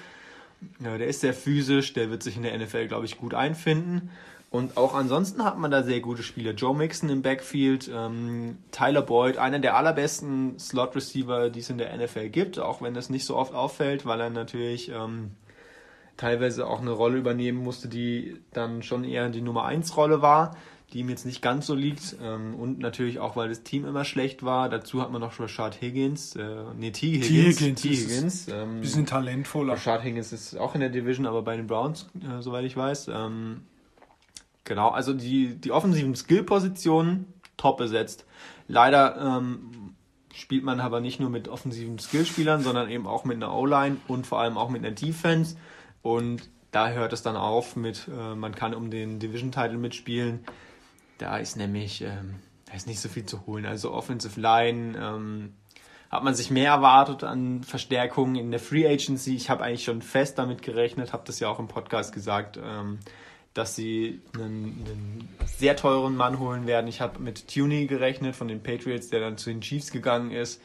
Der 0.80 1.08
ist 1.08 1.22
sehr 1.22 1.34
physisch, 1.34 1.94
der 1.94 2.12
wird 2.12 2.22
sich 2.22 2.36
in 2.36 2.44
der 2.44 2.58
NFL, 2.58 2.90
glaube 2.90 3.06
ich, 3.06 3.18
gut 3.18 3.34
einfinden. 3.34 4.10
Und 4.52 4.78
auch 4.78 4.96
ansonsten 4.96 5.44
hat 5.44 5.60
man 5.60 5.70
da 5.70 5.84
sehr 5.84 6.00
gute 6.00 6.24
Spieler. 6.24 6.54
Joe 6.54 6.76
Mixon 6.76 7.10
im 7.10 7.22
Backfield, 7.22 7.90
ähm, 7.94 8.58
Tyler 8.72 9.04
Boyd, 9.04 9.38
einer 9.38 9.60
der 9.60 9.76
allerbesten 9.78 10.58
Slot-Receiver, 10.58 11.52
die 11.52 11.60
es 11.60 11.70
in 11.70 11.78
der 11.78 11.96
NFL 11.96 12.30
gibt, 12.30 12.58
auch 12.58 12.82
wenn 12.82 12.96
das 12.96 13.12
nicht 13.12 13.26
so 13.26 13.36
oft 13.36 13.54
auffällt, 13.54 14.08
weil 14.08 14.20
er 14.20 14.32
natürlich 14.32 14.90
ähm, 14.90 15.32
teilweise 16.18 16.66
auch 16.66 16.82
eine 16.82 16.92
Rolle 16.92 17.20
übernehmen 17.20 17.60
musste, 17.60 17.90
die 17.90 18.38
dann 18.52 18.82
schon 18.82 19.04
eher 19.04 19.30
die 19.30 19.42
Nummer 19.42 19.66
1 19.66 19.96
Rolle 19.96 20.24
war, 20.24 20.58
die 20.94 21.02
ihm 21.02 21.10
jetzt 21.10 21.28
nicht 21.28 21.44
ganz 21.44 21.68
so 21.68 21.76
liegt. 21.76 22.16
Ähm, 22.20 22.56
und 22.56 22.80
natürlich 22.80 23.20
auch, 23.20 23.36
weil 23.36 23.50
das 23.50 23.62
Team 23.62 23.86
immer 23.86 24.04
schlecht 24.04 24.42
war. 24.42 24.68
Dazu 24.68 25.00
hat 25.00 25.12
man 25.12 25.22
noch 25.22 25.40
Rashad 25.40 25.80
Higgins, 25.80 26.36
äh, 26.36 26.64
nee, 26.76 26.90
T. 26.90 27.22
Higgins. 27.22 27.58
T. 27.58 27.66
Higgins. 27.66 27.82
T. 27.82 27.90
Higgins. 27.90 28.48
Ähm, 28.48 28.82
bisschen 28.82 29.06
talentvoller. 29.06 29.74
Rashad 29.74 30.04
Higgins 30.04 30.34
ist 30.34 30.58
auch 30.58 30.74
in 30.74 30.82
der 30.82 30.90
Division, 30.90 31.28
aber 31.28 31.44
bei 31.44 31.56
den 31.56 31.68
Browns, 31.68 32.10
äh, 32.20 32.42
soweit 32.42 32.66
ich 32.66 32.76
weiß. 32.76 33.10
Ähm, 33.14 33.62
genau, 34.70 34.90
also 34.90 35.14
die, 35.14 35.60
die 35.60 35.74
offensiven 35.74 36.16
Skill-Positionen 36.16 37.34
top 37.58 37.78
besetzt. 37.78 38.26
Leider 38.70 39.18
ähm, 39.18 39.96
spielt 40.34 40.64
man 40.64 40.80
aber 40.80 41.02
nicht 41.02 41.20
nur 41.20 41.30
mit 41.30 41.50
offensiven 41.50 42.00
Skillspielern, 42.00 42.62
sondern 42.62 42.90
eben 42.90 43.06
auch 43.08 43.26
mit 43.26 43.36
einer 43.36 43.54
O-Line 43.54 43.98
und 44.08 44.26
vor 44.26 44.40
allem 44.40 44.58
auch 44.58 44.70
mit 44.70 44.86
einer 44.86 44.96
Defense. 44.96 45.58
Und 46.02 46.50
da 46.72 46.92
hört 46.92 47.12
es 47.12 47.24
dann 47.24 47.36
auf 47.36 47.76
mit, 47.76 48.08
äh, 48.08 48.36
man 48.36 48.56
kann 48.56 48.74
um 48.74 48.90
den 48.92 49.20
Division-Title 49.20 49.78
mitspielen. 49.78 50.46
Da 51.18 51.38
ist 51.38 51.58
nämlich, 51.58 52.02
ähm, 52.02 52.36
da 52.68 52.76
ist 52.76 52.88
nicht 52.88 53.02
so 53.02 53.10
viel 53.10 53.26
zu 53.26 53.46
holen. 53.48 53.66
Also 53.66 53.92
Offensive 53.92 54.40
Line 54.40 54.98
ähm, 54.98 55.54
hat 56.12 56.24
man 56.24 56.36
sich 56.36 56.52
mehr 56.52 56.72
erwartet 56.72 57.24
an 57.24 57.64
Verstärkungen 57.64 58.36
in 58.36 58.52
der 58.52 58.60
Free 58.60 58.88
Agency. 58.88 59.36
Ich 59.36 59.50
habe 59.50 59.64
eigentlich 59.64 59.84
schon 59.84 60.04
fest 60.04 60.38
damit 60.38 60.62
gerechnet, 60.62 61.12
habe 61.12 61.24
das 61.26 61.40
ja 61.40 61.50
auch 61.50 61.60
im 61.60 61.68
Podcast 61.68 62.14
gesagt, 62.14 62.60
ähm, 62.64 63.00
dass 63.60 63.76
sie 63.76 64.22
einen, 64.34 64.86
einen, 64.88 65.30
sehr 65.46 65.76
teuren 65.76 66.16
Mann 66.16 66.40
holen 66.40 66.66
werden. 66.66 66.88
Ich 66.88 67.02
habe 67.02 67.20
mit 67.20 67.54
Tuny 67.54 67.88
gerechnet 67.88 68.34
von 68.34 68.48
den 68.48 68.64
Patriots, 68.64 69.10
der 69.10 69.20
dann 69.20 69.38
zu 69.38 69.50
den 69.50 69.60
Chiefs 69.60 69.92
gegangen 69.92 70.32
ist. 70.32 70.62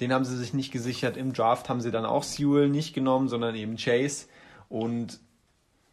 Den 0.00 0.12
haben 0.12 0.24
sie 0.24 0.36
sich 0.36 0.52
nicht 0.52 0.72
gesichert. 0.72 1.16
Im 1.16 1.32
Draft 1.32 1.68
haben 1.68 1.80
sie 1.80 1.92
dann 1.92 2.04
auch 2.04 2.24
Sewell 2.24 2.68
nicht 2.68 2.92
genommen, 2.92 3.28
sondern 3.28 3.54
eben 3.54 3.76
Chase. 3.76 4.26
Und 4.68 5.20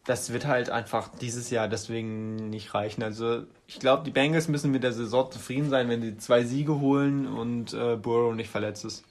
das 0.04 0.32
wird 0.32 0.46
halt 0.46 0.68
einfach 0.68 1.10
dieses 1.16 1.50
Jahr 1.50 1.68
deswegen 1.68 2.50
nicht 2.50 2.74
reichen. 2.74 3.04
Also 3.04 3.44
ich 3.68 3.78
glaube, 3.78 4.02
die 4.02 4.10
Bengals 4.10 4.48
müssen 4.48 4.72
mit 4.72 4.82
der 4.82 4.92
Saison 4.92 5.30
zufrieden 5.30 5.70
sein, 5.70 5.88
wenn 5.88 6.02
sie 6.02 6.16
zwei 6.16 6.42
Siege 6.42 6.80
holen 6.80 7.28
und 7.28 7.72
äh, 7.72 7.94
Burrow 7.94 8.34
nicht 8.34 8.50
verletzt 8.50 8.84
ist. 8.84 9.04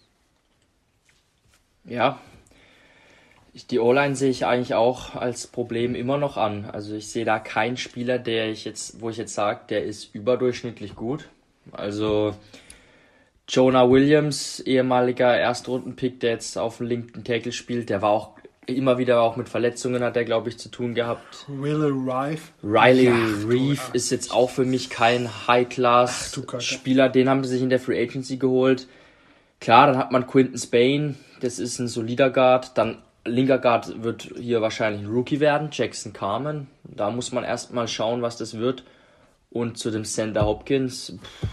Ja, 1.85 2.19
die 3.71 3.79
O-Line 3.79 4.15
sehe 4.15 4.29
ich 4.29 4.45
eigentlich 4.45 4.73
auch 4.73 5.15
als 5.15 5.47
Problem 5.47 5.95
immer 5.95 6.17
noch 6.17 6.37
an. 6.37 6.65
Also 6.71 6.95
ich 6.95 7.07
sehe 7.07 7.25
da 7.25 7.39
keinen 7.39 7.77
Spieler, 7.77 8.19
der 8.19 8.49
ich 8.49 8.65
jetzt, 8.65 9.01
wo 9.01 9.09
ich 9.09 9.17
jetzt 9.17 9.33
sage, 9.33 9.61
der 9.69 9.85
ist 9.85 10.13
überdurchschnittlich 10.13 10.95
gut. 10.95 11.29
Also 11.71 12.35
Jonah 13.47 13.89
Williams, 13.89 14.59
ehemaliger 14.59 15.37
Erstrundenpick, 15.37 16.19
der 16.19 16.31
jetzt 16.31 16.57
auf 16.57 16.77
dem 16.77 16.87
linken 16.87 17.23
Tackle 17.23 17.51
spielt, 17.51 17.89
der 17.89 18.01
war 18.01 18.09
auch 18.09 18.35
immer 18.67 18.97
wieder 18.97 19.21
auch 19.21 19.35
mit 19.35 19.47
Verletzungen 19.47 20.03
hat 20.03 20.17
er, 20.17 20.25
glaube 20.25 20.49
ich, 20.49 20.57
zu 20.57 20.69
tun 20.69 20.95
gehabt. 20.95 21.45
Riley 21.47 21.91
Reif. 21.93 22.51
Riley 22.63 23.11
Reef 23.47 23.91
ist 23.93 24.09
jetzt 24.09 24.33
auch 24.33 24.49
für 24.49 24.65
mich 24.65 24.89
kein 24.89 25.29
High-Class-Spieler. 25.47 27.09
Den 27.09 27.29
haben 27.29 27.43
sie 27.43 27.51
sich 27.51 27.61
in 27.61 27.69
der 27.69 27.79
Free 27.79 28.01
Agency 28.01 28.37
geholt. 28.37 28.87
Klar, 29.59 29.87
dann 29.87 29.97
hat 29.97 30.11
man 30.11 30.27
Quinton 30.27 30.57
Spain, 30.57 31.15
das 31.41 31.59
ist 31.59 31.79
ein 31.79 31.87
solider 31.87 32.31
Guard. 32.31 32.77
Dann 32.77 32.97
linker 33.25 33.57
Guard 33.57 34.03
wird 34.03 34.29
hier 34.37 34.61
wahrscheinlich 34.61 35.03
ein 35.03 35.11
Rookie 35.11 35.39
werden, 35.39 35.69
Jackson 35.71 36.13
Carmen. 36.13 36.67
Da 36.83 37.09
muss 37.09 37.31
man 37.31 37.43
erstmal 37.43 37.87
schauen, 37.87 38.21
was 38.21 38.37
das 38.37 38.57
wird. 38.57 38.83
Und 39.49 39.77
zu 39.77 39.89
dem 39.89 40.05
Center 40.05 40.45
Hopkins, 40.45 41.17
pff, 41.21 41.47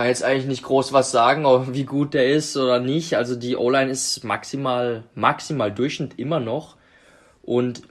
kann 0.00 0.08
jetzt 0.08 0.24
eigentlich 0.24 0.46
nicht 0.46 0.62
groß 0.62 0.94
was 0.94 1.10
sagen, 1.10 1.44
wie 1.74 1.84
gut 1.84 2.14
der 2.14 2.32
ist 2.32 2.56
oder 2.56 2.80
nicht. 2.80 3.18
Also 3.18 3.36
die 3.36 3.54
O-Line 3.54 3.90
ist 3.90 4.24
maximal, 4.24 5.04
maximal 5.14 5.70
Durchschnitt 5.70 6.18
immer 6.18 6.40
noch. 6.40 6.78
Und 7.42 7.82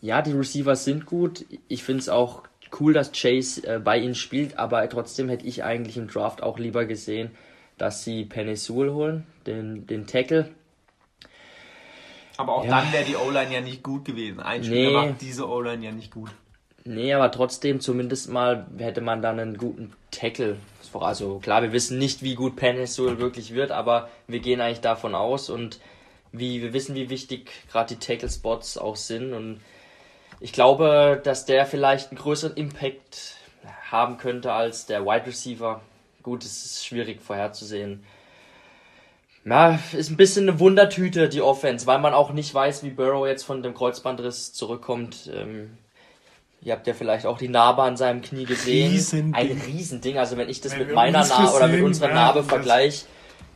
ja, 0.00 0.22
die 0.22 0.32
Receivers 0.32 0.84
sind 0.84 1.06
gut. 1.06 1.46
Ich 1.68 1.84
finde 1.84 2.00
es 2.00 2.08
auch 2.08 2.42
cool, 2.80 2.92
dass 2.92 3.12
Chase 3.12 3.64
äh, 3.64 3.78
bei 3.78 3.96
ihnen 3.96 4.16
spielt, 4.16 4.58
aber 4.58 4.88
trotzdem 4.88 5.28
hätte 5.28 5.46
ich 5.46 5.62
eigentlich 5.62 5.96
im 5.96 6.08
Draft 6.08 6.42
auch 6.42 6.58
lieber 6.58 6.84
gesehen, 6.84 7.30
dass 7.78 8.02
sie 8.02 8.24
Penny 8.24 8.56
Sewell 8.56 8.90
holen, 8.90 9.24
den, 9.46 9.86
den 9.86 10.08
Tackle. 10.08 10.50
Aber 12.36 12.56
auch 12.56 12.64
ja. 12.64 12.80
dann 12.80 12.92
wäre 12.92 13.04
die 13.04 13.16
O-Line 13.16 13.52
ja 13.52 13.60
nicht 13.60 13.82
gut 13.82 14.04
gewesen. 14.04 14.40
Ein 14.40 14.64
Spieler 14.64 15.02
nee. 15.02 15.08
macht 15.08 15.22
diese 15.22 15.48
O-Line 15.48 15.84
ja 15.84 15.92
nicht 15.92 16.12
gut. 16.12 16.30
Nee, 16.84 17.12
aber 17.12 17.30
trotzdem, 17.32 17.80
zumindest 17.80 18.30
mal 18.30 18.66
hätte 18.78 19.00
man 19.00 19.20
dann 19.20 19.40
einen 19.40 19.56
guten 19.56 19.92
Tackle 20.10 20.56
also 21.02 21.38
klar, 21.38 21.62
wir 21.62 21.72
wissen 21.72 21.98
nicht, 21.98 22.22
wie 22.22 22.34
gut 22.34 22.56
Penisul 22.56 23.18
wirklich 23.18 23.54
wird, 23.54 23.70
aber 23.70 24.08
wir 24.26 24.40
gehen 24.40 24.60
eigentlich 24.60 24.80
davon 24.80 25.14
aus 25.14 25.50
und 25.50 25.80
wie 26.32 26.62
wir 26.62 26.72
wissen, 26.72 26.94
wie 26.94 27.10
wichtig 27.10 27.50
gerade 27.70 27.94
die 27.94 28.00
Tackle 28.00 28.28
Spots 28.28 28.78
auch 28.78 28.96
sind 28.96 29.32
und 29.32 29.60
ich 30.40 30.52
glaube, 30.52 31.20
dass 31.24 31.46
der 31.46 31.64
vielleicht 31.64 32.10
einen 32.10 32.18
größeren 32.18 32.56
Impact 32.56 33.36
haben 33.90 34.18
könnte 34.18 34.52
als 34.52 34.84
der 34.84 35.06
Wide 35.06 35.26
Receiver. 35.26 35.80
Gut, 36.22 36.44
es 36.44 36.64
ist 36.64 36.86
schwierig 36.86 37.22
vorherzusehen. 37.22 38.04
Ja, 39.48 39.78
ist 39.92 40.10
ein 40.10 40.16
bisschen 40.16 40.48
eine 40.48 40.58
Wundertüte, 40.58 41.28
die 41.28 41.40
Offense, 41.40 41.86
weil 41.86 42.00
man 42.00 42.12
auch 42.12 42.32
nicht 42.32 42.52
weiß, 42.52 42.82
wie 42.82 42.90
Burrow 42.90 43.26
jetzt 43.26 43.44
von 43.44 43.62
dem 43.62 43.74
Kreuzbandriss 43.74 44.52
zurückkommt. 44.52 45.30
Ähm, 45.32 45.78
Ihr 46.62 46.72
habt 46.72 46.88
ja 46.88 46.94
vielleicht 46.94 47.26
auch 47.26 47.38
die 47.38 47.48
Narbe 47.48 47.82
an 47.82 47.96
seinem 47.96 48.22
Knie 48.22 48.44
gesehen. 48.44 48.90
Riesending. 48.90 49.34
Ein 49.34 49.62
Riesending. 49.66 50.18
Also 50.18 50.36
wenn 50.36 50.48
ich 50.48 50.60
das 50.60 50.72
wenn 50.72 50.80
mit 50.80 50.94
meiner 50.96 51.24
Narbe 51.24 51.54
oder 51.54 51.68
mit 51.68 51.80
unserer 51.80 52.12
Narbe 52.12 52.42
vergleiche, 52.42 53.04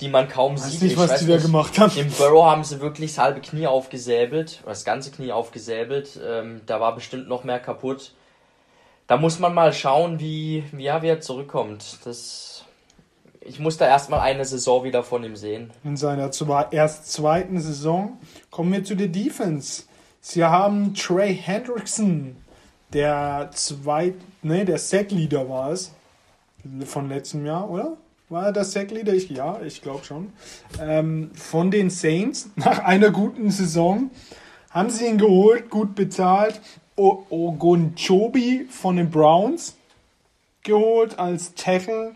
die 0.01 0.09
man 0.09 0.29
kaum 0.29 0.55
weiß 0.55 0.71
sieht. 0.71 0.83
Nicht, 0.83 0.93
ich 0.93 0.99
was 0.99 1.11
weiß 1.11 1.21
die 1.21 1.27
da 1.27 1.39
gemacht 1.39 1.77
haben. 1.81 1.93
Im 1.97 2.09
Burrow 2.11 2.45
haben 2.45 2.63
sie 2.63 2.81
wirklich 2.81 3.15
das 3.15 3.25
halbe 3.25 3.41
Knie 3.41 3.67
aufgesäbelt, 3.67 4.61
oder 4.63 4.71
das 4.71 4.85
ganze 4.85 5.11
Knie 5.11 5.33
aufgesäbelt. 5.33 6.21
Ähm, 6.25 6.61
da 6.67 6.81
war 6.81 6.95
bestimmt 6.95 7.29
noch 7.29 7.43
mehr 7.43 7.59
kaputt. 7.59 8.13
Da 9.09 9.17
muss 9.17 9.41
man 9.41 9.55
mal 9.55 9.73
schauen, 9.73 10.21
wie, 10.21 10.63
wie, 10.71 10.85
ja, 10.85 11.03
wie 11.03 11.09
er 11.09 11.21
zurückkommt. 11.21 11.99
Das, 12.05 12.60
ich 13.41 13.59
muss 13.59 13.77
da 13.77 13.87
erstmal 13.87 14.21
eine 14.21 14.45
Saison 14.45 14.85
wieder 14.85 15.03
von 15.03 15.25
ihm 15.25 15.37
sehen. 15.37 15.71
In 15.85 15.97
seiner 15.97 16.31
erst 16.71 17.13
zweiten 17.13 17.61
Saison 17.61 18.19
kommen 18.51 18.73
wir 18.73 18.85
zu 18.85 18.95
der 18.95 19.09
Defense. 19.09 19.85
Sie 20.21 20.45
haben 20.45 20.95
Trey 20.95 21.35
Hendrickson 21.35 22.37
der 22.93 23.51
zweit, 23.53 24.15
ne, 24.43 24.65
der 24.65 24.79
Sackleader 24.79 25.49
war 25.49 25.71
es 25.71 25.93
von 26.85 27.09
letztem 27.09 27.47
Jahr, 27.47 27.71
oder? 27.71 27.97
War 28.29 28.47
er 28.47 28.53
der 28.53 28.65
Sackleader? 28.65 29.15
Ich, 29.15 29.29
ja, 29.31 29.61
ich 29.63 29.83
glaube 29.83 30.05
schon. 30.05 30.33
Ähm, 30.81 31.31
von 31.35 31.71
den 31.71 31.91
Saints 31.91 32.51
nach 32.57 32.81
einer 32.81 33.11
guten 33.11 33.51
Saison 33.51 34.11
haben 34.71 34.91
sie 34.91 35.07
ihn 35.07 35.19
geholt, 35.19 35.71
gut 35.71 35.95
bezahlt. 35.95 36.61
Ogunchobi 36.97 38.67
von 38.69 38.97
den 38.97 39.11
Browns 39.11 39.75
geholt 40.63 41.19
als 41.19 41.55
Tackle. 41.55 42.13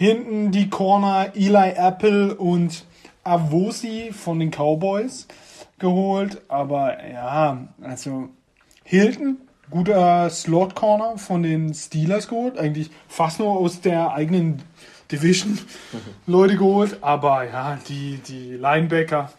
Hinten 0.00 0.50
die 0.50 0.70
Corner 0.70 1.32
Eli 1.34 1.74
Apple 1.76 2.34
und 2.34 2.86
Avosi 3.22 4.12
von 4.14 4.40
den 4.40 4.50
Cowboys 4.50 5.28
geholt. 5.78 6.40
Aber 6.48 7.06
ja, 7.06 7.68
also 7.82 8.30
Hilton 8.82 9.36
guter 9.68 10.30
Slot 10.30 10.74
Corner 10.74 11.18
von 11.18 11.42
den 11.42 11.74
Steelers 11.74 12.28
geholt. 12.28 12.56
Eigentlich 12.56 12.90
fast 13.08 13.40
nur 13.40 13.50
aus 13.50 13.82
der 13.82 14.14
eigenen 14.14 14.62
Division 15.12 15.58
Leute 16.26 16.56
geholt. 16.56 16.96
Aber 17.02 17.44
ja, 17.44 17.78
die, 17.86 18.22
die 18.26 18.54
Linebacker, 18.54 19.30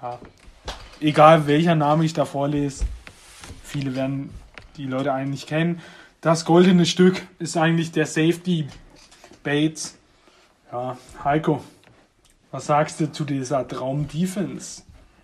ja, 0.00 0.20
egal 1.00 1.48
welcher 1.48 1.74
Name 1.74 2.04
ich 2.04 2.12
da 2.12 2.24
vorlese, 2.24 2.84
viele 3.64 3.96
werden 3.96 4.30
die 4.76 4.86
Leute 4.86 5.12
eigentlich 5.12 5.48
kennen. 5.48 5.80
Das 6.20 6.44
goldene 6.44 6.86
Stück 6.86 7.26
ist 7.40 7.56
eigentlich 7.56 7.90
der 7.90 8.06
Safety 8.06 8.68
Bates. 9.44 9.96
Ja, 10.72 10.98
Heiko, 11.22 11.62
was 12.50 12.66
sagst 12.66 12.98
du 13.00 13.12
zu 13.12 13.24
dieser 13.24 13.68
Traum-Defense? 13.68 14.82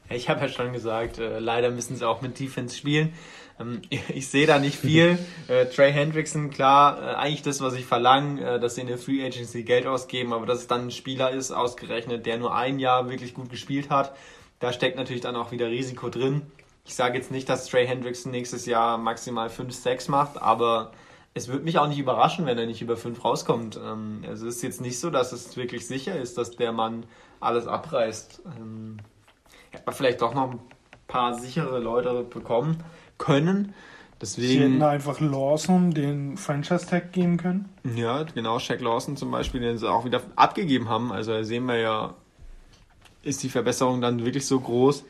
Ich 0.08 0.28
habe 0.28 0.42
ja 0.42 0.48
schon 0.48 0.72
gesagt, 0.72 1.18
äh, 1.18 1.38
leider 1.38 1.70
müssen 1.70 1.96
sie 1.96 2.06
auch 2.06 2.20
mit 2.20 2.38
Defense 2.38 2.76
spielen. 2.76 3.12
Ähm, 3.58 3.82
ich 4.08 4.28
sehe 4.28 4.46
da 4.46 4.58
nicht 4.58 4.76
viel. 4.76 5.18
äh, 5.48 5.66
Trey 5.66 5.92
Hendrickson, 5.92 6.50
klar, 6.50 7.00
äh, 7.00 7.14
eigentlich 7.14 7.42
das, 7.42 7.60
was 7.60 7.74
ich 7.74 7.86
verlange, 7.86 8.42
äh, 8.42 8.60
dass 8.60 8.76
sie 8.76 8.82
in 8.82 8.86
der 8.86 8.98
Free 8.98 9.24
Agency 9.24 9.62
Geld 9.62 9.86
ausgeben, 9.86 10.32
aber 10.32 10.46
dass 10.46 10.60
es 10.60 10.66
dann 10.66 10.86
ein 10.86 10.90
Spieler 10.90 11.30
ist, 11.30 11.50
ausgerechnet, 11.50 12.26
der 12.26 12.38
nur 12.38 12.54
ein 12.54 12.78
Jahr 12.78 13.08
wirklich 13.08 13.34
gut 13.34 13.50
gespielt 13.50 13.90
hat, 13.90 14.14
da 14.58 14.72
steckt 14.72 14.96
natürlich 14.96 15.22
dann 15.22 15.36
auch 15.36 15.52
wieder 15.52 15.68
Risiko 15.68 16.10
drin. 16.10 16.42
Ich 16.84 16.94
sage 16.94 17.16
jetzt 17.16 17.30
nicht, 17.30 17.48
dass 17.48 17.66
Trey 17.66 17.86
Hendrickson 17.86 18.32
nächstes 18.32 18.66
Jahr 18.66 18.98
maximal 18.98 19.48
5, 19.48 19.72
6 19.74 20.08
macht, 20.08 20.40
aber 20.40 20.92
es 21.34 21.48
würde 21.48 21.64
mich 21.64 21.78
auch 21.78 21.88
nicht 21.88 21.98
überraschen, 21.98 22.46
wenn 22.46 22.58
er 22.58 22.66
nicht 22.66 22.82
über 22.82 22.96
5 22.96 23.24
rauskommt. 23.24 23.78
Ähm, 23.82 24.24
also 24.26 24.46
es 24.46 24.56
ist 24.56 24.62
jetzt 24.62 24.80
nicht 24.80 24.98
so, 24.98 25.10
dass 25.10 25.32
es 25.32 25.56
wirklich 25.56 25.86
sicher 25.86 26.16
ist, 26.16 26.38
dass 26.38 26.52
der 26.52 26.72
Mann 26.72 27.04
alles 27.38 27.66
abreißt. 27.66 28.42
Ähm, 28.58 28.98
hätte 29.70 29.84
man 29.86 29.94
vielleicht 29.94 30.20
doch 30.22 30.34
noch 30.34 30.52
ein 30.52 30.60
paar 31.06 31.38
sichere 31.38 31.78
Leute 31.78 32.24
bekommen 32.24 32.82
können. 33.18 33.74
Deswegen, 34.20 34.48
Sie 34.48 34.60
hätten 34.60 34.82
einfach 34.82 35.18
Lawson 35.20 35.92
den 35.92 36.36
Franchise-Tag 36.36 37.12
geben 37.12 37.38
können. 37.38 37.70
Ja, 37.96 38.24
genau, 38.24 38.58
Shaq 38.58 38.80
Lawson 38.82 39.16
zum 39.16 39.30
Beispiel, 39.30 39.62
den 39.62 39.78
sie 39.78 39.90
auch 39.90 40.04
wieder 40.04 40.20
abgegeben 40.36 40.90
haben. 40.90 41.10
Also 41.10 41.32
da 41.32 41.44
sehen 41.44 41.64
wir 41.64 41.76
ja, 41.76 42.14
ist 43.22 43.42
die 43.42 43.48
Verbesserung 43.48 44.02
dann 44.02 44.22
wirklich 44.24 44.46
so 44.46 44.60
groß. 44.60 45.04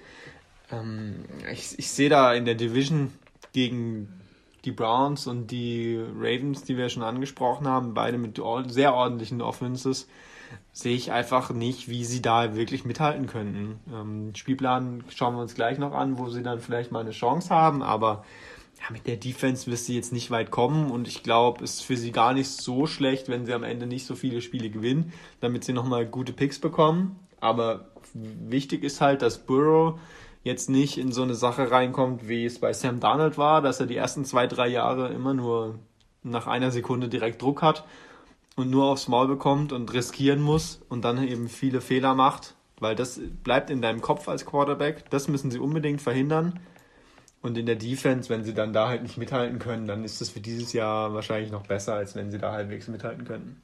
Ähm, 0.71 1.25
ich, 1.51 1.77
ich 1.77 1.91
sehe 1.91 2.09
da 2.09 2.35
in 2.35 2.45
der 2.45 2.55
Division 2.55 3.13
gegen 3.53 4.20
die 4.65 4.73
Browns 4.73 5.27
und 5.27 5.51
die 5.51 6.01
Ravens, 6.17 6.65
die 6.65 6.77
wir 6.77 6.89
schon 6.89 7.03
angesprochen 7.03 7.67
haben, 7.67 7.95
beide 7.95 8.19
mit 8.19 8.41
sehr 8.69 8.95
ordentlichen 8.95 9.43
Offenses, 9.43 10.09
sehe 10.73 10.97
ich 10.97 11.13
einfach 11.13 11.51
nicht, 11.51 11.89
wie 11.89 12.05
sie 12.05 12.23
da 12.23 12.55
wirklich 12.55 12.85
mithalten 12.85 13.27
könnten. 13.27 13.81
Ähm, 13.93 14.35
Spielplan 14.35 15.05
schauen 15.09 15.35
wir 15.35 15.43
uns 15.43 15.55
gleich 15.55 15.79
noch 15.79 15.93
an, 15.93 16.19
wo 16.19 16.29
sie 16.29 16.43
dann 16.43 16.61
vielleicht 16.61 16.93
mal 16.93 17.01
eine 17.01 17.11
Chance 17.11 17.55
haben, 17.55 17.83
aber 17.83 18.25
ja, 18.81 18.93
mit 18.93 19.07
der 19.07 19.17
Defense 19.17 19.71
wirst 19.71 19.89
du 19.89 19.93
jetzt 19.93 20.13
nicht 20.13 20.31
weit 20.31 20.51
kommen 20.51 20.91
und 20.91 21.07
ich 21.07 21.23
glaube, 21.23 21.63
es 21.65 21.75
ist 21.75 21.83
für 21.83 21.97
sie 21.97 22.13
gar 22.13 22.33
nicht 22.33 22.49
so 22.49 22.87
schlecht, 22.87 23.29
wenn 23.29 23.47
sie 23.47 23.53
am 23.53 23.63
Ende 23.63 23.87
nicht 23.87 24.07
so 24.07 24.15
viele 24.15 24.41
Spiele 24.41 24.71
gewinnen, 24.71 25.13
damit 25.41 25.65
sie 25.65 25.73
nochmal 25.73 26.07
gute 26.07 26.33
Picks 26.33 26.59
bekommen. 26.59 27.19
Aber 27.41 27.91
wichtig 28.15 28.85
ist 28.85 29.01
halt, 29.01 29.23
dass 29.23 29.39
Burrow 29.39 29.99
jetzt 30.43 30.71
nicht 30.71 30.99
in 30.99 31.13
so 31.13 31.23
eine 31.23 31.35
Sache 31.35 31.71
reinkommt, 31.71 32.29
wie 32.29 32.45
es 32.45 32.59
bei 32.59 32.73
Sam 32.73 33.01
Darnold 33.01 33.39
war, 33.39 33.61
dass 33.63 33.81
er 33.81 33.87
die 33.87 33.97
ersten 33.97 34.25
zwei, 34.25 34.47
drei 34.47 34.69
Jahre 34.69 35.09
immer 35.09 35.35
nur 35.35 35.79
nach 36.23 36.47
einer 36.47 36.71
Sekunde 36.71 37.09
direkt 37.09 37.43
Druck 37.43 37.63
hat 37.63 37.85
und 38.57 38.71
nur 38.71 38.87
aufs 38.87 39.09
Maul 39.09 39.29
bekommt 39.29 39.73
und 39.73 39.93
riskieren 39.93 40.41
muss 40.41 40.81
und 40.89 41.05
dann 41.05 41.23
eben 41.27 41.49
viele 41.49 41.81
Fehler 41.81 42.15
macht, 42.15 42.55
weil 42.79 42.95
das 42.95 43.21
bleibt 43.43 43.71
in 43.71 43.83
deinem 43.83 44.01
Kopf 44.01 44.29
als 44.29 44.47
Quarterback. 44.47 45.11
Das 45.11 45.29
müssen 45.29 45.51
sie 45.51 45.59
unbedingt 45.59 46.01
verhindern. 46.01 46.61
Und 47.43 47.57
in 47.57 47.65
der 47.65 47.77
Defense, 47.77 48.29
wenn 48.29 48.45
sie 48.45 48.53
dann 48.53 48.75
da 48.75 48.89
halt 48.89 49.03
nicht 49.03 49.17
mithalten 49.17 49.59
können, 49.59 49.87
dann 49.87 50.05
ist 50.05 50.21
das 50.21 50.29
für 50.29 50.41
dieses 50.41 50.75
Jahr 50.75 51.15
wahrscheinlich 51.15 51.51
noch 51.51 51.67
besser, 51.67 51.95
als 51.95 52.15
wenn 52.15 52.31
sie 52.31 52.39
da 52.39 52.53
halbwegs 52.53 52.87
mithalten 52.89 53.25
könnten. 53.25 53.63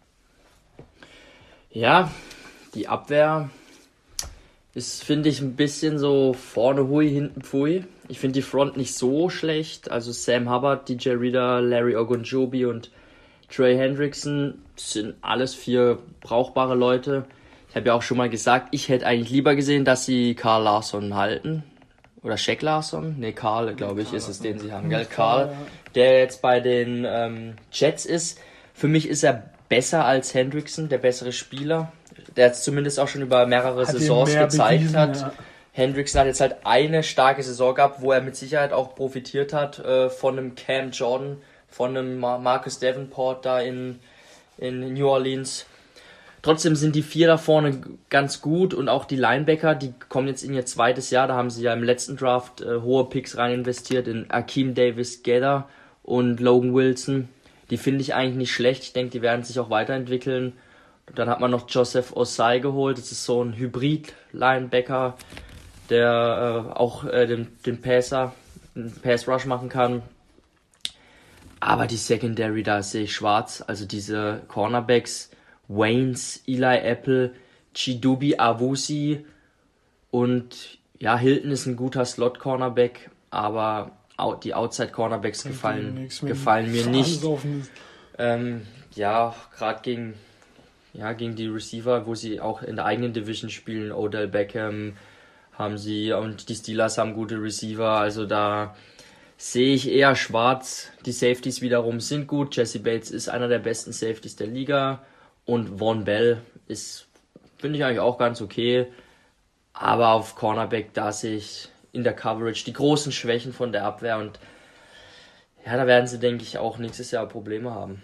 Ja, 1.71 2.11
die 2.75 2.89
Abwehr 2.89 3.51
ist, 4.77 5.03
finde 5.03 5.31
ich, 5.31 5.41
ein 5.41 5.57
bisschen 5.57 5.99
so 5.99 6.35
vorne 6.35 6.87
hui, 6.87 7.09
hinten 7.09 7.41
pfui. 7.41 7.85
Ich 8.09 8.21
finde 8.21 8.35
die 8.35 8.43
Front 8.43 8.77
nicht 8.77 8.95
so 8.95 9.31
schlecht. 9.31 9.91
Also 9.91 10.13
Sam 10.13 10.51
Hubbard, 10.51 10.87
DJ 10.87 11.13
Reader, 11.13 11.63
Larry 11.63 11.97
Ogunjobi 11.97 12.67
und 12.67 12.91
Trey 13.49 13.75
Hendrickson 13.75 14.59
sind 14.77 15.15
alles 15.23 15.55
vier 15.55 15.99
brauchbare 16.21 16.75
Leute. 16.75 17.25
Ich 17.71 17.77
habe 17.77 17.87
ja 17.87 17.95
auch 17.95 18.03
schon 18.03 18.19
mal 18.19 18.29
gesagt, 18.29 18.69
ich 18.73 18.91
hätte 18.91 19.07
eigentlich 19.07 19.31
lieber 19.31 19.57
gesehen, 19.57 19.87
dass 19.87 20.05
sie 20.05 20.35
Carl 20.35 20.65
Larson 20.65 21.15
halten. 21.15 21.65
Oder 22.23 22.37
Shaq 22.37 22.61
Larson? 22.61 23.19
Ne, 23.19 23.33
Carl, 23.33 23.75
glaube 23.75 24.03
ich, 24.03 24.09
Carl 24.09 24.19
ist 24.19 24.29
es, 24.29 24.41
den 24.41 24.59
sie 24.59 24.73
haben. 24.73 24.91
Gell? 24.91 25.07
Carl, 25.07 25.57
der 25.95 26.19
jetzt 26.19 26.43
bei 26.43 26.61
den 26.61 27.07
ähm, 27.09 27.55
Jets 27.73 28.05
ist. 28.05 28.39
Für 28.75 28.89
mich 28.89 29.09
ist 29.09 29.25
er 29.25 29.51
besser 29.71 30.05
als 30.05 30.35
Hendrickson, 30.35 30.91
der 30.91 30.99
bessere 30.99 31.33
Spieler 31.33 31.93
der 32.37 32.53
es 32.53 32.63
zumindest 32.63 33.01
auch 33.01 33.09
schon 33.09 33.23
über 33.23 33.47
mehrere 33.47 33.87
hat 33.87 33.93
Saisons 33.93 34.35
gezeigt 34.35 34.81
bewiesen, 34.81 34.99
hat. 34.99 35.17
Ja. 35.21 35.33
Hendrickson 35.73 36.21
hat 36.21 36.27
jetzt 36.27 36.41
halt 36.41 36.57
eine 36.65 37.03
starke 37.03 37.43
Saison 37.43 37.75
gehabt, 37.75 38.01
wo 38.01 38.13
er 38.13 38.23
mit 38.23 38.35
Sicherheit 38.35 38.73
auch 38.73 38.95
profitiert 38.95 39.53
hat 39.53 39.79
äh, 39.79 40.09
von 40.09 40.39
einem 40.39 40.55
Cam 40.55 40.91
Jordan, 40.91 41.37
von 41.69 41.97
einem 41.97 42.19
Marcus 42.19 42.79
Davenport 42.79 43.45
da 43.45 43.61
in, 43.61 43.99
in 44.57 44.95
New 44.95 45.07
Orleans. 45.07 45.67
Trotzdem 46.41 46.77
sind 46.77 46.95
die 46.95 47.03
vier 47.03 47.27
da 47.27 47.39
vorne 47.39 47.81
ganz 48.09 48.41
gut 48.41 48.73
und 48.73 48.89
auch 48.89 49.05
die 49.05 49.17
Linebacker, 49.17 49.75
die 49.75 49.93
kommen 50.09 50.29
jetzt 50.29 50.45
in 50.45 50.55
ihr 50.55 50.65
zweites 50.65 51.11
Jahr. 51.11 51.27
Da 51.27 51.35
haben 51.35 51.51
sie 51.51 51.63
ja 51.63 51.75
im 51.75 51.83
letzten 51.83 52.17
Draft 52.17 52.61
äh, 52.61 52.81
hohe 52.81 53.05
Picks 53.07 53.37
rein 53.37 53.53
investiert 53.53 54.07
in 54.07 54.31
Akeem 54.31 54.75
Davis 54.75 55.23
Gedder 55.25 55.69
und 56.05 56.41
Logan 56.41 56.73
Wilson. 56.73 57.29
Die 57.71 57.77
finde 57.77 58.03
ich 58.03 58.15
eigentlich 58.15 58.37
nicht 58.37 58.53
schlecht. 58.53 58.85
Ich 58.85 58.93
denke, 58.93 59.11
die 59.11 59.23
werden 59.23 59.43
sich 59.43 59.59
auch 59.59 59.71
weiterentwickeln. 59.71 60.53
Dann 61.15 61.29
hat 61.29 61.41
man 61.41 61.51
noch 61.51 61.69
Joseph 61.69 62.15
Osai 62.15 62.59
geholt. 62.59 62.99
Das 62.99 63.13
ist 63.13 63.25
so 63.25 63.43
ein 63.43 63.57
Hybrid-Linebacker, 63.57 65.17
der 65.89 66.67
äh, 66.69 66.73
auch 66.77 67.05
äh, 67.05 67.27
den, 67.27 67.49
den 67.65 67.81
Passer, 67.81 68.35
den 68.75 68.93
Pass 68.93 69.29
Rush 69.29 69.47
machen 69.47 69.69
kann. 69.69 70.03
Aber 71.61 71.87
die 71.87 71.97
Secondary, 71.97 72.63
da 72.63 72.83
sehe 72.83 73.05
ich 73.05 73.15
schwarz. 73.15 73.63
Also 73.67 73.87
diese 73.87 74.43
Cornerbacks, 74.49 75.31
Waynes, 75.69 76.43
Eli 76.47 76.79
Apple, 76.79 77.33
Chidubi 77.75 78.37
Awusi 78.39 79.25
und 80.11 80.79
ja, 80.99 81.17
Hilton 81.19 81.51
ist 81.51 81.67
ein 81.67 81.77
guter 81.77 82.05
Slot-Cornerback, 82.05 83.11
aber 83.31 83.93
die 84.43 84.55
Outside-Cornerbacks 84.55 85.45
gefallen, 85.45 86.09
gefallen 86.23 86.73
mir 86.73 86.87
nicht. 86.87 87.23
Ähm, 88.19 88.63
ja, 88.95 89.35
gerade 89.59 89.83
gegen 89.83 90.15
ja, 90.97 91.13
gegen 91.13 91.37
die 91.37 91.47
Receiver, 91.47 92.07
wo 92.07 92.15
sie 92.15 92.41
auch 92.41 92.63
in 92.63 92.77
der 92.77 92.87
eigenen 92.87 93.13
Division 93.13 93.51
spielen. 93.51 93.93
Odell 93.93 94.29
Beckham 94.29 94.97
haben 95.53 95.79
sie 95.79 96.13
und 96.13 96.49
die 96.49 96.55
Steelers 96.55 96.99
haben 96.99 97.15
gute 97.15 97.41
Receiver. 97.41 97.91
Also 97.91 98.25
da 98.25 98.75
sehe 99.37 99.75
ich 99.75 99.91
eher 99.91 100.17
schwarz. 100.17 100.91
Die 101.05 101.13
Safeties 101.13 101.61
wiederum 101.61 102.01
sind 102.01 102.27
gut. 102.27 102.57
Jesse 102.57 102.81
Bates 102.81 103.11
ist 103.11 103.29
einer 103.29 103.49
der 103.49 103.59
besten 103.59 103.93
Safeties 103.93 104.37
der 104.37 104.47
Liga. 104.47 105.03
Und 105.45 105.79
Von 105.79 106.05
Bell 106.05 106.41
ist, 106.67 107.07
finde 107.59 107.79
ich 107.79 107.85
eigentlich 107.85 108.01
auch 108.01 108.19
ganz 108.19 108.41
okay. 108.41 108.87
Aber 109.75 110.09
auf 110.13 110.35
Cornerback, 110.35 110.95
da 110.95 111.13
sehe 111.13 111.37
ich 111.37 111.69
in 111.93 112.05
der 112.05 112.15
Coverage 112.15 112.65
die 112.65 112.73
großen 112.73 113.13
Schwächen 113.13 113.53
von 113.53 113.73
der 113.73 113.85
Abwehr. 113.85 114.19
Und 114.19 114.39
ja, 115.67 115.77
da 115.77 115.87
werden 115.87 116.07
sie, 116.07 116.19
denke 116.19 116.43
ich, 116.43 116.57
auch 116.57 116.79
nächstes 116.79 117.11
Jahr 117.11 117.27
Probleme 117.27 117.75
haben. 117.75 118.03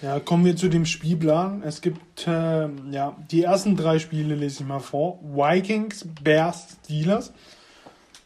Ja, 0.00 0.20
kommen 0.20 0.44
wir 0.44 0.54
zu 0.54 0.68
dem 0.68 0.86
Spielplan. 0.86 1.62
Es 1.64 1.80
gibt 1.80 2.28
äh, 2.28 2.68
ja 2.92 3.16
die 3.32 3.42
ersten 3.42 3.76
drei 3.76 3.98
Spiele 3.98 4.36
lese 4.36 4.62
ich 4.62 4.68
mal 4.68 4.78
vor. 4.78 5.18
Vikings, 5.22 6.06
Bears, 6.22 6.78
Steelers. 6.84 7.32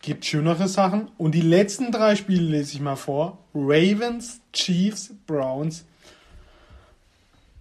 Gibt 0.02 0.26
schönere 0.26 0.68
Sachen. 0.68 1.08
Und 1.16 1.34
die 1.34 1.40
letzten 1.40 1.90
drei 1.90 2.14
Spiele 2.14 2.42
lese 2.42 2.74
ich 2.74 2.80
mal 2.80 2.96
vor. 2.96 3.38
Ravens, 3.54 4.42
Chiefs, 4.52 5.14
Browns. 5.26 5.86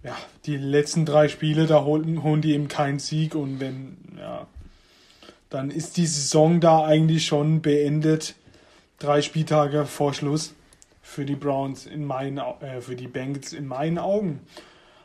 Ja, 0.02 0.16
die 0.44 0.58
letzten 0.58 1.06
drei 1.06 1.28
Spiele, 1.28 1.66
da 1.66 1.84
holen, 1.84 2.22
holen 2.22 2.42
die 2.42 2.52
eben 2.52 2.68
keinen 2.68 2.98
Sieg. 2.98 3.34
Und 3.34 3.60
wenn, 3.60 3.96
ja, 4.18 4.46
dann 5.48 5.70
ist 5.70 5.96
die 5.96 6.06
Saison 6.06 6.60
da 6.60 6.84
eigentlich 6.84 7.24
schon 7.24 7.62
beendet. 7.62 8.34
Drei 8.98 9.22
Spieltage 9.22 9.86
vor 9.86 10.12
Schluss 10.12 10.54
für 11.02 11.24
die 11.24 11.36
Browns 11.36 11.84
in 11.84 12.04
meinen, 12.04 12.38
äh, 12.38 12.80
für 12.80 12.96
die 12.96 13.08
Bengals 13.08 13.52
in 13.52 13.66
meinen 13.66 13.98
Augen. 13.98 14.40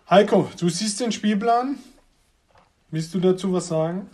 Heiko, 0.10 0.50
du 0.60 0.70
siehst 0.70 1.02
den 1.02 1.12
Spielplan. 1.12 1.78
Willst 2.92 3.14
du 3.14 3.20
dazu 3.20 3.52
was 3.52 3.68
sagen? 3.68 4.10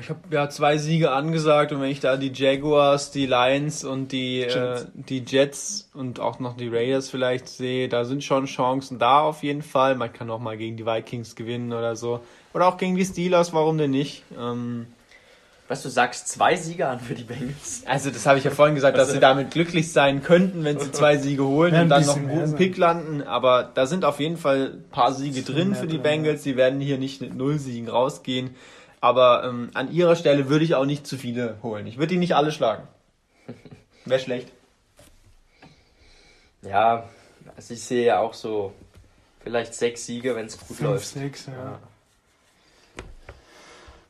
Ich 0.00 0.10
habe 0.10 0.20
ja 0.32 0.48
zwei 0.48 0.78
Siege 0.78 1.12
angesagt 1.12 1.70
und 1.70 1.80
wenn 1.80 1.90
ich 1.90 2.00
da 2.00 2.16
die 2.16 2.32
Jaguars, 2.34 3.12
die 3.12 3.26
Lions 3.26 3.84
und 3.84 4.10
die 4.10 4.40
Jets. 4.40 4.56
Äh, 4.56 4.86
die 4.94 5.24
Jets 5.24 5.90
und 5.94 6.18
auch 6.18 6.40
noch 6.40 6.56
die 6.56 6.66
Raiders 6.66 7.08
vielleicht 7.08 7.48
sehe, 7.48 7.88
da 7.88 8.04
sind 8.04 8.24
schon 8.24 8.46
Chancen 8.46 8.98
da 8.98 9.20
auf 9.20 9.44
jeden 9.44 9.62
Fall. 9.62 9.94
Man 9.94 10.12
kann 10.12 10.28
auch 10.28 10.40
mal 10.40 10.56
gegen 10.56 10.76
die 10.76 10.84
Vikings 10.84 11.36
gewinnen 11.36 11.72
oder 11.72 11.94
so. 11.94 12.20
Oder 12.52 12.66
auch 12.66 12.78
gegen 12.78 12.96
die 12.96 13.04
Steelers, 13.04 13.52
warum 13.52 13.78
denn 13.78 13.92
nicht? 13.92 14.24
Ähm, 14.36 14.86
was 15.68 15.82
du 15.82 15.88
sagst, 15.88 16.28
zwei 16.28 16.54
Siege 16.56 16.86
an 16.86 17.00
für 17.00 17.14
die 17.14 17.24
Bengals. 17.24 17.82
Also 17.86 18.10
das 18.10 18.26
habe 18.26 18.38
ich 18.38 18.44
ja 18.44 18.50
vorhin 18.50 18.74
gesagt, 18.74 18.96
dass 18.96 19.10
sie 19.10 19.18
damit 19.18 19.50
glücklich 19.50 19.92
sein 19.92 20.22
könnten, 20.22 20.64
wenn 20.64 20.78
sie 20.78 20.92
zwei 20.92 21.16
Siege 21.16 21.44
holen 21.44 21.74
ja, 21.74 21.82
und 21.82 21.88
dann 21.88 22.06
noch 22.06 22.16
einen 22.16 22.28
guten 22.28 22.54
Pick 22.54 22.76
landen. 22.76 23.22
Aber 23.22 23.64
da 23.74 23.86
sind 23.86 24.04
auf 24.04 24.20
jeden 24.20 24.36
Fall 24.36 24.74
ein 24.74 24.88
paar 24.90 25.12
Siege 25.12 25.42
drin 25.42 25.74
für 25.74 25.86
die 25.86 25.98
Bengals. 25.98 26.44
Sie 26.44 26.56
werden 26.56 26.80
hier 26.80 26.98
nicht 26.98 27.20
mit 27.20 27.34
null 27.34 27.58
Siegen 27.58 27.88
rausgehen. 27.88 28.54
Aber 29.00 29.44
ähm, 29.44 29.70
an 29.74 29.92
ihrer 29.92 30.16
Stelle 30.16 30.48
würde 30.48 30.64
ich 30.64 30.74
auch 30.74 30.86
nicht 30.86 31.06
zu 31.06 31.16
viele 31.16 31.56
holen. 31.62 31.86
Ich 31.86 31.98
würde 31.98 32.08
die 32.08 32.18
nicht 32.18 32.34
alle 32.34 32.52
schlagen. 32.52 32.86
Wäre 34.04 34.20
schlecht. 34.20 34.48
Ja, 36.62 37.08
also 37.56 37.74
ich 37.74 37.82
sehe 37.82 38.06
ja 38.06 38.20
auch 38.20 38.34
so 38.34 38.72
vielleicht 39.42 39.74
sechs 39.74 40.06
Siege, 40.06 40.34
wenn 40.34 40.46
es 40.46 40.58
gut 40.58 40.76
Fünf, 40.76 40.90
läuft. 40.90 41.06
Sechs, 41.06 41.46
ja. 41.46 41.52
ja. 41.52 41.78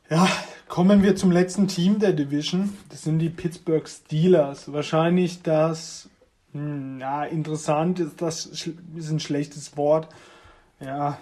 Ja, 0.09 0.27
Kommen 0.67 1.01
wir 1.01 1.15
zum 1.15 1.31
letzten 1.31 1.67
Team 1.67 1.99
der 1.99 2.11
Division. 2.11 2.77
Das 2.89 3.03
sind 3.03 3.19
die 3.19 3.29
Pittsburgh 3.29 3.87
Steelers. 3.87 4.71
Wahrscheinlich 4.71 5.41
das, 5.41 6.09
hm, 6.51 6.99
ja, 6.99 7.23
interessant 7.23 7.99
ist 7.99 8.21
das 8.21 8.45
ist 8.45 9.09
ein 9.09 9.19
schlechtes 9.19 9.77
Wort. 9.77 10.09
Ja. 10.79 11.17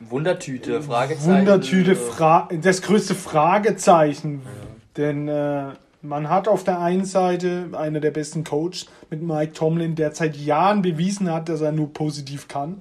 Wundertüte, 0.00 0.82
Fragezeichen. 0.82 1.38
Wundertüte, 1.38 1.96
Fra 1.96 2.48
das 2.60 2.82
größte 2.82 3.14
Fragezeichen. 3.14 4.42
Ja. 4.44 4.50
Denn 4.96 5.28
äh, 5.28 5.64
man 6.00 6.28
hat 6.28 6.48
auf 6.48 6.64
der 6.64 6.80
einen 6.80 7.04
Seite 7.04 7.68
einer 7.72 8.00
der 8.00 8.10
besten 8.10 8.42
Coaches 8.42 8.86
mit 9.10 9.22
Mike 9.22 9.52
Tomlin, 9.52 9.94
der 9.94 10.14
seit 10.14 10.36
Jahren 10.36 10.82
bewiesen 10.82 11.30
hat, 11.30 11.48
dass 11.48 11.60
er 11.60 11.72
nur 11.72 11.92
positiv 11.92 12.48
kann. 12.48 12.80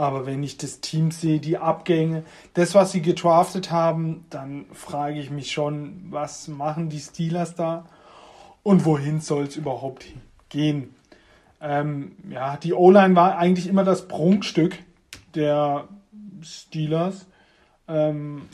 Aber 0.00 0.24
wenn 0.24 0.42
ich 0.42 0.56
das 0.56 0.80
Team 0.80 1.10
sehe, 1.10 1.40
die 1.40 1.58
Abgänge, 1.58 2.24
das, 2.54 2.74
was 2.74 2.90
sie 2.90 3.02
gedraftet 3.02 3.70
haben, 3.70 4.24
dann 4.30 4.64
frage 4.72 5.20
ich 5.20 5.28
mich 5.28 5.52
schon, 5.52 6.06
was 6.08 6.48
machen 6.48 6.88
die 6.88 7.00
Steelers 7.00 7.54
da 7.54 7.84
und 8.62 8.86
wohin 8.86 9.20
soll 9.20 9.44
es 9.44 9.56
überhaupt 9.56 10.06
gehen? 10.48 10.94
Ähm, 11.60 12.12
ja, 12.30 12.56
die 12.56 12.72
O-Line 12.72 13.14
war 13.14 13.36
eigentlich 13.36 13.66
immer 13.66 13.84
das 13.84 14.08
Prunkstück 14.08 14.78
der 15.34 15.86
Steelers. 16.40 17.26
Ähm, 17.86 18.48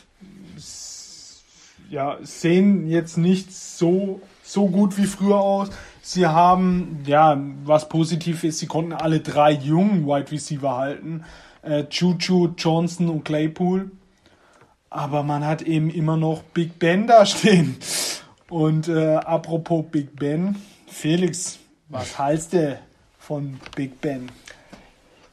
ja, 1.88 2.18
sehen 2.22 2.88
jetzt 2.88 3.18
nicht 3.18 3.54
so, 3.54 4.20
so 4.42 4.66
gut 4.66 4.98
wie 4.98 5.06
früher 5.06 5.38
aus. 5.38 5.70
Sie 6.08 6.24
haben, 6.24 7.02
ja, 7.04 7.36
was 7.64 7.88
positiv 7.88 8.44
ist, 8.44 8.60
sie 8.60 8.68
konnten 8.68 8.92
alle 8.92 9.18
drei 9.18 9.50
jungen 9.50 10.06
Wide 10.06 10.30
Receiver 10.30 10.76
halten. 10.76 11.24
Äh, 11.62 11.82
Juju, 11.90 12.54
Johnson 12.56 13.08
und 13.08 13.24
Claypool. 13.24 13.90
Aber 14.88 15.24
man 15.24 15.44
hat 15.44 15.62
eben 15.62 15.90
immer 15.90 16.16
noch 16.16 16.44
Big 16.44 16.78
Ben 16.78 17.08
da 17.08 17.26
stehen. 17.26 17.76
Und 18.48 18.86
äh, 18.86 19.16
apropos 19.16 19.84
Big 19.90 20.14
Ben, 20.14 20.54
Felix, 20.86 21.58
was 21.88 22.16
heißt 22.16 22.52
der 22.52 22.78
von 23.18 23.58
Big 23.74 24.00
Ben? 24.00 24.30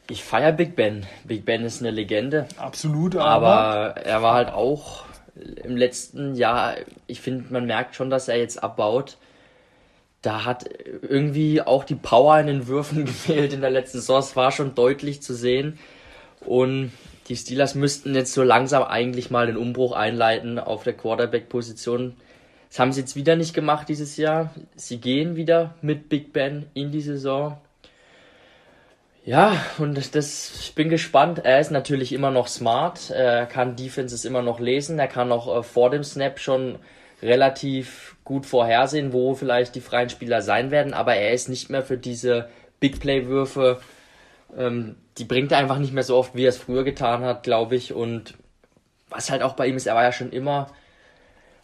Ich 0.09 0.23
feiere 0.23 0.53
Big 0.53 0.75
Ben. 0.75 1.05
Big 1.23 1.45
Ben 1.45 1.63
ist 1.65 1.81
eine 1.81 1.91
Legende. 1.91 2.47
Absolut, 2.57 3.15
aber, 3.15 3.47
aber 3.47 3.97
er 3.97 4.23
war 4.23 4.33
halt 4.33 4.49
auch 4.49 5.05
im 5.35 5.77
letzten 5.77 6.33
Jahr, 6.33 6.73
ich 7.05 7.21
finde, 7.21 7.53
man 7.53 7.67
merkt 7.67 7.93
schon, 7.93 8.09
dass 8.09 8.27
er 8.27 8.39
jetzt 8.39 8.63
abbaut. 8.63 9.17
Da 10.23 10.45
hat 10.45 10.65
irgendwie 11.01 11.61
auch 11.61 11.83
die 11.83 11.95
Power 11.95 12.39
in 12.39 12.47
den 12.47 12.67
Würfen 12.67 13.05
gefehlt 13.05 13.53
in 13.53 13.61
der 13.61 13.69
letzten 13.69 13.99
Saison. 13.99 14.19
Es 14.19 14.35
war 14.35 14.51
schon 14.51 14.73
deutlich 14.73 15.21
zu 15.21 15.35
sehen. 15.35 15.77
Und 16.39 16.91
die 17.27 17.35
Steelers 17.35 17.75
müssten 17.75 18.15
jetzt 18.15 18.33
so 18.33 18.41
langsam 18.41 18.83
eigentlich 18.83 19.29
mal 19.29 19.47
den 19.47 19.57
Umbruch 19.57 19.91
einleiten 19.91 20.59
auf 20.59 20.83
der 20.83 20.93
Quarterback-Position. 20.93 22.15
Das 22.69 22.79
haben 22.79 22.91
sie 22.91 23.01
jetzt 23.01 23.15
wieder 23.15 23.35
nicht 23.35 23.53
gemacht 23.53 23.87
dieses 23.87 24.17
Jahr. 24.17 24.53
Sie 24.75 24.97
gehen 24.97 25.35
wieder 25.35 25.75
mit 25.81 26.09
Big 26.09 26.33
Ben 26.33 26.65
in 26.73 26.91
die 26.91 27.01
Saison. 27.01 27.57
Ja, 29.25 29.63
und 29.77 30.15
das, 30.15 30.59
ich 30.59 30.73
bin 30.73 30.89
gespannt. 30.89 31.39
Er 31.43 31.59
ist 31.59 31.71
natürlich 31.71 32.13
immer 32.13 32.31
noch 32.31 32.47
smart. 32.47 33.09
Er 33.09 33.45
kann 33.45 33.75
Defenses 33.75 34.25
immer 34.25 34.41
noch 34.41 34.59
lesen. 34.59 34.99
Er 34.99 35.07
kann 35.07 35.31
auch 35.31 35.59
äh, 35.59 35.63
vor 35.63 35.89
dem 35.89 36.03
Snap 36.03 36.39
schon 36.39 36.79
relativ 37.21 38.12
gut 38.23 38.45
vorhersehen, 38.45 39.13
wo 39.13 39.35
vielleicht 39.35 39.75
die 39.75 39.81
freien 39.81 40.09
Spieler 40.09 40.41
sein 40.41 40.71
werden. 40.71 40.93
Aber 40.93 41.15
er 41.15 41.33
ist 41.33 41.49
nicht 41.49 41.69
mehr 41.69 41.83
für 41.83 41.97
diese 41.97 42.49
Big 42.79 42.99
Play-Würfe. 42.99 43.79
Ähm, 44.57 44.95
die 45.17 45.25
bringt 45.25 45.51
er 45.51 45.57
einfach 45.57 45.79
nicht 45.79 45.93
mehr 45.93 46.03
so 46.03 46.17
oft, 46.17 46.35
wie 46.35 46.45
er 46.45 46.49
es 46.49 46.57
früher 46.57 46.83
getan 46.83 47.23
hat, 47.23 47.43
glaube 47.43 47.75
ich. 47.75 47.93
Und 47.93 48.35
was 49.09 49.29
halt 49.29 49.43
auch 49.43 49.53
bei 49.53 49.67
ihm 49.67 49.77
ist, 49.77 49.87
er 49.87 49.95
war 49.95 50.03
ja 50.03 50.11
schon 50.11 50.31
immer. 50.31 50.71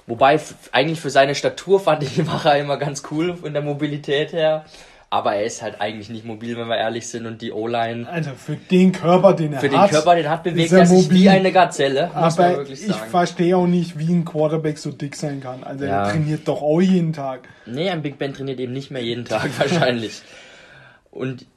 Wobei, 0.05 0.39
eigentlich 0.72 0.99
für 0.99 1.10
seine 1.10 1.36
Statur 1.36 1.80
fand 1.80 2.03
ich, 2.03 2.26
war 2.28 2.45
er 2.45 2.60
immer 2.60 2.78
ganz 2.78 3.03
cool 3.12 3.36
von 3.36 3.53
der 3.53 3.62
Mobilität 3.62 4.34
her. 4.34 4.66
Aber 5.12 5.34
er 5.34 5.43
ist 5.43 5.64
halt 5.64 5.82
eigentlich 5.82 6.10
nicht 6.10 6.24
mobil, 6.24 6.55
wenn 6.55 6.68
wir 6.68 6.78
ehrlich 6.78 7.07
sind. 7.07 7.26
Und 7.26 7.41
die 7.41 7.51
O-Line. 7.51 8.07
Also 8.07 8.32
für 8.36 8.55
den 8.55 8.91
Körper, 8.91 9.34
den 9.34 9.53
er 9.53 9.60
für 9.60 9.72
hat. 9.72 9.72
Für 9.72 9.88
den 9.88 9.89
Körper, 9.89 10.16
den 10.16 10.26
er 10.26 10.32
hat, 10.32 10.43
bewegt 10.43 10.72
er, 10.72 10.80
er 10.80 10.86
sich 10.86 11.10
wie 11.10 11.30
eine 11.30 11.51
Gazelle. 11.51 12.14
Aber 12.14 12.70
ich 12.70 12.93
verstehe 13.10 13.57
auch 13.57 13.66
nicht, 13.66 13.97
wie 13.97 14.14
ein 14.14 14.24
Quarterback 14.24 14.78
so 14.78 14.91
dick 14.91 15.16
sein 15.16 15.41
kann. 15.41 15.64
Also 15.64 15.86
ja. 15.86 16.05
er 16.05 16.12
trainiert 16.12 16.47
doch 16.47 16.62
auch 16.62 16.80
jeden 16.80 17.14
Tag. 17.14 17.49
Nee, 17.66 17.89
ein 17.89 18.03
Big 18.03 18.20
Ben 18.20 18.34
trainiert 18.34 18.60
eben 18.60 18.74
nicht 18.74 18.91
mehr 18.91 19.03
jeden 19.03 19.26
Tag 19.26 19.49
wahrscheinlich. 19.57 20.22
Und 21.10 21.47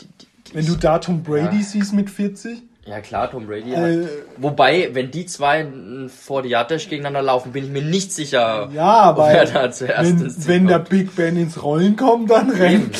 wenn 0.54 0.66
du 0.66 0.74
da 0.76 0.98
Tom 0.98 1.22
Brady 1.22 1.58
ja. 1.58 1.62
siehst 1.62 1.92
mit 1.92 2.08
40. 2.08 2.62
Ja 2.84 3.00
klar, 3.00 3.30
Tom 3.30 3.46
Brady. 3.46 3.72
Äh, 3.74 4.08
Wobei, 4.38 4.90
wenn 4.92 5.10
die 5.10 5.26
zwei 5.26 5.66
vor 6.08 6.42
die 6.42 6.48
Yarddash 6.48 6.88
gegeneinander 6.88 7.22
laufen, 7.22 7.52
bin 7.52 7.64
ich 7.64 7.70
mir 7.70 7.82
nicht 7.82 8.12
sicher, 8.12 8.68
ja, 8.72 9.16
wer 9.16 9.44
da 9.44 9.70
zuerst 9.70 10.18
wenn, 10.18 10.26
ist. 10.26 10.48
Wenn 10.48 10.66
der 10.66 10.80
Big 10.80 11.14
Ben 11.14 11.36
ins 11.36 11.62
Rollen 11.62 11.96
kommt, 11.96 12.30
dann 12.30 12.50
rennt. 12.50 12.98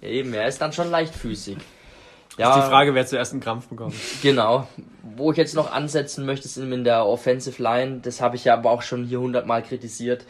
Eben. 0.00 0.12
Eben, 0.28 0.34
er 0.34 0.48
ist 0.48 0.62
dann 0.62 0.72
schon 0.72 0.90
leichtfüßig. 0.90 1.58
Ja, 2.38 2.56
ist 2.56 2.64
die 2.64 2.70
Frage, 2.70 2.94
wer 2.94 3.04
zuerst 3.04 3.32
einen 3.32 3.42
Krampf 3.42 3.66
bekommt. 3.66 3.94
Genau. 4.22 4.66
Wo 5.02 5.32
ich 5.32 5.36
jetzt 5.36 5.54
noch 5.54 5.72
ansetzen 5.72 6.24
möchte, 6.24 6.46
ist 6.46 6.56
in 6.56 6.84
der 6.84 7.04
Offensive 7.04 7.60
Line. 7.62 7.98
Das 8.00 8.20
habe 8.20 8.36
ich 8.36 8.44
ja 8.44 8.54
aber 8.54 8.70
auch 8.70 8.82
schon 8.82 9.04
hier 9.04 9.20
hundertmal 9.20 9.62
kritisiert 9.62 10.24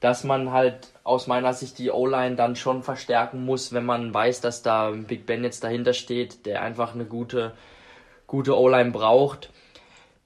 dass 0.00 0.24
man 0.24 0.50
halt 0.50 0.88
aus 1.04 1.26
meiner 1.26 1.52
Sicht 1.52 1.78
die 1.78 1.90
O-Line 1.90 2.34
dann 2.34 2.56
schon 2.56 2.82
verstärken 2.82 3.44
muss, 3.44 3.72
wenn 3.72 3.84
man 3.84 4.12
weiß, 4.12 4.40
dass 4.40 4.62
da 4.62 4.90
Big 4.90 5.26
Ben 5.26 5.44
jetzt 5.44 5.62
dahinter 5.62 5.92
steht, 5.92 6.46
der 6.46 6.62
einfach 6.62 6.94
eine 6.94 7.04
gute, 7.04 7.52
gute 8.30 8.56
O-Line 8.56 8.92
braucht. 8.92 9.50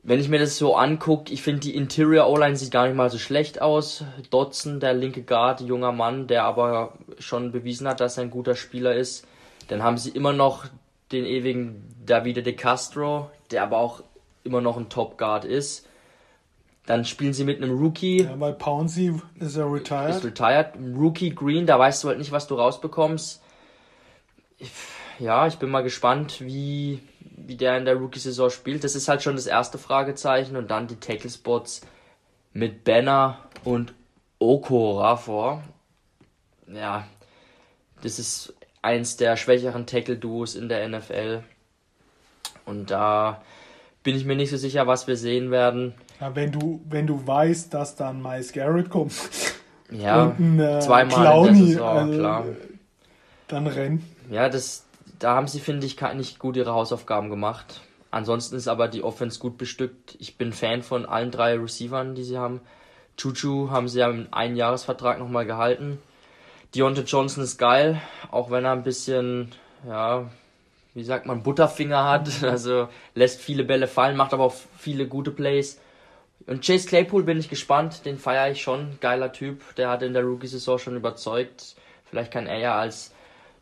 Wenn 0.03 0.21
ich 0.21 0.29
mir 0.29 0.39
das 0.39 0.59
so 0.59 0.77
angucke, 0.77 1.33
ich 1.33 1.43
finde 1.43 1.61
die 1.61 1.75
Interior 1.75 2.29
O-Line 2.29 2.57
sieht 2.57 2.71
gar 2.71 2.87
nicht 2.87 2.95
mal 2.95 3.09
so 3.09 3.17
schlecht 3.17 3.63
aus. 3.63 4.05
Dodson, 4.29 4.79
der 4.79 4.93
linke 4.93 5.23
Guard, 5.23 5.63
junger 5.63 5.93
Mann, 5.93 6.27
der 6.27 6.45
aber 6.45 6.93
schon 7.19 7.51
bewiesen 7.51 7.89
hat, 7.89 8.01
dass 8.01 8.19
er 8.19 8.25
ein 8.25 8.31
guter 8.31 8.55
Spieler 8.55 8.95
ist. 8.95 9.27
Dann 9.69 9.83
haben 9.83 9.97
sie 9.97 10.11
immer 10.11 10.35
noch 10.35 10.67
den 11.11 11.25
ewigen 11.25 11.83
Davide 12.05 12.43
de 12.43 12.53
Castro, 12.53 13.31
der 13.51 13.63
aber 13.63 13.79
auch 13.79 14.03
immer 14.45 14.61
noch 14.61 14.77
ein 14.77 14.91
Top 14.91 15.17
Guard 15.17 15.47
ist. 15.47 15.89
Dann 16.85 17.07
spielen 17.07 17.33
sie 17.33 17.45
mit 17.45 17.63
einem 17.63 17.79
Rookie. 17.79 18.25
Ja, 18.25 18.39
weil 18.39 18.53
Pouncy 18.53 19.19
ist 19.41 19.57
ja 19.57 19.65
retired. 19.65 20.17
Ist 20.17 20.25
retired. 20.25 20.75
Rookie 20.95 21.35
Green, 21.35 21.65
da 21.65 21.79
weißt 21.79 22.05
du 22.05 22.09
halt 22.09 22.19
nicht, 22.19 22.33
was 22.33 22.47
du 22.47 22.57
rausbekommst. 22.57 23.43
Ja, 25.19 25.47
ich 25.47 25.57
bin 25.57 25.71
mal 25.71 25.83
gespannt, 25.83 26.43
wie, 26.43 27.01
wie 27.47 27.57
der 27.57 27.77
in 27.77 27.85
der 27.85 27.97
Rookie-Saison 27.97 28.51
spielt. 28.51 28.85
Das 28.85 28.95
ist 28.95 29.09
halt 29.09 29.23
schon 29.23 29.37
das 29.37 29.47
erste 29.47 29.79
Fragezeichen. 29.79 30.57
Und 30.57 30.71
dann 30.71 30.87
die 30.87 31.01
Tackle-Spots 31.01 31.83
mit 32.53 32.85
Banner 32.85 33.39
und 33.65 33.95
Okorafor. 34.39 35.63
Ja, 36.67 37.07
das 38.03 38.19
ist 38.19 38.55
eins 38.83 39.17
der 39.17 39.37
schwächeren 39.37 39.87
Tackle-Duos 39.87 40.55
in 40.55 40.69
der 40.69 40.89
NFL. 40.89 41.43
Und 42.67 42.91
da 42.91 43.43
bin 44.03 44.17
ich 44.17 44.25
mir 44.25 44.37
nicht 44.37 44.51
so 44.51 44.57
sicher, 44.57 44.87
was 44.87 45.07
wir 45.07 45.17
sehen 45.17 45.51
werden. 45.51 45.95
Ja, 46.21 46.35
wenn 46.37 46.53
du, 46.53 46.81
wenn 46.89 47.07
du 47.07 47.27
weißt, 47.27 47.73
dass 47.75 47.97
dann 47.97 48.23
Miles 48.23 48.53
Garrett 48.53 48.91
kommt. 48.91 49.15
Ja, 49.91 50.25
und 50.25 50.39
ein, 50.39 50.61
äh, 50.61 50.81
zweimal 50.81 51.15
Clowny, 51.15 51.49
in 51.49 51.55
der 51.55 51.67
Saison, 51.67 51.99
also, 51.99 52.19
klar. 52.19 52.45
Dann 53.49 53.67
rennen. 53.67 54.11
Ja, 54.31 54.49
das, 54.49 54.84
da 55.19 55.35
haben 55.35 55.49
sie, 55.49 55.61
finde 55.61 55.87
ich, 55.87 56.01
nicht 56.15 56.39
gut 56.39 56.57
ihre 56.57 56.73
Hausaufgaben 56.73 57.31
gemacht. 57.31 57.81
Ansonsten 58.11 58.57
ist 58.57 58.69
aber 58.69 58.89
die 58.89 59.03
Offense 59.03 59.41
gut 59.41 59.59
bestückt. 59.59 60.17
Ich 60.21 60.37
bin 60.37 60.53
Fan 60.53 60.83
von 60.83 61.07
allen 61.07 61.31
drei 61.31 61.59
Receivern, 61.59 62.15
die 62.15 62.25
sie 62.25 62.39
haben. 62.39 62.61
Chuchu 63.17 63.71
haben 63.71 63.89
sie 63.89 64.01
ja 64.01 64.09
einen 64.09 64.33
Einjahresvertrag 64.33 65.19
nochmal 65.19 65.47
gehalten. 65.47 65.99
Deontay 66.75 67.03
Johnson 67.03 67.45
ist 67.45 67.59
geil, 67.59 68.01
auch 68.31 68.51
wenn 68.51 68.65
er 68.65 68.73
ein 68.73 68.83
bisschen, 68.83 69.53
ja, 69.87 70.31
wie 70.95 71.05
sagt 71.05 71.27
man, 71.27 71.43
Butterfinger 71.43 72.05
hat. 72.05 72.43
Also 72.43 72.89
lässt 73.15 73.41
viele 73.41 73.65
Bälle 73.65 73.87
fallen, 73.87 74.17
macht 74.17 74.35
aber 74.35 74.45
auch 74.45 74.55
viele 74.79 75.07
gute 75.07 75.31
Plays. 75.31 75.81
Und 76.47 76.65
Chase 76.65 76.87
Claypool 76.87 77.23
bin 77.23 77.39
ich 77.39 77.49
gespannt, 77.49 78.05
den 78.05 78.19
feiere 78.19 78.51
ich 78.51 78.63
schon. 78.63 78.99
Geiler 79.01 79.33
Typ, 79.33 79.75
der 79.77 79.89
hat 79.89 80.03
in 80.03 80.13
der 80.13 80.25
Rookie-Saison 80.25 80.79
schon 80.79 80.97
überzeugt. 80.97 81.77
Vielleicht 82.05 82.33
kann 82.33 82.47
er 82.47 82.59
ja 82.59 82.79
als 82.79 83.14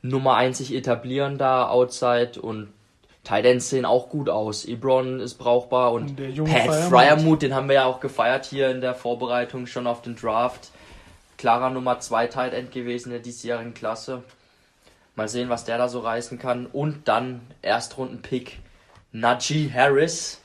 Nummer 0.03 0.36
1 0.36 0.59
sich 0.59 0.74
etablieren 0.74 1.38
da 1.38 1.68
outside 1.68 2.40
und 2.40 2.72
Titans 3.24 3.70
sehen 3.70 3.84
auch 3.84 4.09
gut 4.09 4.28
aus. 4.28 4.64
Ebron 4.64 5.20
ist 5.20 5.34
brauchbar 5.34 5.92
und, 5.92 6.20
und 6.20 6.44
Pat 6.44 6.74
Fryermuth, 6.88 7.42
den 7.42 7.55
haben 7.55 7.68
wir 7.68 7.76
ja 7.76 7.84
auch 7.84 8.00
gefeiert 8.00 8.44
hier 8.44 8.70
in 8.70 8.80
der 8.80 8.94
Vorbereitung 8.94 9.66
schon 9.66 9.86
auf 9.86 10.03
den 10.03 10.16
Draft. 10.16 10.70
Klarer 11.38 11.70
Nummer 11.70 12.00
2 12.00 12.26
Tight 12.26 12.53
End 12.53 12.72
gewesen 12.72 13.09
in 13.09 13.12
der 13.12 13.22
diesjährigen 13.22 13.74
Klasse. 13.74 14.22
Mal 15.14 15.28
sehen, 15.28 15.48
was 15.48 15.64
der 15.64 15.78
da 15.78 15.88
so 15.88 16.00
reißen 16.00 16.38
kann. 16.38 16.66
Und 16.66 17.07
dann 17.07 17.40
Erstrunden-Pick 17.62 18.59
Najee 19.12 19.70
Harris 19.72 20.42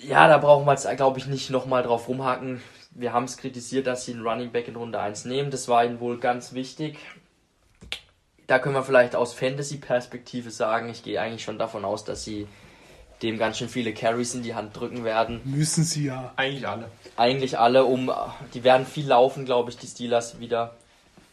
ja, 0.00 0.28
da 0.28 0.38
brauchen 0.38 0.66
wir 0.66 0.72
jetzt, 0.72 0.88
glaube 0.96 1.18
ich, 1.18 1.26
nicht 1.26 1.50
nochmal 1.50 1.82
drauf 1.82 2.08
rumhaken. 2.08 2.62
Wir 2.90 3.12
haben 3.12 3.24
es 3.24 3.36
kritisiert, 3.36 3.86
dass 3.86 4.04
sie 4.04 4.12
einen 4.12 4.26
Running 4.26 4.50
Back 4.50 4.68
in 4.68 4.76
Runde 4.76 4.98
1 5.00 5.24
nehmen. 5.24 5.50
Das 5.50 5.68
war 5.68 5.84
ihnen 5.84 6.00
wohl 6.00 6.18
ganz 6.18 6.52
wichtig. 6.52 6.98
Da 8.46 8.58
können 8.58 8.74
wir 8.74 8.84
vielleicht 8.84 9.16
aus 9.16 9.34
Fantasy-Perspektive 9.34 10.50
sagen, 10.50 10.88
ich 10.88 11.02
gehe 11.02 11.20
eigentlich 11.20 11.42
schon 11.42 11.58
davon 11.58 11.84
aus, 11.84 12.04
dass 12.04 12.24
sie 12.24 12.46
dem 13.22 13.38
ganz 13.38 13.58
schön 13.58 13.68
viele 13.68 13.92
Carries 13.94 14.34
in 14.34 14.42
die 14.42 14.54
Hand 14.54 14.78
drücken 14.78 15.04
werden. 15.04 15.40
Müssen 15.44 15.84
sie 15.84 16.06
ja. 16.06 16.32
Eigentlich 16.36 16.68
alle. 16.68 16.90
Eigentlich 17.16 17.58
alle, 17.58 17.84
um 17.84 18.12
die 18.54 18.62
werden 18.62 18.86
viel 18.86 19.08
laufen, 19.08 19.46
glaube 19.46 19.70
ich, 19.70 19.78
die 19.78 19.86
Steelers 19.86 20.38
wieder. 20.38 20.76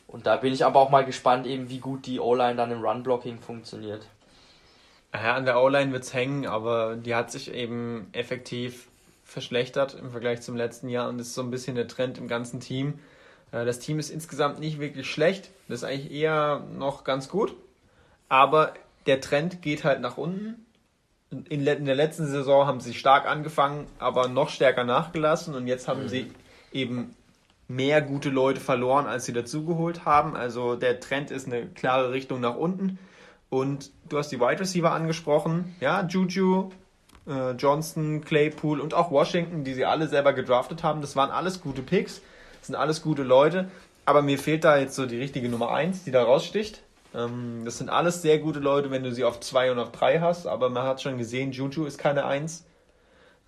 Und 0.08 0.26
da 0.26 0.38
bin 0.38 0.54
ich 0.54 0.66
aber 0.66 0.80
auch 0.80 0.90
mal 0.90 1.06
gespannt, 1.06 1.46
eben 1.46 1.70
wie 1.70 1.80
gut 1.80 2.06
die 2.06 2.20
O-Line 2.20 2.56
dann 2.56 2.72
im 2.72 2.84
Run-Blocking 2.84 3.40
funktioniert. 3.40 4.08
Ja, 5.14 5.36
an 5.36 5.46
der 5.46 5.62
O-Line 5.62 5.92
wird 5.92 6.04
es 6.04 6.14
hängen, 6.14 6.48
aber 6.48 6.96
die 6.96 7.14
hat 7.14 7.32
sich 7.32 7.54
eben 7.54 8.08
effektiv 8.14 8.88
verschlechtert 9.24 9.96
im 9.96 10.12
Vergleich 10.12 10.42
zum 10.42 10.56
letzten 10.56 10.90
Jahr 10.90 11.10
und 11.10 11.18
das 11.18 11.28
ist 11.28 11.36
so 11.36 11.42
ein 11.42 11.52
bisschen 11.52 11.76
der 11.76 11.88
Trend 11.88 12.18
im 12.18 12.28
ganzen 12.28 12.60
Team. 12.60 13.00
Äh, 13.54 13.66
das 13.66 13.80
Team 13.80 14.00
ist 14.00 14.10
insgesamt 14.10 14.60
nicht 14.60 14.80
wirklich 14.80 15.10
schlecht, 15.10 15.52
das 15.70 15.80
ist 15.80 15.84
eigentlich 15.86 16.12
eher 16.12 16.64
noch 16.78 17.06
ganz 17.06 17.30
gut, 17.30 17.56
aber 18.28 18.74
der 19.06 19.22
Trend 19.22 19.62
geht 19.62 19.84
halt 19.84 20.02
nach 20.02 20.18
unten. 20.18 20.66
In, 21.50 21.66
der 21.66 21.96
letzten 21.96 22.28
Saison 22.28 22.68
haben 22.68 22.80
sie 22.80 22.94
stark 22.94 23.26
angefangen, 23.26 23.88
aber 23.98 24.28
noch 24.28 24.50
stärker 24.50 24.84
nachgelassen 24.84 25.56
und 25.56 25.68
jetzt 25.68 25.88
haben 25.88 26.04
mhm. 26.04 26.10
sie 26.10 26.32
eben 26.72 27.16
mehr 27.68 28.02
gute 28.02 28.30
Leute 28.30 28.60
verloren, 28.60 29.08
als 29.08 29.26
sie 29.26 29.34
dazugeholt 29.34 30.06
haben. 30.06 30.36
Also 30.36 30.76
der 30.76 31.00
Trend 31.00 31.32
ist 31.32 31.48
eine 31.48 31.66
klare 31.66 32.12
Richtung 32.12 32.40
nach 32.40 32.56
unten. 32.56 33.00
Und 33.50 33.92
du 34.10 34.18
hast 34.20 34.32
die 34.32 34.40
Wide 34.40 34.60
Receiver 34.60 34.92
angesprochen. 34.92 35.76
Ja, 35.80 36.06
Juju 36.06 36.70
Äh, 37.26 37.52
Johnston, 37.52 38.22
Claypool 38.22 38.82
und 38.82 38.94
auch 38.94 39.10
Washington, 39.10 39.64
die 39.64 39.74
sie 39.74 39.86
alle 39.86 40.08
selber 40.08 40.34
gedraftet 40.34 40.84
haben. 40.84 41.00
Das 41.00 41.16
waren 41.16 41.32
alles 41.32 41.62
gute 41.62 41.82
Picks. 41.82 42.22
Das 42.64 42.68
sind 42.68 42.76
alles 42.78 43.02
gute 43.02 43.24
Leute. 43.24 43.68
Aber 44.06 44.22
mir 44.22 44.40
fehlt 44.40 44.64
da 44.64 44.78
jetzt 44.78 44.96
so 44.96 45.06
die 45.06 45.18
richtige 45.20 45.50
Nummer 45.50 45.72
1, 45.74 46.06
die 46.06 46.12
da 46.12 46.24
raussticht. 46.24 46.82
Ähm, 47.14 47.64
das 47.66 47.78
sind 47.78 47.90
alles 47.90 48.22
sehr 48.22 48.40
gute 48.40 48.60
Leute, 48.60 48.90
wenn 48.90 49.04
du 49.04 49.12
sie 49.14 49.26
auf 49.26 49.42
2 49.42 49.74
und 49.74 49.80
auf 49.80 49.92
3 49.92 50.22
hast. 50.22 50.48
Aber 50.48 50.70
man 50.70 50.84
hat 50.84 51.02
schon 51.02 51.18
gesehen, 51.18 51.52
Juju 51.52 51.84
ist 51.84 51.98
keine 51.98 52.24
1. 52.26 52.64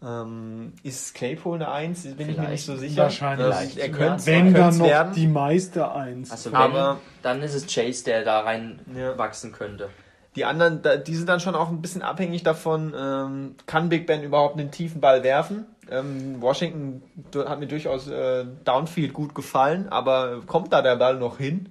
Ähm, 0.06 0.74
ist 0.84 1.16
Claypool 1.16 1.56
eine 1.56 1.72
1? 1.72 2.04
Bin 2.04 2.12
ich 2.12 2.18
mir 2.28 2.34
Vielleicht. 2.34 2.50
nicht 2.52 2.66
so 2.66 2.76
sicher. 2.76 3.04
Wahrscheinlich. 3.04 3.78
Er 3.80 3.90
könnte 3.90 4.26
Wenn 4.26 4.54
dann 4.54 4.78
noch 4.78 4.86
werden. 4.86 5.14
die 5.14 5.28
Meister 5.28 5.96
eins. 5.96 6.32
Also 6.32 6.52
wenn, 6.52 6.60
Aber- 6.60 6.98
dann 7.22 7.42
ist 7.42 7.54
es 7.56 7.66
Chase, 7.74 8.04
der 8.04 8.26
da 8.26 8.42
rein 8.42 8.82
Ja. 8.94 9.18
wachsen 9.18 9.54
könnte. 9.54 9.90
Die 10.36 10.44
anderen, 10.44 10.82
die 11.08 11.16
sind 11.16 11.30
dann 11.30 11.40
schon 11.40 11.56
auch 11.56 11.70
ein 11.70 11.82
bisschen 11.82 12.02
abhängig 12.02 12.44
davon, 12.44 12.94
ähm, 12.98 13.56
kann 13.66 13.88
Big 13.88 14.06
Ben 14.06 14.22
überhaupt 14.22 14.60
einen 14.60 14.70
tiefen 14.70 15.00
Ball 15.00 15.24
werfen? 15.24 15.66
Ähm, 15.90 16.42
Washington 16.42 17.02
hat 17.34 17.60
mir 17.60 17.68
durchaus 17.68 18.08
äh, 18.08 18.46
Downfield 18.64 19.14
gut 19.14 19.36
gefallen, 19.36 19.90
aber 19.90 20.42
kommt 20.46 20.74
da 20.74 20.82
der 20.82 20.96
Ball 20.96 21.18
noch 21.18 21.38
hin? 21.38 21.70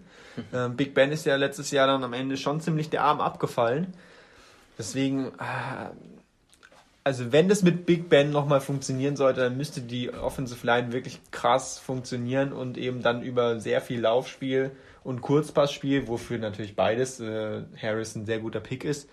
Ähm, 0.53 0.77
Big 0.77 0.95
Ben 0.95 1.13
ist 1.13 1.27
ja 1.27 1.37
letztes 1.37 1.71
Jahr 1.71 1.87
dann 1.87 2.03
am 2.03 2.13
Ende 2.13 2.37
schon 2.37 2.61
ziemlich 2.61 2.91
der 2.91 3.03
Arm 3.05 3.21
abgefallen. 3.21 3.95
Deswegen, 4.79 5.27
äh, 5.27 5.91
also 7.05 7.33
wenn 7.33 7.49
das 7.49 7.63
mit 7.63 7.87
Big 7.87 8.09
Ben 8.09 8.31
nochmal 8.31 8.61
funktionieren 8.61 9.17
sollte, 9.17 9.43
dann 9.43 9.57
müsste 9.57 9.81
die 9.81 10.13
Offensive 10.13 10.67
Line 10.67 10.93
wirklich 10.93 11.21
krass 11.31 11.79
funktionieren 11.79 12.53
und 12.53 12.79
eben 12.79 13.03
dann 13.03 13.23
über 13.23 13.61
sehr 13.61 13.81
viel 13.81 14.01
Laufspiel 14.01 14.73
und 15.05 15.21
Kurzpassspiel, 15.21 16.09
wofür 16.09 16.39
natürlich 16.39 16.75
beides 16.75 17.21
äh, 17.21 17.63
Harris 17.81 18.17
ein 18.17 18.27
sehr 18.27 18.41
guter 18.41 18.61
Pick 18.61 18.85
ist, 18.85 19.09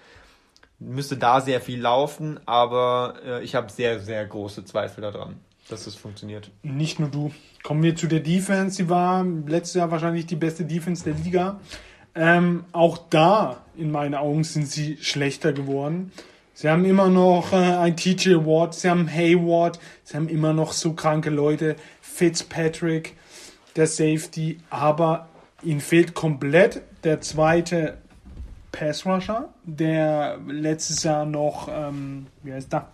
müsste 0.81 1.15
da 1.15 1.39
sehr 1.39 1.61
viel 1.61 1.79
laufen, 1.79 2.39
aber 2.45 3.15
äh, 3.25 3.43
ich 3.43 3.55
habe 3.55 3.71
sehr, 3.71 3.99
sehr 3.99 4.25
große 4.25 4.65
Zweifel 4.65 5.01
daran, 5.01 5.35
dass 5.69 5.85
das 5.85 5.95
funktioniert. 5.95 6.49
Nicht 6.63 6.99
nur 6.99 7.09
du. 7.09 7.31
Kommen 7.63 7.83
wir 7.83 7.95
zu 7.95 8.07
der 8.07 8.19
Defense. 8.19 8.77
Sie 8.77 8.89
war 8.89 9.23
letztes 9.23 9.75
Jahr 9.75 9.91
wahrscheinlich 9.91 10.25
die 10.25 10.35
beste 10.35 10.65
Defense 10.65 11.03
der 11.03 11.13
Liga. 11.13 11.59
Ähm, 12.15 12.65
auch 12.71 12.97
da, 13.09 13.61
in 13.77 13.91
meinen 13.91 14.15
Augen, 14.15 14.43
sind 14.43 14.67
sie 14.67 14.97
schlechter 14.97 15.53
geworden. 15.53 16.11
Sie 16.53 16.67
haben 16.67 16.83
immer 16.83 17.09
noch 17.09 17.53
äh, 17.53 17.55
ein 17.55 17.95
TJ 17.95 18.35
Watt, 18.45 18.75
sie 18.75 18.89
haben 18.89 19.09
Hayward, 19.09 19.79
sie 20.03 20.17
haben 20.17 20.27
immer 20.27 20.53
noch 20.53 20.73
so 20.73 20.93
kranke 20.93 21.29
Leute. 21.29 21.75
Fitzpatrick, 22.01 23.15
der 23.75 23.87
Safety, 23.87 24.59
aber 24.69 25.29
ihnen 25.63 25.79
fehlt 25.79 26.13
komplett 26.13 26.81
der 27.03 27.21
zweite 27.21 27.97
Pass 28.71 29.05
Rusher, 29.05 29.49
der 29.63 30.37
letztes 30.47 31.03
Jahr 31.03 31.25
noch, 31.25 31.67
ähm, 31.71 32.27
wie 32.43 32.53
heißt 32.53 32.71
der? 32.71 32.87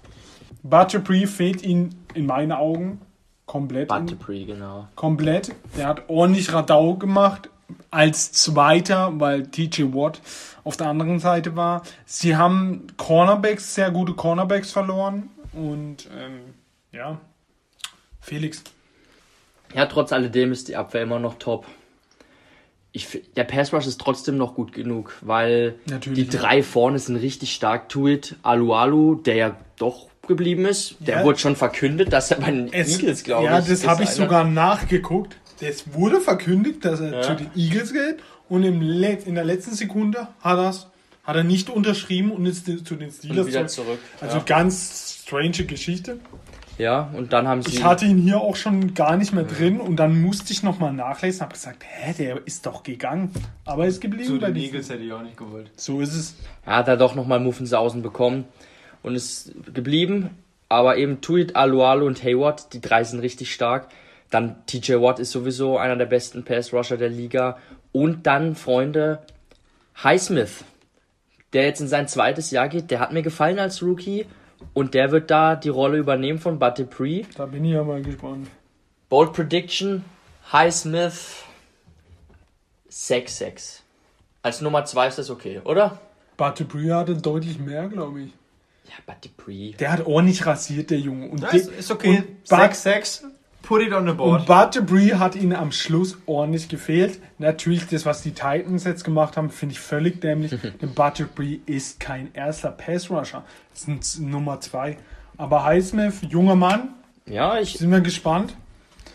Butterpree 0.64 1.28
fehlt 1.28 1.62
ihnen 1.64 1.96
in 2.14 2.26
meinen 2.26 2.52
Augen 2.52 3.02
komplett. 3.46 3.92
in- 3.92 4.06
Butterpree, 4.06 4.46
genau. 4.46 4.88
komplett. 4.96 5.54
Der 5.78 5.88
hat 5.88 6.04
ordentlich 6.10 6.52
Radau 6.52 6.96
gemacht 6.96 7.50
als 7.92 8.32
Zweiter, 8.32 9.20
weil 9.20 9.44
TJ 9.48 9.94
Watt 9.94 10.22
auf 10.64 10.78
der 10.78 10.88
anderen 10.88 11.20
Seite 11.20 11.56
war. 11.56 11.84
Sie 12.06 12.36
haben 12.36 12.88
Cornerbacks, 12.98 13.76
sehr 13.76 13.92
gute 13.92 14.14
Cornerbacks 14.14 14.72
verloren 14.72 15.30
und 15.54 16.10
ähm, 16.18 16.54
ja, 16.92 17.20
Felix. 18.20 18.64
Ja, 19.76 19.86
trotz 19.86 20.12
alledem 20.12 20.52
ist 20.52 20.68
die 20.70 20.76
Abwehr 20.76 21.04
immer 21.04 21.20
noch 21.20 21.36
top. 21.36 21.66
Ich, 22.98 23.22
der 23.36 23.44
Pass 23.44 23.72
Rush 23.74 23.86
ist 23.86 24.02
trotzdem 24.02 24.38
noch 24.38 24.56
gut 24.56 24.72
genug, 24.74 25.16
weil 25.22 25.76
Natürlich, 25.88 26.28
die 26.30 26.36
ja. 26.36 26.42
drei 26.42 26.64
vorne 26.64 26.98
sind 27.00 27.16
richtig 27.18 27.54
stark. 27.54 27.90
Tuit, 27.90 28.36
Alualu, 28.44 29.16
der 29.16 29.36
ja 29.36 29.58
doch 29.78 30.08
geblieben 30.28 30.66
ist, 30.66 30.96
der 31.00 31.20
Ja. 31.20 31.24
wurde 31.24 31.38
schon 31.40 31.56
verkündet, 31.56 32.12
dass 32.12 32.32
er 32.32 32.40
bei 32.42 32.52
den 32.52 32.74
Es, 32.74 32.98
Eagles, 33.00 33.24
glaube 33.24 33.46
ja, 33.46 33.60
ich. 33.60 33.66
das 33.66 33.70
ist 33.70 33.88
habe 33.88 34.04
ich 34.04 34.10
sogar 34.10 34.44
nachgeguckt. 34.44 35.38
Das 35.62 35.94
wurde 35.94 36.20
verkündigt, 36.22 36.84
dass 36.84 37.00
er 37.00 37.14
Ja. 37.14 37.22
zu 37.22 37.36
den 37.36 37.50
Eagles 37.56 37.94
geht 37.94 38.18
und 38.50 38.64
im 38.64 38.82
Let 38.82 39.26
in 39.28 39.36
der 39.36 39.46
letzten 39.46 39.74
Sekunde 39.76 40.28
hat, 40.42 40.58
er's, 40.58 40.88
hat 41.24 41.36
er 41.36 41.44
nicht 41.44 41.70
unterschrieben 41.70 42.32
und 42.32 42.46
ist 42.46 42.66
zu 42.66 42.96
den 42.96 43.12
Steelers 43.12 43.48
zurück. 43.52 43.70
zurück. 43.70 44.00
Also 44.22 44.38
ja. 44.38 44.44
ganz 44.44 45.22
strange 45.24 45.66
Geschichte. 45.66 46.20
Ja, 46.78 47.10
und 47.14 47.34
dann 47.34 47.48
haben 47.48 47.62
sie. 47.62 47.72
Ich 47.72 47.84
hatte 47.84 48.06
ihn 48.06 48.20
hier 48.20 48.40
auch 48.40 48.56
schon 48.56 48.94
gar 48.94 49.18
nicht 49.18 49.34
mehr 49.34 49.44
drin 49.44 49.80
und 49.80 49.96
dann 49.96 50.22
musste 50.22 50.54
ich 50.54 50.62
nochmal 50.62 50.94
nachlesen, 50.94 51.42
habe 51.42 51.54
gesagt, 51.54 51.84
hä, 51.84 52.14
der 52.18 52.46
ist 52.46 52.66
doch 52.66 52.84
gegangen. 52.84 53.32
Aber 53.66 53.84
er 53.84 53.90
ist 53.90 54.00
geblieben 54.00 54.28
Zu 54.28 54.40
bei 54.40 54.52
den 54.52 54.64
Eagles 54.64 54.90
hätte 54.90 55.04
ich 55.04 55.12
auch 55.12 55.24
nicht 55.24 55.38
gewollt. 55.38 55.72
So 55.76 56.02
ist 56.02 56.14
es. 56.14 56.36
Er 56.66 56.78
hat 56.78 56.88
er 56.88 56.98
doch 56.98 57.16
nochmal 57.16 57.40
Muffensausen 57.40 58.02
bekommen 58.02 58.46
und 59.04 59.16
ist 59.16 59.54
geblieben. 59.74 60.30
Aber 60.70 60.98
eben 60.98 61.22
Tuit, 61.22 61.56
Alualu 61.56 62.06
und 62.06 62.24
Hayward, 62.24 62.74
die 62.74 62.82
drei 62.82 63.04
sind 63.04 63.22
richtig 63.22 63.54
stark. 63.54 63.88
Dann 64.30 64.58
TJ 64.66 64.96
Watt 64.96 65.20
ist 65.20 65.32
sowieso 65.32 65.78
einer 65.78 65.96
der 65.96 66.06
besten 66.06 66.44
Pass-Rusher 66.44 66.98
der 66.98 67.10
Liga. 67.10 67.58
Und 67.94 68.28
dann, 68.28 68.56
Freunde, 68.56 69.20
Highsmith, 70.04 70.66
der 71.54 71.64
jetzt 71.64 71.80
in 71.80 71.88
sein 71.88 72.08
zweites 72.08 72.52
Jahr 72.52 72.68
geht, 72.68 72.92
der 72.92 73.00
hat 73.00 73.14
mir 73.14 73.22
gefallen 73.22 73.60
als 73.60 73.82
Rookie. 73.82 74.26
Und 74.74 74.94
der 74.94 75.12
wird 75.12 75.32
da 75.32 75.56
die 75.56 75.70
Rolle 75.70 75.98
übernehmen 75.98 76.40
von 76.40 76.60
Bud 76.60 76.78
Dupree. 76.80 77.24
Da 77.36 77.46
bin 77.46 77.66
ich 77.66 77.74
ja 77.74 77.84
mal 77.84 78.02
gespannt. 78.02 78.48
Bold 79.10 79.34
Prediction, 79.34 80.04
Highsmith, 80.52 81.44
6-6. 82.92 83.82
Als 84.42 84.62
Nummer 84.62 84.86
2 84.86 85.08
ist 85.08 85.18
das 85.18 85.30
okay, 85.30 85.62
oder? 85.64 86.00
But 86.38 86.60
Dupree 86.60 86.92
hatte 86.92 87.16
deutlich 87.16 87.60
mehr, 87.60 87.88
glaube 87.88 88.22
ich. 88.22 88.32
Ja, 88.86 88.94
Bud 89.06 89.16
Dupree. 89.24 89.72
Der 89.74 89.92
hat 89.92 90.06
ordentlich 90.06 90.46
rasiert, 90.46 90.90
der 90.92 91.00
Junge. 91.00 91.30
Und, 91.30 91.42
Ja, 91.42 91.50
ist, 91.50 91.70
ist 91.70 91.92
okay. 91.92 92.18
Und 92.18 92.44
Bud, 92.48 92.60
6-6, 92.60 93.24
put 93.68 93.82
it 93.82 93.92
on 93.92 94.08
the 94.08 94.14
board. 94.14 94.42
und 94.42 94.48
Bud 94.48 94.76
Dupree 94.76 95.14
hat 95.16 95.36
ihnen 95.36 95.54
am 95.54 95.72
Schluss 95.72 96.18
ordentlich 96.26 96.70
gefehlt. 96.70 97.20
Natürlich, 97.38 97.86
das, 97.88 98.06
was 98.06 98.22
die 98.22 98.32
Titans 98.32 98.86
jetzt 98.86 99.04
gemacht 99.04 99.36
haben, 99.36 99.50
finde 99.50 99.74
ich 99.74 99.80
völlig 99.80 100.22
dämlich. 100.22 100.52
Denn 100.82 100.94
Bud 100.94 101.20
Dupree 101.20 101.60
ist 101.66 102.00
kein 102.00 102.34
erster 102.34 102.72
Pass-Rusher. 102.72 103.44
Das 103.74 103.88
ist 103.88 104.20
Nummer 104.20 104.62
zwei. 104.62 104.98
Aber 105.38 105.66
Highsmith, 105.66 106.22
junger 106.30 106.56
Mann, 106.56 106.94
Ja, 107.26 107.60
ich, 107.60 107.74
sind 107.74 107.92
wir 107.92 108.02
gespannt. 108.02 108.56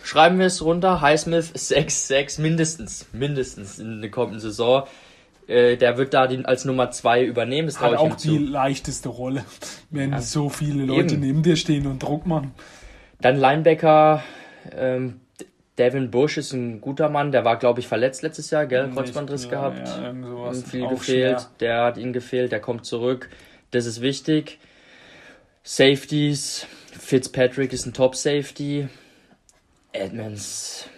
Schreiben 0.05 0.39
wir 0.39 0.47
es 0.47 0.63
runter. 0.63 1.01
Highsmith 1.01 1.53
6-6 1.55 2.41
mindestens. 2.41 3.07
Mindestens 3.13 3.79
in 3.79 4.01
der 4.03 4.11
kommenden 4.11 4.41
Saison. 4.41 4.85
Äh, 5.47 5.77
der 5.77 5.97
wird 5.97 6.13
da 6.13 6.27
die, 6.27 6.45
als 6.45 6.65
Nummer 6.65 6.91
2 6.91 7.25
übernehmen. 7.25 7.69
Das 7.69 7.81
Hat 7.81 7.95
auch 7.95 8.17
die 8.17 8.29
zu. 8.29 8.39
leichteste 8.39 9.09
Rolle, 9.09 9.45
wenn 9.91 10.21
so 10.21 10.49
viele 10.49 10.85
Leute 10.85 11.15
Eben. 11.15 11.23
neben 11.23 11.43
dir 11.43 11.57
stehen 11.57 11.87
und 11.87 12.03
Druck 12.03 12.27
machen. 12.27 12.53
Dann 13.21 13.37
Linebacker. 13.37 14.23
Ähm, 14.71 15.21
Devin 15.79 16.11
Bush 16.11 16.37
ist 16.39 16.53
ein 16.53 16.81
guter 16.81 17.09
Mann. 17.09 17.33
Der 17.33 17.45
war, 17.45 17.57
glaube 17.59 17.81
ich, 17.81 17.89
verletzt 17.89 18.23
letztes 18.23 18.51
Jahr, 18.51 18.67
gell? 18.67 18.91
Kreuzbandriss 18.91 19.45
Ja, 19.45 19.51
gehabt. 19.51 19.89
Ja, 19.89 20.15
sowas. 20.15 20.59
Ihm 20.59 20.65
viel 20.67 20.89
gefehlt. 20.89 21.41
schwer. 21.41 21.51
Der 21.61 21.85
hat 21.85 21.97
ihn 21.97 22.13
gefehlt. 22.13 22.53
Der 22.53 22.61
kommt 22.61 22.85
zurück. 22.85 23.31
Das 23.71 23.87
ist 23.87 24.01
wichtig. 24.01 24.59
Safeties. 25.63 26.67
Fitzpatrick 26.99 27.73
ist 27.73 27.87
ein 27.87 27.95
Top-Safety. 27.95 28.89
Edmonds 29.93 30.89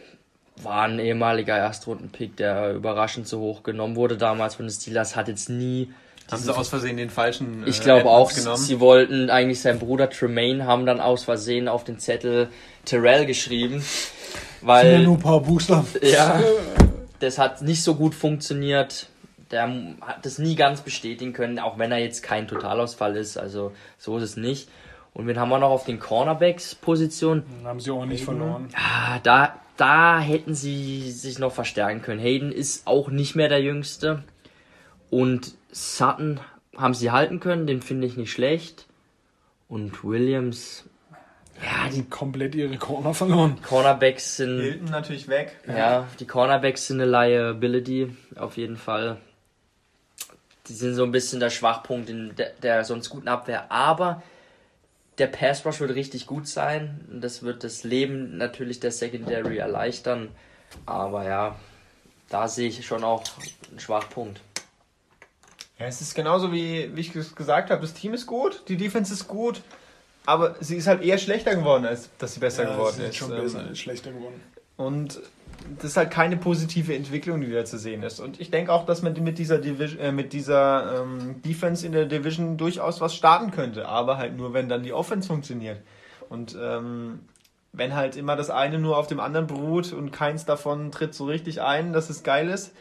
war 0.57 0.83
ein 0.85 0.99
ehemaliger 0.99 1.57
Erstrunden-Pick, 1.57 2.37
der 2.37 2.73
überraschend 2.75 3.27
so 3.29 3.41
hoch 3.41 3.62
genommen 3.62 3.97
wurde 3.97 4.17
damals 4.17 4.57
von 4.57 4.67
den 4.67 4.73
Steelers. 4.73 5.15
Hat 5.17 5.29
jetzt 5.29 5.49
nie. 5.51 5.93
Haben 6.31 6.43
sie 6.43 6.57
aus 6.57 6.68
Versehen 6.68 6.97
den 6.97 7.11
falschen 7.11 7.64
äh, 7.64 7.68
Ich 7.68 7.81
glaube 7.81 8.07
auch, 8.09 8.33
genommen? 8.35 8.57
sie 8.57 8.81
wollten 8.81 9.31
eigentlich 9.31 9.61
seinen 9.61 9.79
Bruder 9.79 10.09
Tremaine 10.11 10.64
haben 10.66 10.87
dann 10.87 11.01
aus 11.01 11.25
Versehen 11.25 11.68
auf 11.68 11.85
den 11.85 11.99
Zettel 11.99 12.49
Terrell 12.85 13.27
geschrieben. 13.27 13.81
Sind 13.81 13.89
ja 14.62 14.68
Weil 14.68 15.03
nur 15.05 15.16
ein 15.16 15.20
paar 15.20 15.41
Buchstaben. 15.41 15.87
ja, 16.03 16.41
das 17.20 17.39
hat 17.39 17.62
nicht 17.62 17.83
so 17.83 17.95
gut 17.95 18.14
funktioniert. 18.14 19.09
Der 19.51 19.68
hat 20.01 20.25
das 20.25 20.39
nie 20.39 20.55
ganz 20.57 20.81
bestätigen 20.81 21.33
können, 21.35 21.59
auch 21.59 21.79
wenn 21.79 21.93
er 21.93 21.99
jetzt 21.99 22.22
kein 22.22 22.49
Totalausfall 22.49 23.16
ist. 23.16 23.37
Also 23.37 23.72
so 23.99 24.16
ist 24.16 24.22
es 24.25 24.37
nicht. 24.37 24.68
Und 25.12 25.27
wen 25.29 25.39
haben 25.39 25.51
wir 25.51 25.59
noch 25.59 25.70
auf 25.70 25.85
den 25.85 26.01
Cornerbacks-Positionen? 26.01 27.45
Dann 27.59 27.68
haben 27.68 27.81
sie 27.81 27.91
auch 27.91 28.05
nicht 28.07 28.25
verloren. 28.25 28.68
Ah, 28.75 29.18
da, 29.22 29.55
da 29.77 30.18
hätten 30.18 30.55
sie 30.55 31.11
sich 31.12 31.39
noch 31.39 31.53
verstärken 31.53 32.03
können. 32.03 32.18
Hayden 32.20 32.51
ist 32.51 32.87
auch 32.87 33.11
nicht 33.11 33.37
mehr 33.37 33.49
der 33.49 33.61
Jüngste. 33.62 34.25
Und 35.11 35.55
Sutton 35.75 36.41
haben 36.77 36.95
sie 36.95 37.11
halten 37.11 37.41
können, 37.41 37.66
den 37.66 37.83
finde 37.83 38.07
ich 38.07 38.16
nicht 38.16 38.33
schlecht. 38.33 38.87
Und 39.68 40.05
Williams, 40.05 40.85
ja, 41.61 41.89
die 41.91 42.05
komplett 42.05 42.55
ihre 42.55 42.77
Corner 42.77 43.12
verloren. 43.12 43.61
Cornerbacks 43.62 44.37
sind. 44.37 44.61
Hilton 44.61 44.91
natürlich 44.91 45.29
weg. 45.29 45.57
Ja, 45.66 46.07
die 46.20 46.27
Cornerbacks 46.27 46.87
sind 46.87 47.01
eine 47.01 47.11
Liability, 47.11 48.16
auf 48.37 48.57
jeden 48.57 48.77
Fall. 48.77 49.18
Die 50.68 50.75
sind 50.75 50.95
so 50.95 51.03
ein 51.03 51.11
bisschen 51.12 51.41
der 51.41 51.51
Schwachpunkt 51.51 52.09
in 52.09 52.35
der, 52.37 52.51
der 52.62 52.85
sonst 52.85 53.11
guten 53.11 53.29
Abwehr. 53.29 53.70
Aber 53.70 54.22
der 55.18 55.27
Pass 55.27 55.66
Rush 55.66 55.81
wird 55.81 55.95
richtig 55.95 56.27
gut 56.27 56.47
sein. 56.47 57.05
Und 57.11 57.20
Das 57.20 57.43
wird 57.43 57.64
das 57.64 57.83
Leben 57.83 58.37
natürlich 58.39 58.81
der 58.81 58.93
Secondary 58.93 59.59
erleichtern. 59.59 60.29
Aber 60.87 61.25
ja, 61.27 61.57
da 62.29 62.47
sehe 62.49 62.68
ich 62.68 62.87
schon 62.87 63.03
auch 63.03 63.25
einen 63.70 63.81
Schwachpunkt. 63.81 64.41
Ja, 65.79 65.87
es 65.87 66.01
ist 66.01 66.14
genauso 66.14 66.53
wie, 66.53 66.91
wie 66.95 67.01
ich 67.01 67.14
es 67.16 67.35
gesagt 67.35 67.70
habe. 67.70 67.81
Das 67.81 67.95
Team 67.95 68.14
ist 68.14 68.27
gut, 68.27 68.62
die 68.68 68.77
Defense 68.77 69.12
ist 69.12 69.27
gut, 69.27 69.62
aber 70.27 70.57
sie 70.61 70.77
ist 70.77 70.87
halt 70.87 71.03
eher 71.03 71.18
schlechter 71.18 71.55
geworden, 71.55 71.85
als 71.85 72.11
dass 72.18 72.35
sie 72.35 72.41
besser 72.41 72.64
geworden 72.64 73.01
ist. 73.01 73.09
ist. 73.11 73.16
schon 73.16 73.33
Ähm, 73.33 73.43
besser, 73.43 73.70
ist 73.70 73.79
schlechter 73.79 74.12
geworden. 74.12 74.41
Und 74.77 75.20
das 75.77 75.91
ist 75.91 75.97
halt 75.97 76.11
keine 76.11 76.37
positive 76.37 76.95
Entwicklung, 76.95 77.41
die 77.41 77.51
da 77.51 77.64
zu 77.64 77.79
sehen 77.79 78.03
ist. 78.03 78.20
Und 78.20 78.41
ich 78.41 78.51
denke 78.51 78.72
auch, 78.72 78.87
dass 78.87 79.03
man 79.03 79.14
mit 79.22 79.39
dieser, 79.39 79.59
Division, 79.59 80.01
äh, 80.01 80.12
mit 80.12 80.33
dieser 80.33 81.03
ähm, 81.03 81.43
Defense 81.43 81.87
in 81.87 81.93
der 81.93 82.07
Division 82.07 82.57
durchaus 82.57 83.01
was 83.01 83.14
starten 83.14 83.51
könnte. 83.51 83.89
Aber 83.89 84.18
halt 84.18 84.37
nur, 84.37 84.53
wenn 84.53 84.68
dann 84.68 84.83
die 84.83 84.93
Offense 84.93 85.29
funktioniert. 85.29 85.81
Und 86.29 86.57
ähm, 86.61 87.20
wenn 87.72 87.95
halt 87.95 88.16
immer 88.16 88.37
das 88.37 88.51
eine 88.51 88.79
nur 88.79 88.99
auf 88.99 89.07
dem 89.07 89.20
anderen 89.20 89.47
beruht 89.47 89.93
und 89.93 90.12
keins 90.12 90.45
davon 90.45 90.91
tritt 90.91 91.14
so 91.14 91.25
richtig 91.27 91.61
ein, 91.61 91.93
dass 91.93 92.11
es 92.11 92.22
geil 92.22 92.49
ist, 92.49 92.72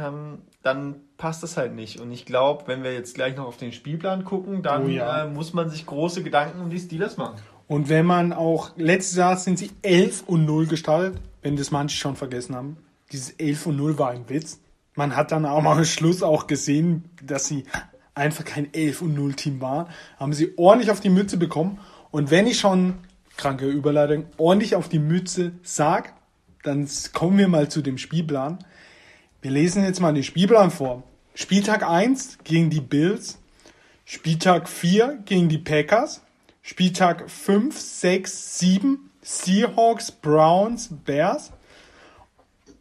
ähm, 0.00 0.38
dann 0.62 0.96
passt 1.16 1.42
das 1.42 1.56
halt 1.56 1.74
nicht. 1.74 2.00
Und 2.00 2.10
ich 2.12 2.24
glaube, 2.26 2.64
wenn 2.66 2.82
wir 2.82 2.92
jetzt 2.92 3.14
gleich 3.14 3.36
noch 3.36 3.46
auf 3.46 3.56
den 3.56 3.72
Spielplan 3.72 4.24
gucken, 4.24 4.62
dann 4.62 4.84
Oh 4.86 4.88
ja. 4.88 5.24
äh, 5.24 5.28
muss 5.28 5.52
man 5.52 5.70
sich 5.70 5.86
große 5.86 6.22
Gedanken 6.22 6.60
um 6.60 6.70
die 6.70 6.78
Steelers 6.78 7.16
machen. 7.16 7.36
Und 7.66 7.88
wenn 7.88 8.04
man 8.06 8.32
auch, 8.32 8.70
letztes 8.76 9.16
Jahr 9.16 9.36
sind 9.36 9.58
sie 9.58 9.70
11 9.82 10.24
und 10.26 10.44
0 10.44 10.66
gestartet, 10.66 11.20
wenn 11.42 11.56
das 11.56 11.70
manche 11.70 11.96
schon 11.96 12.16
vergessen 12.16 12.56
haben. 12.56 12.76
Dieses 13.12 13.30
11 13.30 13.66
und 13.66 13.76
0 13.76 13.98
war 13.98 14.10
ein 14.10 14.28
Witz. 14.28 14.60
Man 14.96 15.14
hat 15.14 15.30
dann 15.32 15.46
auch 15.46 15.62
mal 15.62 15.76
am 15.78 15.84
Schluss 15.84 16.22
auch 16.22 16.46
gesehen, 16.46 17.04
dass 17.22 17.46
sie 17.46 17.64
einfach 18.14 18.44
kein 18.44 18.74
11 18.74 19.02
und 19.02 19.14
0 19.14 19.34
Team 19.34 19.60
waren. 19.60 19.86
Haben 20.18 20.32
sie 20.32 20.52
ordentlich 20.56 20.90
auf 20.90 21.00
die 21.00 21.10
Mütze 21.10 21.36
bekommen. 21.36 21.78
Und 22.10 22.30
wenn 22.30 22.46
ich 22.46 22.58
schon, 22.58 22.94
kranke 23.36 23.66
Überleitung, 23.68 24.24
ordentlich 24.36 24.74
auf 24.74 24.88
die 24.88 24.98
Mütze 24.98 25.52
sag, 25.62 26.12
dann 26.62 26.88
kommen 27.12 27.38
wir 27.38 27.48
mal 27.48 27.68
zu 27.68 27.82
dem 27.82 27.98
Spielplan. 27.98 28.58
Wir 29.42 29.50
lesen 29.50 29.84
jetzt 29.84 30.00
mal 30.00 30.12
den 30.12 30.22
Spielplan 30.22 30.70
vor. 30.70 31.02
Spieltag 31.34 31.82
1 31.82 32.40
gegen 32.44 32.68
die 32.68 32.82
Bills. 32.82 33.38
Spieltag 34.04 34.68
4 34.68 35.20
gegen 35.24 35.48
die 35.48 35.56
Packers. 35.56 36.20
Spieltag 36.60 37.30
5, 37.30 37.78
6, 37.78 38.58
7 38.58 39.10
Seahawks, 39.22 40.12
Browns, 40.12 40.90
Bears. 41.06 41.52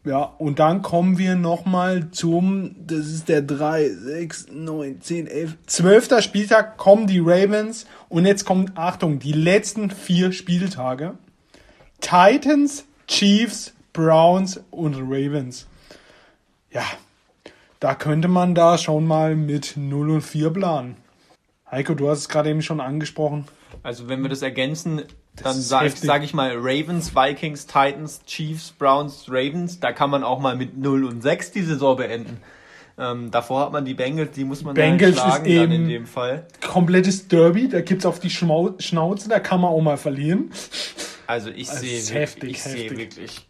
Ja, 0.04 0.34
und 0.38 0.60
dann 0.60 0.82
kommen 0.82 1.18
wir 1.18 1.36
nochmal 1.36 2.12
zum, 2.12 2.76
das 2.86 3.08
ist 3.08 3.30
der 3.30 3.42
3, 3.42 3.90
6, 3.90 4.48
9, 4.52 5.02
10, 5.02 5.28
11, 5.28 5.58
12. 5.66 6.22
Spieltag 6.22 6.76
kommen 6.76 7.08
die 7.08 7.20
Ravens 7.20 7.86
und 8.10 8.26
jetzt 8.26 8.44
kommt, 8.44 8.78
Achtung, 8.78 9.20
die 9.20 9.32
letzten 9.32 9.92
vier 9.92 10.34
Spieltage. 10.34 11.18
Titans, 12.02 12.84
Chiefs, 13.08 13.74
Browns 13.94 14.60
und 14.72 14.96
Ravens. 14.96 15.69
Ja, 16.72 16.84
da 17.80 17.96
könnte 17.96 18.28
man 18.28 18.56
da 18.56 18.78
schon 18.78 19.08
mal 19.08 19.36
mit 19.36 19.74
0 19.78 20.10
und 20.12 20.22
4 20.22 20.50
planen. 20.52 20.98
Heiko, 21.70 21.94
du 21.94 22.10
hast 22.10 22.20
es 22.20 22.30
gerade 22.30 22.50
eben 22.50 22.62
schon 22.62 22.82
angesprochen. 22.82 23.46
Also 23.84 24.10
wenn 24.10 24.22
wir 24.22 24.30
das 24.30 24.42
ergänzen, 24.42 25.04
dann 25.36 25.56
sage 25.56 25.90
sag 25.96 26.24
ich 26.24 26.34
mal 26.34 26.54
Ravens, 26.58 27.16
Vikings, 27.16 27.68
Titans, 27.68 28.22
Chiefs, 28.26 28.72
Browns, 28.72 29.26
Ravens. 29.30 29.80
Da 29.80 29.92
kann 29.94 30.10
man 30.10 30.24
auch 30.24 30.40
mal 30.40 30.56
mit 30.56 30.78
0 30.78 31.06
und 31.06 31.22
6 31.22 31.52
die 31.52 31.62
Saison 31.62 31.96
beenden. 31.98 32.38
Ähm, 32.98 33.32
davor 33.32 33.62
hat 33.62 33.72
man 33.72 33.86
die 33.86 33.94
Bengals, 33.94 34.32
die 34.32 34.44
muss 34.44 34.62
man 34.64 34.74
Bengals 34.74 35.16
dann 35.16 35.26
schlagen 35.30 35.46
ist 35.46 35.56
dann 35.58 35.72
in 35.72 35.82
eben- 35.84 35.90
dem 35.90 36.06
Fall. 36.08 36.48
Komplettes 36.68 37.30
Derby, 37.30 37.70
da 37.70 37.80
gibt's 37.80 38.06
auf 38.06 38.20
die 38.20 38.30
Schmau 38.30 38.76
Schnauze, 38.80 39.30
da 39.30 39.40
kann 39.40 39.62
man 39.62 39.72
auch 39.72 39.80
mal 39.82 39.96
verlieren. 39.98 40.52
Also 41.26 41.50
ich 41.50 41.70
Also 41.70 41.82
sehe 41.82 41.98
es 41.98 42.04
ist 42.06 42.14
wirklich, 42.14 42.22
heftig, 42.22 42.50
ich 42.52 42.64
sehe 42.64 42.84
heftig. 42.90 42.98
wirklich. 42.98 43.49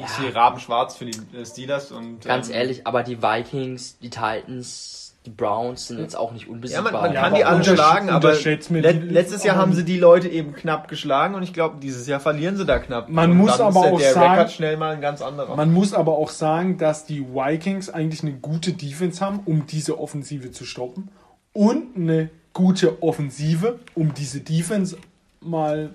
Ich 0.00 0.04
Ja. 0.04 0.08
sehe 0.22 0.32
Rabenschwarz 0.34 0.94
für 0.94 1.06
die 1.06 1.18
äh, 1.36 1.44
Steelers 1.44 1.90
und 1.90 2.20
Ganz 2.24 2.48
ähm, 2.48 2.54
ehrlich, 2.54 2.86
aber 2.86 3.02
die 3.02 3.20
Vikings, 3.20 3.98
die 3.98 4.10
Titans, 4.10 5.14
die 5.26 5.30
Browns 5.30 5.88
sind 5.88 5.98
jetzt 5.98 6.16
auch 6.16 6.30
nicht 6.30 6.46
Ja, 6.46 6.52
unbesiegbar. 6.52 6.92
man, 6.92 7.00
man 7.02 7.12
Ja, 7.14 7.20
kann 7.22 7.30
aber 7.30 7.36
die 7.38 7.44
alle 7.44 7.60
untersch- 7.62 7.74
schlagen, 7.74 8.08
aber 8.10 8.32
mir 8.70 8.80
le 8.80 8.94
die- 8.94 9.08
letztes 9.08 9.42
Jahr 9.42 9.56
haben 9.56 9.72
sie 9.72 9.84
die 9.84 9.98
Leute 9.98 10.28
eben 10.28 10.54
knapp 10.54 10.86
geschlagen 10.86 11.34
und 11.34 11.42
ich 11.42 11.52
glaube, 11.52 11.78
dieses 11.82 12.06
Jahr 12.06 12.20
verlieren 12.20 12.56
sie 12.56 12.64
da 12.64 12.78
knapp. 12.78 13.08
Man 13.08 13.32
und 13.32 13.38
muss 13.38 13.56
dann 13.56 13.66
aber 13.66 13.86
ist 13.88 13.92
auch 13.92 13.98
der 13.98 14.12
sagen- 14.14 14.30
Rekord 14.34 14.52
schnell 14.52 14.76
mal 14.76 14.94
ein 14.94 15.00
ganz 15.00 15.20
anderer. 15.20 15.56
Man 15.56 15.72
muss 15.74 15.92
aber 15.92 16.12
auch 16.12 16.30
sagen, 16.30 16.78
dass 16.78 17.04
die 17.04 17.26
Vikings 17.34 17.90
eigentlich 17.90 18.22
eine 18.22 18.34
gute 18.34 18.74
Defense 18.74 19.24
haben, 19.24 19.40
um 19.46 19.66
diese 19.66 19.98
Offensive 19.98 20.52
zu 20.52 20.64
stoppen. 20.64 21.08
Und 21.52 21.96
eine 21.96 22.30
gute 22.52 23.02
Offensive, 23.02 23.80
um 23.96 24.14
diese 24.14 24.38
Defense 24.40 24.96
mal 25.40 25.90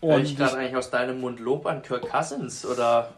Hör 0.00 0.08
ich 0.08 0.10
ordentlich. 0.14 0.36
gerade 0.38 0.56
eigentlich 0.56 0.76
aus 0.76 0.90
deinem 0.90 1.20
Mund 1.20 1.40
Lob 1.40 1.66
an 1.66 1.82
Kirk 1.82 2.08
Cousins 2.10 2.64
oder 2.64 3.10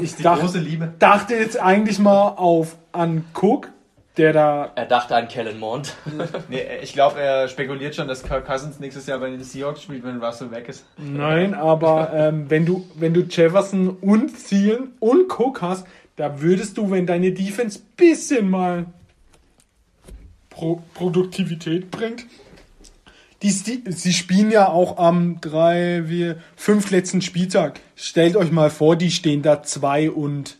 Ich 0.00 0.16
die 0.16 0.22
dachte, 0.22 0.42
große 0.42 0.58
Liebe. 0.58 0.92
dachte 0.98 1.34
jetzt 1.34 1.60
eigentlich 1.60 1.98
mal 1.98 2.28
auf 2.30 2.76
an 2.92 3.24
Cook, 3.34 3.70
der 4.16 4.32
da. 4.32 4.72
er 4.74 4.86
dachte 4.86 5.16
an 5.16 5.28
Kellen 5.28 5.58
Mond. 5.58 5.94
Nee, 6.48 6.62
ich 6.82 6.92
glaube, 6.92 7.20
er 7.20 7.48
spekuliert 7.48 7.94
schon, 7.94 8.06
dass 8.06 8.22
Kirk 8.22 8.46
Cousins 8.46 8.78
nächstes 8.78 9.06
Jahr 9.06 9.18
bei 9.18 9.30
den 9.30 9.42
Seahawks 9.42 9.82
spielt, 9.82 10.04
wenn 10.04 10.22
Russell 10.22 10.50
weg 10.50 10.68
ist. 10.68 10.84
Nein, 10.98 11.54
aber 11.54 12.12
ähm, 12.12 12.48
wenn 12.48 12.64
du 12.64 12.86
wenn 12.94 13.14
du 13.14 13.22
Jefferson 13.22 13.96
und 14.00 14.32
Thielen 14.48 14.92
und 15.00 15.30
Cook 15.38 15.62
hast, 15.62 15.86
da 16.16 16.40
würdest 16.40 16.78
du, 16.78 16.90
wenn 16.90 17.06
deine 17.06 17.32
Defense 17.32 17.80
bisschen 17.96 18.50
mal 18.50 18.86
Pro 20.50 20.82
Produktivität 20.94 21.90
bringt. 21.90 22.26
Die, 23.44 23.50
sie 23.50 24.14
spielen 24.14 24.50
ja 24.50 24.68
auch 24.68 24.96
am 24.96 25.38
drei, 25.38 26.04
vier, 26.06 26.38
fünf 26.56 26.90
letzten 26.90 27.20
Spieltag. 27.20 27.78
Stellt 27.94 28.36
euch 28.36 28.50
mal 28.50 28.70
vor, 28.70 28.96
die 28.96 29.10
stehen 29.10 29.42
da 29.42 29.62
zwei 29.62 30.10
und 30.10 30.56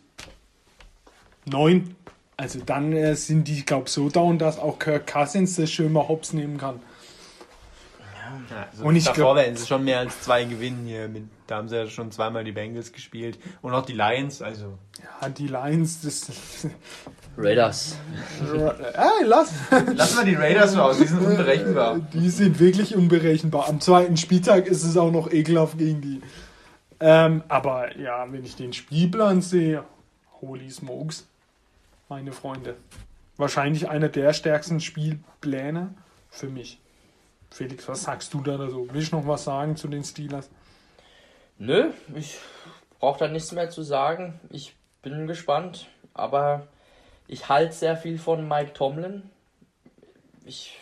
neun. 1.47 1.97
Also 2.37 2.61
dann 2.61 2.93
äh, 2.93 3.17
sind 3.17 3.49
die, 3.49 3.65
glaube 3.65 3.89
so 3.89 4.11
down, 4.11 4.39
dass 4.39 4.59
auch 4.59 4.79
Kirk 4.79 5.07
Cousins 5.07 5.57
das 5.57 5.71
schön 5.71 5.93
mal 5.93 6.09
hops 6.09 6.35
nehmen 6.35 6.59
kann. 6.59 6.81
Ja, 8.51 8.67
also 8.71 8.85
Und 8.85 8.97
ich 8.97 9.05
davor 9.05 9.37
werden 9.37 9.57
sie 9.57 9.67
schon 9.67 9.85
mehr 9.85 10.01
als 10.01 10.21
zwei 10.21 10.45
gewinnen 10.45 10.85
hier. 10.85 11.09
Mit, 11.09 11.25
da 11.47 11.57
haben 11.57 11.71
sie 11.71 11.77
ja 11.77 11.87
schon 11.87 12.13
zweimal 12.13 12.45
die 12.45 12.53
Bengals 12.53 12.93
gespielt. 12.93 13.39
Und 13.63 13.73
auch 13.73 13.87
die 13.87 13.95
Lions, 13.95 14.43
also. 14.43 14.77
Ja, 15.23 15.31
die 15.31 15.47
Lions, 15.47 16.03
das. 16.03 16.31
Raiders. 17.37 17.97
Ey, 18.41 19.25
lass! 19.25 19.53
Lassen 19.71 20.19
wir 20.19 20.25
die 20.25 20.35
Raiders 20.35 20.77
raus, 20.77 20.99
die 20.99 21.07
sind 21.07 21.21
unberechenbar. 21.21 22.01
Die 22.13 22.31
sind 22.31 22.61
wirklich 22.61 22.95
unberechenbar. 22.95 23.69
Am 23.69 23.81
zweiten 23.81 24.17
Spieltag 24.17 24.67
ist 24.67 24.85
es 24.85 24.97
auch 24.97 25.11
noch 25.11 25.31
ekelhaft 25.31 25.79
gegen 25.79 26.01
die. 26.01 26.21
Ähm, 27.01 27.43
aber 27.49 27.97
ja, 27.99 28.31
wenn 28.31 28.45
ich 28.45 28.57
den 28.57 28.73
Spielplan 28.73 29.43
sehe, 29.43 29.85
holy 30.41 30.71
smokes, 30.71 31.27
meine 32.09 32.33
Freunde. 32.33 32.77
Wahrscheinlich 33.37 33.89
einer 33.89 34.09
der 34.09 34.33
stärksten 34.33 34.81
Spielpläne 34.81 35.93
für 36.31 36.49
mich. 36.49 36.81
Felix, 37.51 37.89
was 37.89 38.03
sagst 38.03 38.33
du 38.33 38.41
da 38.41 38.57
so? 38.71 38.89
Willst 38.93 39.13
du 39.13 39.17
noch 39.17 39.27
was 39.27 39.45
sagen 39.45 39.77
zu 39.77 39.89
den 39.89 40.05
Steelers? 40.05 40.51
Nö, 41.59 41.91
ich 42.15 42.39
brauche 42.99 43.19
da 43.19 43.29
nichts 43.29 43.53
mehr 43.53 43.71
zu 43.71 43.83
sagen. 43.83 44.41
Ich 44.51 44.75
bin 45.03 45.27
gespannt, 45.27 45.89
aber 46.15 46.67
ich 47.27 47.49
halte 47.49 47.75
sehr 47.75 47.97
viel 47.97 48.19
von 48.19 48.47
Mike 48.49 48.73
Tomlin. 48.75 49.23
Ich, 50.45 50.77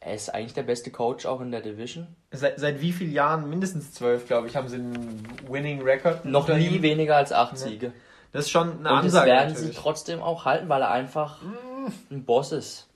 er 0.00 0.14
ist 0.14 0.32
eigentlich 0.32 0.54
der 0.54 0.62
beste 0.62 0.90
Coach 0.90 1.26
auch 1.26 1.40
in 1.40 1.50
der 1.50 1.60
Division. 1.60 2.06
Seit, 2.32 2.58
seit 2.58 2.80
wie 2.80 2.92
vielen 2.92 3.12
Jahren? 3.12 3.48
Mindestens 3.50 3.92
zwölf, 3.92 4.26
glaube 4.26 4.48
ich, 4.48 4.56
haben 4.56 4.68
sie 4.68 4.76
einen 4.76 5.22
Winning 5.48 5.82
Record. 5.82 6.24
Noch 6.24 6.48
nie 6.48 6.68
ihm. 6.68 6.82
weniger 6.82 7.16
als 7.16 7.32
acht 7.32 7.58
Siege. 7.58 7.92
Das 8.32 8.44
ist 8.46 8.50
schon 8.50 8.68
eine 8.68 8.78
Und 8.78 8.84
das 8.84 9.04
Ansage. 9.06 9.26
werden 9.30 9.48
sie 9.50 9.54
natürlich. 9.62 9.76
trotzdem 9.76 10.22
auch 10.22 10.44
halten, 10.44 10.68
weil 10.68 10.82
er 10.82 10.90
einfach 10.92 11.38
ein 12.10 12.24
Boss 12.24 12.52
ist. 12.52 12.88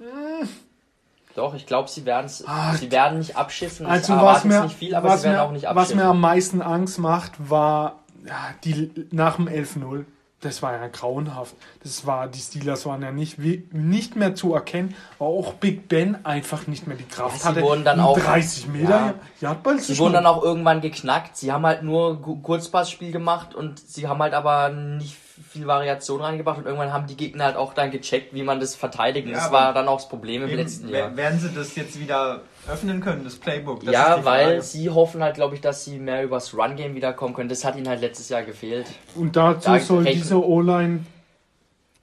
Doch, 1.34 1.54
ich 1.54 1.66
glaube, 1.66 1.88
sie 1.88 2.04
werden 2.06 2.26
es. 2.26 2.44
Ah, 2.46 2.74
Sie 2.74 2.92
werden 2.92 3.18
nicht 3.18 3.36
abschiffen. 3.36 3.86
Also 3.86 4.14
ich 4.14 4.20
was 4.20 4.44
mir, 4.44 4.62
nicht 4.62 4.76
viel, 4.76 4.94
aber 4.94 5.08
was, 5.08 5.22
sie 5.22 5.24
werden 5.28 5.36
mir, 5.38 5.42
auch 5.42 5.50
nicht 5.50 5.64
was 5.64 5.70
abschiffen. 5.76 5.96
mir 5.96 6.04
am 6.04 6.20
meisten 6.20 6.62
Angst 6.62 7.00
macht, 7.00 7.32
war 7.50 7.98
ja, 8.24 8.54
die 8.62 9.08
nach 9.10 9.34
dem 9.36 9.48
11-0. 9.48 10.04
Das 10.44 10.62
war 10.62 10.72
ja 10.72 10.86
grauenhaft. 10.88 11.54
Das 11.82 12.06
war, 12.06 12.28
die 12.28 12.38
Steelers 12.38 12.84
waren 12.84 13.00
ja 13.02 13.10
nicht, 13.10 13.38
nicht 13.38 14.14
mehr 14.14 14.34
zu 14.34 14.52
erkennen, 14.54 14.94
weil 15.18 15.28
auch 15.28 15.54
Big 15.54 15.88
Ben 15.88 16.22
einfach 16.26 16.66
nicht 16.66 16.86
mehr 16.86 16.98
die 16.98 17.04
Kraft 17.08 17.36
Ja, 17.36 17.40
sie 17.42 17.48
hatte. 17.48 17.62
wurden 17.62 17.82
dann 17.84 17.98
auch- 17.98 18.18
30 18.18 18.68
Meter 18.68 18.90
ja. 18.90 19.14
Yardball 19.40 19.80
Sie 19.80 19.98
wurden 19.98 20.12
dann 20.12 20.26
auch 20.26 20.42
irgendwann 20.42 20.82
geknackt. 20.82 21.36
Sie 21.38 21.50
haben 21.50 21.64
halt 21.64 21.82
nur 21.82 22.20
Kurzpassspiel 22.42 23.10
gemacht 23.10 23.54
und 23.54 23.78
sie 23.80 24.06
haben 24.06 24.20
halt 24.20 24.34
aber 24.34 24.68
nicht 24.68 25.16
viel 25.50 25.66
Variation 25.66 26.20
reingebracht 26.20 26.58
und 26.58 26.66
irgendwann 26.66 26.92
haben 26.92 27.06
die 27.06 27.16
Gegner 27.16 27.44
halt 27.44 27.56
auch 27.56 27.74
dann 27.74 27.90
gecheckt, 27.90 28.34
wie 28.34 28.42
man 28.42 28.60
das 28.60 28.74
verteidigt. 28.76 29.26
Und 29.26 29.32
Ja, 29.32 29.38
das 29.40 29.52
war 29.52 29.74
dann 29.74 29.88
auch 29.88 29.96
das 29.98 30.08
Problem 30.08 30.42
im 30.42 30.48
Eben, 30.48 30.58
letzten 30.58 30.88
Jahr. 30.88 31.16
Werden 31.16 31.40
sie 31.40 31.50
das 31.50 31.74
jetzt 31.74 31.98
wieder 31.98 32.42
öffnen 32.68 33.00
können, 33.00 33.24
das 33.24 33.34
Playbook? 33.36 33.80
Das 33.80 33.88
ist 33.88 33.92
ja, 33.92 34.18
die 34.18 34.24
weil 34.24 34.46
Frage. 34.46 34.62
sie 34.62 34.90
hoffen 34.90 35.22
halt, 35.22 35.34
glaube 35.34 35.54
ich, 35.56 35.60
dass 35.60 35.84
sie 35.84 35.98
mehr 35.98 36.22
übers 36.22 36.54
Run-Game 36.54 36.94
wiederkommen 36.94 37.34
können. 37.34 37.48
Das 37.48 37.64
hat 37.64 37.74
ihnen 37.76 37.88
halt 37.88 38.00
letztes 38.00 38.28
Jahr 38.28 38.42
gefehlt. 38.42 38.86
Und 39.16 39.34
dazu 39.34 39.70
Da 39.70 39.80
soll 39.80 40.04
diese 40.04 40.44
O-Line 40.44 41.04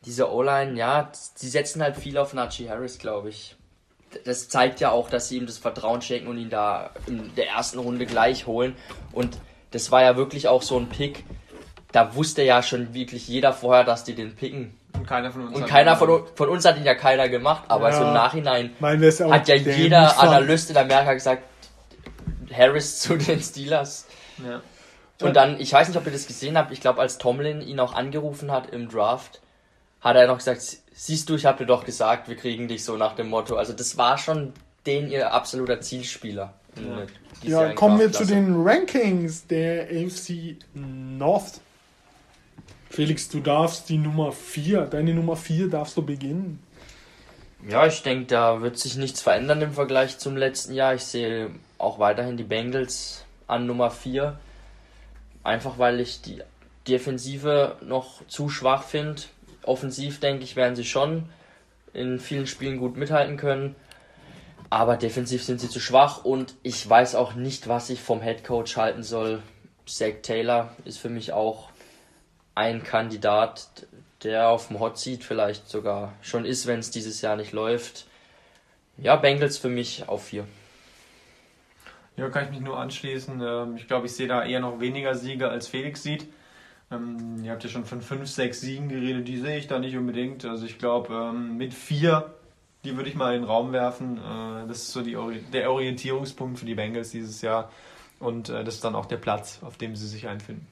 Diese 0.06 0.32
O-Line, 0.32 0.78
ja, 0.78 1.10
sie 1.14 1.50
setzen 1.50 1.82
halt 1.82 1.96
viel 1.96 2.18
auf 2.18 2.34
Najee 2.34 2.70
Harris, 2.70 2.98
glaube 2.98 3.30
ich. 3.30 3.56
Das 4.26 4.50
zeigt 4.50 4.82
ja 4.82 4.92
auch, 4.92 5.10
dass 5.10 5.30
sie 5.30 5.38
ihm 5.38 5.46
das 5.46 5.58
Vertrauen 5.58 6.02
schenken 6.02 6.28
und 6.28 6.38
ihn 6.38 6.50
da 6.50 6.90
in 7.08 7.34
der 7.38 7.48
ersten 7.48 7.80
Runde 7.80 8.06
gleich 8.06 8.46
holen. 8.46 8.76
Und 9.14 9.38
das 9.72 9.90
war 9.90 10.02
ja 10.02 10.18
wirklich 10.18 10.50
auch 10.50 10.64
so 10.64 10.78
ein 10.78 10.90
Pick. 10.90 11.24
Da 11.92 12.16
wusste 12.16 12.42
ja 12.44 12.64
schon 12.64 12.94
wirklich 12.94 13.28
jeder 13.28 13.54
vorher, 13.54 13.84
dass 13.84 14.04
die 14.04 14.16
den 14.16 14.36
picken. 14.36 14.74
Und 14.94 15.08
keiner 15.08 15.32
von 15.32 15.48
uns 15.48 15.56
Und 15.56 15.64
hat 15.64 15.70
keiner 15.70 15.92
ihn 15.94 15.98
von, 15.98 16.24
von 16.36 16.50
uns 16.50 16.66
hat 16.66 16.78
ihn 16.78 16.86
ja 16.86 16.96
keiner 16.96 17.28
gemacht, 17.30 17.64
aber 17.68 17.90
Ja. 17.90 17.98
so 17.98 18.04
im 18.04 18.14
Nachhinein 18.14 18.72
hat 18.82 19.48
ja 19.48 19.56
jeder. 19.56 20.20
Analyst 20.20 20.70
in 20.70 20.78
Amerika 20.78 21.14
gesagt, 21.14 21.44
Harris 22.56 23.00
zu 23.02 23.18
den 23.18 23.42
Steelers. 23.42 24.08
Ja. 24.46 24.62
Und 25.26 25.36
dann, 25.36 25.60
ich 25.60 25.72
weiß 25.72 25.88
nicht, 25.88 25.98
ob 25.98 26.06
ihr 26.06 26.12
das 26.12 26.28
gesehen 26.28 26.58
habt, 26.58 26.72
ich 26.72 26.82
glaube, 26.82 27.00
als 27.00 27.18
Tomlin 27.18 27.62
ihn 27.62 27.80
auch 27.80 27.94
angerufen 27.94 28.52
hat 28.52 28.70
im 28.72 28.90
Draft, 28.90 29.40
hat 30.02 30.16
er 30.16 30.28
noch 30.28 30.38
gesagt, 30.38 30.62
siehst 30.94 31.30
du, 31.30 31.36
ich 31.36 31.46
habe 31.46 31.60
dir 31.60 31.66
doch 31.68 31.86
gesagt, 31.86 32.28
wir 32.28 32.36
kriegen 32.36 32.68
dich 32.68 32.84
so 32.84 32.98
nach 32.98 33.16
dem 33.16 33.30
Motto. 33.30 33.56
Also 33.56 33.74
das 33.74 33.98
war 33.98 34.18
schon 34.18 34.54
den 34.88 35.12
ihr 35.12 35.32
absoluter 35.34 35.80
Zielspieler. 35.82 36.54
Ja. 37.44 37.64
Ja, 37.68 37.74
kommen 37.74 38.00
wir 38.00 38.12
zu 38.12 38.26
den 38.26 38.62
Rankings 38.64 39.46
der 39.48 39.84
AFC 39.86 40.58
North. 40.74 41.60
Felix, 42.92 43.30
du 43.30 43.40
darfst 43.40 43.88
die 43.88 43.98
Nummer 43.98 44.34
4, 44.34 44.82
deine 44.82 45.14
Nummer 45.14 45.38
4 45.38 45.70
darfst 45.70 45.96
du 45.96 46.02
beginnen. 46.02 46.62
Ja, 47.66 47.88
ich 47.88 48.04
denke, 48.04 48.26
da 48.26 48.62
wird 48.62 48.78
sich 48.78 48.98
nichts 48.98 49.22
verändern 49.22 49.62
im 49.62 49.72
Vergleich 49.72 50.18
zum 50.18 50.36
letzten 50.36 50.74
Jahr. 50.74 50.94
Ich 50.94 51.06
sehe 51.06 51.52
auch 51.78 52.00
weiterhin 52.00 52.36
die 52.36 52.44
Bengals 52.44 53.24
an 53.48 53.66
Nummer 53.66 53.92
4. 53.92 54.38
Einfach 55.42 55.80
weil 55.80 56.02
ich 56.02 56.22
die 56.22 56.44
Defensive 56.86 57.78
noch 57.82 58.28
zu 58.28 58.50
schwach 58.50 58.84
finde. 58.84 59.22
Offensiv, 59.64 60.20
denke 60.20 60.44
ich, 60.44 60.58
werden 60.58 60.76
sie 60.76 60.84
schon 60.84 61.30
in 61.94 62.20
vielen 62.20 62.46
Spielen 62.46 62.78
gut 62.78 62.98
mithalten 62.98 63.38
können. 63.38 63.74
Aber 64.70 64.98
defensiv 64.98 65.46
sind 65.46 65.62
sie 65.62 65.70
zu 65.70 65.80
schwach 65.80 66.26
und 66.26 66.56
ich 66.62 66.90
weiß 66.90 67.16
auch 67.16 67.36
nicht, 67.36 67.70
was 67.70 67.90
ich 67.90 68.02
vom 68.02 68.22
Head 68.22 68.44
Coach 68.44 68.76
halten 68.76 69.04
soll. 69.04 69.42
Zach 69.86 70.16
Taylor 70.24 70.76
ist 70.84 70.98
für 70.98 71.10
mich 71.10 71.32
auch 71.32 71.71
ein 72.56 72.84
Kandidat, 72.84 73.68
der 74.24 74.50
auf 74.50 74.68
dem 74.68 74.80
Hot 74.80 74.98
Seat 74.98 75.24
vielleicht 75.24 75.70
sogar 75.70 76.14
schon 76.22 76.46
ist, 76.46 76.68
wenn 76.68 76.80
es 76.80 76.92
dieses 76.92 77.22
Jahr 77.22 77.36
nicht 77.36 77.54
läuft. 77.54 78.06
Ja, 78.98 79.16
Bengals 79.16 79.58
für 79.58 79.70
mich 79.70 80.08
auf 80.08 80.26
4. 80.26 80.46
Ja, 82.18 82.30
kann 82.30 82.46
ich 82.46 82.52
mich 82.52 82.60
nur 82.60 82.78
anschließen. 82.78 83.42
Ähm, 83.42 83.76
Ich 83.78 83.88
glaube, 83.88 84.06
ich 84.06 84.14
sehe 84.14 84.28
da 84.28 84.44
eher 84.44 84.60
noch 84.60 84.80
weniger 84.80 85.16
Siege 85.16 85.50
als 85.50 85.68
Felix 85.68 86.04
sieht. 86.04 86.28
Ähm, 86.92 87.44
Ihr 87.44 87.52
habt 87.52 87.64
ja 87.64 87.70
schon 87.70 87.86
von 87.86 88.02
5, 88.02 88.30
6 88.30 88.62
Siegen 88.62 88.90
geredet, 88.90 89.28
die 89.28 89.38
sehe 89.40 89.58
ich 89.58 89.68
da 89.68 89.80
nicht 89.80 89.96
unbedingt. 89.98 90.46
Also 90.46 90.66
ich 90.66 90.78
glaube, 90.78 91.14
ähm, 91.14 91.58
mit 91.58 91.74
4, 91.74 92.32
die 92.84 92.96
würde 92.98 93.10
ich 93.10 93.16
mal 93.16 93.34
in 93.34 93.42
den 93.42 93.50
Raum 93.50 93.72
werfen. 93.72 94.18
Äh, 94.18 94.68
Das 94.68 94.78
ist 94.80 94.92
so 94.92 95.02
die, 95.02 95.16
der 95.54 95.72
Orientierungspunkt 95.72 96.60
für 96.60 96.66
die 96.66 96.76
Bengals 96.76 97.12
dieses 97.12 97.42
Jahr. 97.42 97.72
Und 98.20 98.50
äh, 98.50 98.64
das 98.64 98.76
ist 98.76 98.84
dann 98.84 98.94
auch 98.96 99.06
der 99.08 99.18
Platz, 99.18 99.60
auf 99.64 99.78
dem 99.78 99.96
sie 99.96 100.08
sich 100.08 100.28
einfinden. 100.28 100.68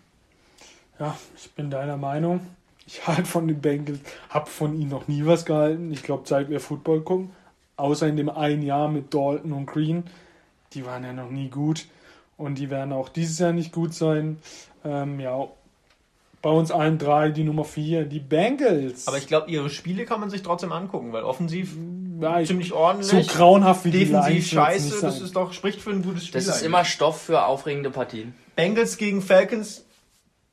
Ja, 1.00 1.18
ich 1.36 1.52
bin 1.52 1.70
deiner 1.70 1.98
Meinung. 1.98 2.42
Ich 2.86 3.08
halte 3.08 3.26
von 3.26 3.48
den 3.48 3.62
Bengals, 3.62 4.00
habe 4.30 4.50
von 4.50 4.80
ihnen 4.80 4.90
noch 4.90 5.08
nie 5.08 5.26
was 5.26 5.46
gehalten. 5.46 5.92
Ich 5.92 6.04
glaube, 6.04 6.28
seit 6.28 6.50
wir 6.50 6.60
Football 6.60 7.02
gucken, 7.02 7.32
außer 7.78 8.08
in 8.08 8.18
dem 8.18 8.30
einen 8.30 8.62
Jahr 8.62 8.90
mit 8.90 9.14
Dalton 9.14 9.54
und 9.54 9.66
Green, 9.66 10.04
die 10.74 10.86
waren 10.86 11.04
ja 11.04 11.14
noch 11.14 11.30
nie 11.30 11.50
gut. 11.50 11.86
Und 12.38 12.56
die 12.56 12.70
werden 12.70 12.94
auch 12.94 13.10
dieses 13.10 13.38
Jahr 13.40 13.52
nicht 13.52 13.74
gut 13.74 13.94
sein. 13.94 14.38
Ähm, 14.86 15.20
ja, 15.20 15.48
bei 16.42 16.50
uns 16.50 16.72
allen 16.72 16.98
drei 16.98 17.30
die 17.30 17.44
Nummer 17.44 17.66
4, 17.66 18.06
die 18.06 18.20
Bengals. 18.20 19.08
Aber 19.08 19.18
ich 19.18 19.28
glaube, 19.28 19.52
ihre 19.52 19.70
Spiele 19.70 20.06
kann 20.06 20.22
man 20.22 20.30
sich 20.30 20.42
trotzdem 20.42 20.72
angucken, 20.72 21.12
weil 21.12 21.24
offensiv 21.24 21.76
ja, 22.22 22.40
ich, 22.40 22.48
ziemlich 22.48 22.70
so 22.70 22.78
ordentlich. 22.78 23.28
grauenhaft 23.28 23.84
wie 23.84 23.92
die 23.92 24.00
defensiv 24.00 24.34
wird's 24.34 24.48
scheiße, 24.50 25.02
das 25.02 25.20
ist 25.20 25.36
doch, 25.36 25.52
spricht 25.52 25.82
für 25.82 25.90
ein 25.90 26.02
gutes 26.02 26.26
Spiel. 26.26 26.40
Das 26.40 26.46
ist 26.46 26.54
eigentlich. 26.54 26.66
immer 26.66 26.86
Stoff 26.86 27.22
für 27.22 27.46
aufregende 27.46 27.90
Partien. 27.90 28.34
Bengals 28.56 28.98
gegen 28.98 29.22
Falcons, 29.22 29.84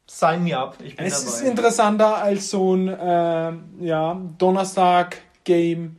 sign 0.07 0.44
me 0.44 0.57
up. 0.57 0.76
Ich 0.82 0.96
bin 0.96 1.07
Es 1.07 1.24
dabei. 1.24 1.36
ist 1.36 1.42
interessanter 1.42 2.16
als 2.16 2.50
so 2.50 2.74
ein 2.74 2.96
ähm, 3.00 3.64
ja, 3.80 4.20
Donnerstag-Game 4.38 5.96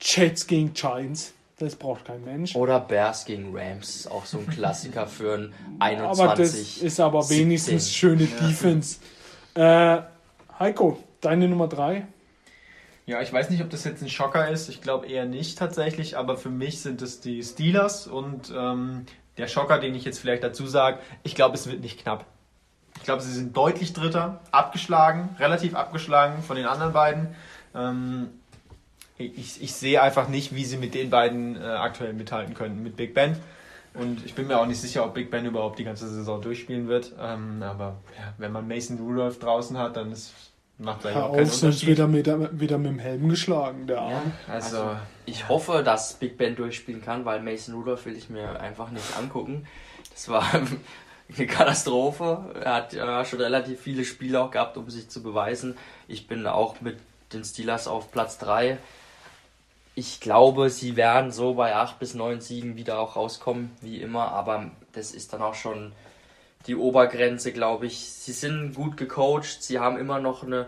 Jets 0.00 0.46
gegen 0.46 0.72
Giants. 0.74 1.32
Das 1.58 1.74
braucht 1.76 2.04
kein 2.04 2.22
Mensch. 2.24 2.54
Oder 2.54 2.80
Bears 2.80 3.24
gegen 3.24 3.56
Rams, 3.56 4.06
auch 4.06 4.26
so 4.26 4.38
ein 4.38 4.46
Klassiker 4.46 5.06
für 5.06 5.34
ein 5.38 5.54
21. 5.78 6.20
aber 6.24 6.34
das 6.34 6.54
ist 6.78 7.00
aber 7.00 7.22
17. 7.22 7.46
wenigstens 7.46 7.92
schöne 7.94 8.24
Ja. 8.24 8.46
Defense. 8.46 8.98
Äh, 9.54 10.02
Heiko, 10.58 11.02
deine 11.22 11.48
Nummer 11.48 11.66
3. 11.68 12.06
Ja, 13.06 13.22
ich 13.22 13.32
weiß 13.32 13.50
nicht, 13.50 13.62
ob 13.62 13.70
das 13.70 13.84
jetzt 13.84 14.02
ein 14.02 14.10
Schocker 14.10 14.50
ist. 14.50 14.68
Ich 14.68 14.82
glaube 14.82 15.06
eher 15.06 15.24
nicht 15.26 15.56
tatsächlich, 15.58 16.18
aber 16.18 16.36
für 16.36 16.50
mich 16.50 16.80
sind 16.82 17.00
es 17.00 17.20
die 17.20 17.42
Steelers 17.42 18.06
und 18.06 18.52
ähm, 18.54 19.06
der 19.38 19.48
Schocker, 19.48 19.78
den 19.78 19.94
ich 19.94 20.04
jetzt 20.04 20.18
vielleicht 20.18 20.42
dazu 20.42 20.66
sage, 20.66 20.98
ich 21.22 21.34
glaube, 21.34 21.54
es 21.54 21.66
wird 21.70 21.80
nicht 21.80 22.00
knapp. 22.00 22.26
Ich 22.98 23.04
glaube, 23.04 23.22
sie 23.22 23.32
sind 23.32 23.56
deutlich 23.56 23.92
Dritter, 23.92 24.40
abgeschlagen, 24.50 25.36
relativ 25.38 25.74
abgeschlagen 25.74 26.42
von 26.42 26.56
den 26.56 26.66
anderen 26.66 26.92
beiden. 26.92 27.34
Ähm, 27.74 28.28
ich, 29.18 29.62
ich 29.62 29.72
sehe 29.72 30.02
einfach 30.02 30.28
nicht, 30.28 30.54
wie 30.54 30.64
sie 30.64 30.76
mit 30.76 30.94
den 30.94 31.08
beiden 31.10 31.56
äh, 31.56 31.64
aktuell 31.64 32.12
mithalten 32.12 32.54
können, 32.54 32.82
mit 32.82 32.96
Big 32.96 33.14
Ben. 33.14 33.36
Und 33.94 34.26
ich 34.26 34.34
bin 34.34 34.46
mir 34.46 34.58
auch 34.58 34.66
nicht 34.66 34.80
sicher, 34.80 35.04
ob 35.04 35.14
Big 35.14 35.30
Ben 35.30 35.46
überhaupt 35.46 35.78
die 35.78 35.84
ganze 35.84 36.08
Saison 36.08 36.42
durchspielen 36.42 36.86
wird. 36.86 37.12
Ähm, 37.18 37.62
aber 37.62 37.96
ja, 38.18 38.34
wenn 38.36 38.52
man 38.52 38.68
Mason 38.68 38.98
Rudolph 38.98 39.38
draußen 39.38 39.78
hat, 39.78 39.96
dann 39.96 40.12
ist, 40.12 40.34
macht 40.76 41.06
er 41.06 41.12
ja 41.12 41.22
auch 41.24 41.32
keinen 41.32 41.50
Unterschied. 41.50 41.88
wird 41.88 41.98
er 41.98 42.08
mit, 42.08 42.60
wieder 42.60 42.76
mit 42.76 42.90
dem 42.90 42.98
Helm 42.98 43.28
geschlagen, 43.30 43.86
der 43.86 44.02
Arm. 44.02 44.32
Also, 44.48 44.96
Ich 45.24 45.48
hoffe, 45.48 45.82
dass 45.82 46.14
Big 46.14 46.36
Ben 46.36 46.54
durchspielen 46.56 47.02
kann, 47.02 47.24
weil 47.24 47.40
Mason 47.40 47.74
Rudolph 47.74 48.04
will 48.04 48.16
ich 48.16 48.28
mir 48.28 48.60
einfach 48.60 48.90
nicht 48.90 49.16
angucken. 49.18 49.66
Das 50.12 50.28
war 50.28 50.44
eine 51.36 51.46
Katastrophe. 51.46 52.54
Er 52.62 52.74
hat 52.74 52.92
ja 52.92 53.24
schon 53.24 53.40
relativ 53.40 53.80
viele 53.80 54.04
Spiele 54.04 54.40
auch 54.40 54.50
gehabt, 54.50 54.76
um 54.76 54.88
sich 54.90 55.08
zu 55.08 55.22
beweisen. 55.22 55.76
Ich 56.08 56.26
bin 56.26 56.46
auch 56.46 56.80
mit 56.80 56.98
den 57.32 57.44
Steelers 57.44 57.88
auf 57.88 58.12
Platz 58.12 58.38
3. 58.38 58.78
Ich 59.94 60.20
glaube, 60.20 60.70
sie 60.70 60.96
werden 60.96 61.30
so 61.32 61.54
bei 61.54 61.74
8 61.74 61.98
bis 61.98 62.14
9 62.14 62.40
Siegen 62.40 62.76
wieder 62.76 62.98
auch 62.98 63.16
rauskommen, 63.16 63.70
wie 63.80 64.00
immer, 64.00 64.28
aber 64.32 64.70
das 64.92 65.12
ist 65.12 65.32
dann 65.32 65.42
auch 65.42 65.54
schon 65.54 65.92
die 66.66 66.76
Obergrenze, 66.76 67.52
glaube 67.52 67.86
ich. 67.86 68.10
Sie 68.10 68.32
sind 68.32 68.74
gut 68.74 68.96
gecoacht, 68.96 69.62
sie 69.62 69.78
haben 69.78 69.96
immer 69.96 70.20
noch 70.20 70.42
eine 70.42 70.66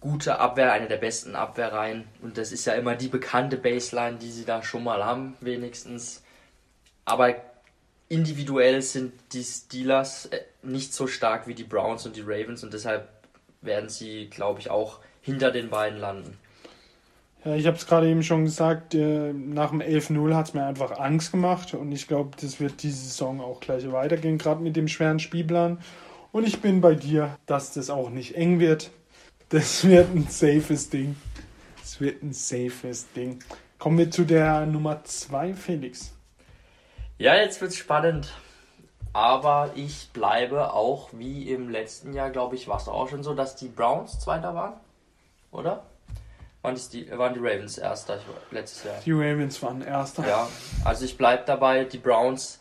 gute 0.00 0.38
Abwehr, 0.38 0.72
eine 0.72 0.86
der 0.86 0.96
besten 0.96 1.34
Abwehrreihen. 1.34 2.04
Und 2.22 2.38
das 2.38 2.52
ist 2.52 2.64
ja 2.64 2.74
immer 2.74 2.94
die 2.94 3.08
bekannte 3.08 3.56
Baseline, 3.56 4.16
die 4.16 4.30
sie 4.30 4.44
da 4.44 4.62
schon 4.62 4.84
mal 4.84 5.04
haben, 5.04 5.36
wenigstens. 5.40 6.22
Aber 7.04 7.34
individuell 8.08 8.82
sind 8.82 9.12
die 9.32 9.42
Steelers 9.42 10.26
äh, 10.26 10.40
nicht 10.62 10.92
so 10.92 11.06
stark 11.06 11.46
wie 11.46 11.54
die 11.54 11.64
Browns 11.64 12.06
und 12.06 12.16
die 12.16 12.22
Ravens 12.22 12.64
und 12.64 12.72
deshalb 12.72 13.08
werden 13.60 13.88
sie, 13.88 14.28
glaube 14.30 14.60
ich, 14.60 14.70
auch 14.70 15.00
hinter 15.20 15.50
den 15.50 15.68
beiden 15.70 15.98
landen. 15.98 16.38
Ja, 17.44 17.54
ich 17.54 17.66
habe 17.66 17.76
es 17.76 17.86
gerade 17.86 18.08
eben 18.08 18.22
schon 18.22 18.44
gesagt, 18.44 18.94
äh, 18.94 19.32
nach 19.32 19.70
dem 19.70 19.80
11-0 19.80 20.34
hat 20.34 20.48
es 20.48 20.54
mir 20.54 20.64
einfach 20.64 20.98
Angst 20.98 21.30
gemacht 21.30 21.74
und 21.74 21.92
ich 21.92 22.08
glaube, 22.08 22.30
das 22.40 22.60
wird 22.60 22.82
diese 22.82 23.04
Saison 23.04 23.40
auch 23.40 23.60
gleich 23.60 23.90
weitergehen, 23.92 24.38
gerade 24.38 24.62
mit 24.62 24.76
dem 24.76 24.88
schweren 24.88 25.20
Spielplan. 25.20 25.78
Und 26.32 26.46
ich 26.46 26.60
bin 26.60 26.80
bei 26.80 26.94
dir, 26.94 27.36
dass 27.46 27.72
das 27.72 27.90
auch 27.90 28.10
nicht 28.10 28.34
eng 28.34 28.58
wird. 28.58 28.90
Das 29.48 29.86
wird 29.86 30.14
ein 30.14 30.26
safes 30.28 30.90
Ding. 30.90 31.16
Das 31.80 32.00
wird 32.00 32.22
ein 32.22 32.32
safes 32.32 33.10
Ding. 33.14 33.38
Kommen 33.78 33.98
wir 33.98 34.10
zu 34.10 34.24
der 34.24 34.66
Nummer 34.66 35.02
2, 35.04 35.54
Felix. 35.54 36.12
Ja, 37.18 37.34
jetzt 37.34 37.60
wird's 37.60 37.76
spannend. 37.76 38.32
Aber 39.12 39.72
ich 39.74 40.10
bleibe 40.12 40.72
auch 40.72 41.08
wie 41.12 41.50
im 41.50 41.68
letzten 41.68 42.14
Jahr, 42.14 42.30
glaube 42.30 42.54
ich, 42.54 42.68
war 42.68 42.76
es 42.76 42.86
auch 42.86 43.08
schon 43.08 43.24
so, 43.24 43.34
dass 43.34 43.56
die 43.56 43.66
Browns 43.66 44.20
Zweiter 44.20 44.54
waren. 44.54 44.74
Oder? 45.50 45.82
Waren 46.62 46.78
die, 46.92 47.10
waren 47.10 47.34
die 47.34 47.40
Ravens 47.40 47.76
Erster 47.76 48.20
letztes 48.52 48.84
Jahr? 48.84 49.00
Die 49.04 49.12
Ravens 49.12 49.60
waren 49.62 49.82
Erster. 49.82 50.28
Ja, 50.28 50.48
also 50.84 51.04
ich 51.04 51.16
bleibe 51.16 51.42
dabei, 51.44 51.84
die 51.84 51.98
Browns 51.98 52.60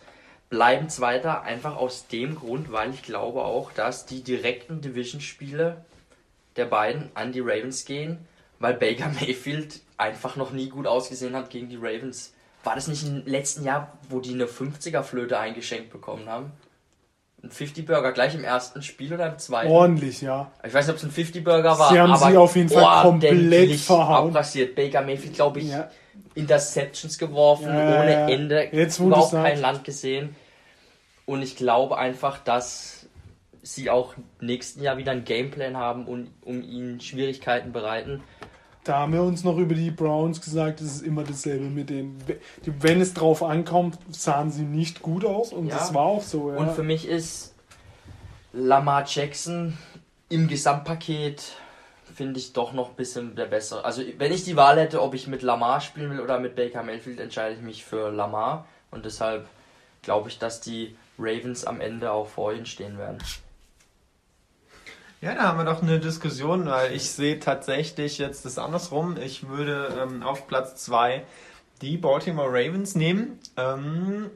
bleiben 0.50 0.90
Zweiter, 0.90 1.44
einfach 1.44 1.76
aus 1.76 2.08
dem 2.08 2.36
Grund, 2.36 2.72
weil 2.72 2.92
ich 2.92 3.04
glaube 3.04 3.44
auch, 3.44 3.72
dass 3.74 4.06
die 4.08 4.24
direkten 4.24 4.82
Division-Spiele 4.82 5.86
der 6.56 6.66
beiden 6.66 7.12
an 7.14 7.32
die 7.32 7.42
Ravens 7.42 7.86
gehen, 7.86 8.26
weil 8.58 8.74
Baker 8.74 9.10
Mayfield 9.10 9.82
einfach 9.98 10.36
noch 10.36 10.52
nie 10.52 10.70
gut 10.70 10.88
ausgesehen 10.88 11.36
hat 11.36 11.52
gegen 11.52 11.70
die 11.70 11.78
Ravens. 11.78 12.34
War 12.68 12.76
das 12.76 12.90
nicht 12.90 13.08
im 13.08 13.26
letzten 13.26 13.64
Jahr, 13.64 13.94
wo 14.10 14.20
die 14.20 14.34
eine 14.34 14.44
50er-Flöte 14.44 15.40
eingeschenkt 15.40 15.90
bekommen 15.90 16.28
haben? 16.28 16.52
Ein 17.42 17.50
50-Burger 17.50 18.12
gleich 18.12 18.36
im 18.36 18.44
ersten 18.44 18.82
Spiel 18.82 19.14
oder 19.14 19.32
im 19.32 19.38
zweiten? 19.40 19.72
Ordentlich, 19.72 20.20
ja. 20.20 20.52
Ich 20.66 20.74
weiß 20.74 20.86
nicht, 20.86 20.94
ob 20.94 20.98
es 21.02 21.04
ein 21.18 21.26
50-Burger 21.26 21.80
war. 21.80 21.90
Sie 21.94 21.98
haben 21.98 22.12
aber 22.12 22.30
sie 22.30 22.36
auf 22.36 22.58
jeden 22.58 22.68
Fall 22.68 23.04
komplett 23.04 23.80
verhauen. 23.80 24.32
abrasiert. 24.32 24.76
Baker 24.76 25.02
Mayfield, 25.02 25.36
glaube 25.36 25.62
ich, 25.62 25.70
ja. 25.70 25.90
Interceptions 26.36 27.18
geworfen, 27.18 27.68
Ja, 27.68 28.02
ohne 28.02 28.12
ja. 28.12 28.28
Ende, 28.28 28.68
Jetzt, 28.74 29.00
du 29.00 29.06
überhaupt 29.06 29.32
kein 29.32 29.62
Land 29.62 29.86
gesehen. 29.86 30.36
Und 31.26 31.42
ich 31.44 31.56
glaube 31.56 31.98
einfach, 31.98 32.38
dass 32.40 33.08
sie 33.64 33.90
auch 33.90 34.14
nächsten 34.42 34.84
Jahr 34.84 34.98
wieder 34.98 35.14
einen 35.14 35.24
Gameplan 35.24 35.78
haben 35.78 36.06
und 36.06 36.32
um 36.42 36.62
ihnen 36.62 37.00
Schwierigkeiten 37.00 37.72
bereiten. 37.72 38.24
Da 38.88 39.00
haben 39.00 39.12
wir 39.12 39.22
uns 39.22 39.44
noch 39.44 39.58
über 39.58 39.76
die 39.76 39.92
Browns 39.92 40.40
gesagt, 40.40 40.80
es 40.80 40.96
ist 40.96 41.02
immer 41.02 41.24
dasselbe 41.24 41.66
mit 41.66 41.90
denen. 41.90 42.24
Wenn 42.64 43.02
es 43.02 43.14
drauf 43.14 43.44
ankommt, 43.44 43.98
sahen 44.10 44.50
sie 44.50 44.64
nicht 44.64 45.02
gut 45.02 45.26
aus 45.26 45.52
und 45.52 45.68
Ja. 45.68 45.76
das 45.76 45.94
war 45.94 46.04
auch 46.04 46.22
so. 46.22 46.52
Ja. 46.52 46.58
Und 46.58 46.72
für 46.72 46.84
mich 46.84 47.06
ist 47.06 47.54
Lamar 48.54 49.04
Jackson 49.06 49.78
im 50.30 50.48
Gesamtpaket 50.48 51.44
finde 52.16 52.40
ich 52.40 52.54
doch 52.54 52.72
noch 52.72 52.90
ein 52.90 52.96
bisschen 52.96 53.36
der 53.36 53.46
bessere. 53.46 53.84
Also 53.84 54.02
wenn 54.18 54.32
ich 54.32 54.46
die 54.46 54.56
Wahl 54.56 54.80
hätte, 54.80 55.02
ob 55.02 55.14
ich 55.14 55.28
mit 55.28 55.42
Lamar 55.42 55.82
spielen 55.82 56.10
will 56.10 56.22
oder 56.22 56.40
mit 56.40 56.56
Baker 56.56 56.82
Mayfield, 56.82 57.20
entscheide 57.20 57.56
ich 57.56 57.62
mich 57.62 57.84
für 57.84 58.10
Lamar. 58.10 58.66
Und 58.90 59.06
deshalb 59.06 59.48
glaube 60.02 60.30
ich, 60.30 60.40
dass 60.40 60.62
die 60.62 60.96
Ravens 61.20 61.66
am 61.66 61.82
Ende 61.82 62.12
auch 62.12 62.28
vor 62.28 62.54
ihnen 62.54 62.66
stehen 62.66 62.98
werden. 62.98 63.18
Ja, 65.20 65.34
da 65.34 65.44
haben 65.44 65.58
wir 65.58 65.66
doch 65.66 65.82
eine 65.82 66.00
Diskussion, 66.00 66.68
weil 66.68 66.94
ich 66.94 67.10
sehe 67.10 67.40
tatsächlich 67.40 68.20
jetzt 68.20 68.46
das 68.46 68.60
andersrum. 68.60 69.18
Ich 69.18 69.48
würde 69.48 69.98
ähm, 70.00 70.22
auf 70.22 70.46
Platz 70.46 70.76
2 70.86 71.24
die 71.82 71.98
Baltimore 71.98 72.50
Ravens 72.50 72.94
nehmen. 72.94 73.40
Ähm, 73.58 74.30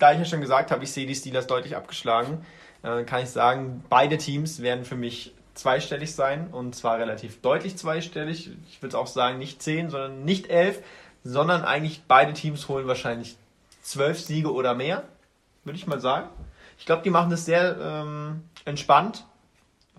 da 0.00 0.12
ich 0.12 0.18
ja 0.18 0.24
schon 0.24 0.40
gesagt 0.40 0.72
habe, 0.72 0.82
ich 0.82 0.90
sehe 0.90 1.06
die 1.06 1.14
Steelers 1.14 1.46
deutlich 1.46 1.76
abgeschlagen, 1.76 2.44
äh, 2.82 3.04
kann 3.04 3.22
ich 3.22 3.30
sagen, 3.30 3.84
beide 3.88 4.18
Teams 4.18 4.62
werden 4.62 4.84
für 4.84 4.96
mich 4.96 5.32
zweistellig 5.54 6.12
sein 6.12 6.48
und 6.50 6.74
zwar 6.74 6.98
relativ 6.98 7.40
deutlich 7.40 7.76
zweistellig. 7.76 8.50
Ich 8.68 8.82
würde 8.82 8.98
auch 8.98 9.06
sagen, 9.06 9.38
nicht 9.38 9.62
10, 9.62 9.90
sondern 9.90 10.24
nicht 10.24 10.48
11, 10.48 10.82
sondern 11.22 11.62
eigentlich 11.62 12.02
beide 12.08 12.32
Teams 12.32 12.66
holen 12.66 12.88
wahrscheinlich 12.88 13.36
12 13.82 14.18
Siege 14.18 14.52
oder 14.52 14.74
mehr, 14.74 15.04
würde 15.62 15.78
ich 15.78 15.86
mal 15.86 16.00
sagen. 16.00 16.30
Ich 16.78 16.84
glaube, 16.84 17.02
die 17.04 17.10
machen 17.10 17.30
das 17.30 17.44
sehr 17.44 17.76
ähm, 17.80 18.42
entspannt 18.64 19.24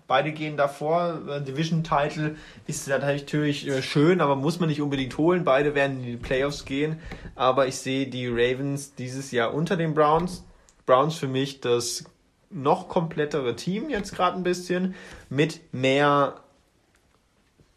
Beide 0.06 0.32
gehen 0.32 0.56
davor. 0.56 1.20
Äh, 1.28 1.42
Division 1.42 1.82
Title 1.82 2.36
ist 2.66 2.86
natürlich 2.88 3.66
äh, 3.66 3.82
schön, 3.82 4.20
aber 4.20 4.36
muss 4.36 4.60
man 4.60 4.68
nicht 4.68 4.80
unbedingt 4.80 5.18
holen. 5.18 5.44
Beide 5.44 5.74
werden 5.74 5.98
in 5.98 6.06
die 6.06 6.16
Playoffs 6.16 6.64
gehen. 6.64 7.00
Aber 7.34 7.66
ich 7.66 7.76
sehe 7.76 8.06
die 8.06 8.28
Ravens 8.28 8.94
dieses 8.94 9.32
Jahr 9.32 9.52
unter 9.52 9.76
den 9.76 9.94
Browns. 9.94 10.44
Browns 10.86 11.16
für 11.16 11.26
mich 11.26 11.60
das 11.60 12.04
noch 12.50 12.88
komplettere 12.88 13.56
Team 13.56 13.90
jetzt 13.90 14.14
gerade 14.14 14.36
ein 14.36 14.44
bisschen 14.44 14.94
mit 15.28 15.60
mehr 15.72 16.40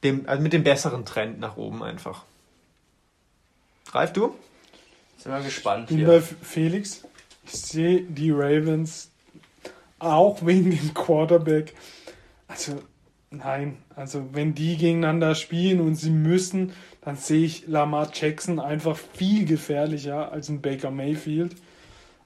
dem, 0.03 0.29
also 0.29 0.41
mit 0.41 0.53
dem 0.53 0.63
besseren 0.63 1.05
Trend 1.05 1.39
nach 1.39 1.57
oben 1.57 1.83
einfach. 1.83 2.23
Greif 3.91 4.13
du? 4.13 4.35
Sind 5.17 5.31
wir 5.31 5.41
gespannt. 5.41 5.89
Ich 5.89 5.97
bin 5.97 6.05
bei 6.05 6.21
Felix. 6.21 7.03
Ich 7.45 7.53
sehe 7.53 8.01
die 8.01 8.29
Ravens 8.29 9.09
auch 9.97 10.45
wegen 10.45 10.69
dem 10.69 10.93
Quarterback 10.93 11.73
also, 12.49 12.81
nein. 13.29 13.77
Also, 13.95 14.33
wenn 14.33 14.53
die 14.55 14.75
gegeneinander 14.75 15.35
spielen 15.35 15.79
und 15.79 15.95
sie 15.95 16.09
müssen, 16.09 16.73
dann 17.01 17.15
sehe 17.15 17.45
ich 17.45 17.67
Lamar 17.67 18.09
Jackson 18.13 18.59
einfach 18.59 18.97
viel 18.97 19.45
gefährlicher 19.45 20.31
als 20.31 20.49
ein 20.49 20.61
Baker 20.61 20.91
Mayfield. 20.91 21.55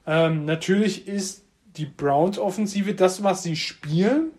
Ähm, 0.08 0.46
natürlich 0.46 1.08
ist 1.08 1.44
die 1.78 1.86
Browns-Offensive, 1.86 2.96
das, 2.96 3.24
was 3.24 3.44
sie 3.44 3.56
spielen, 3.56 4.32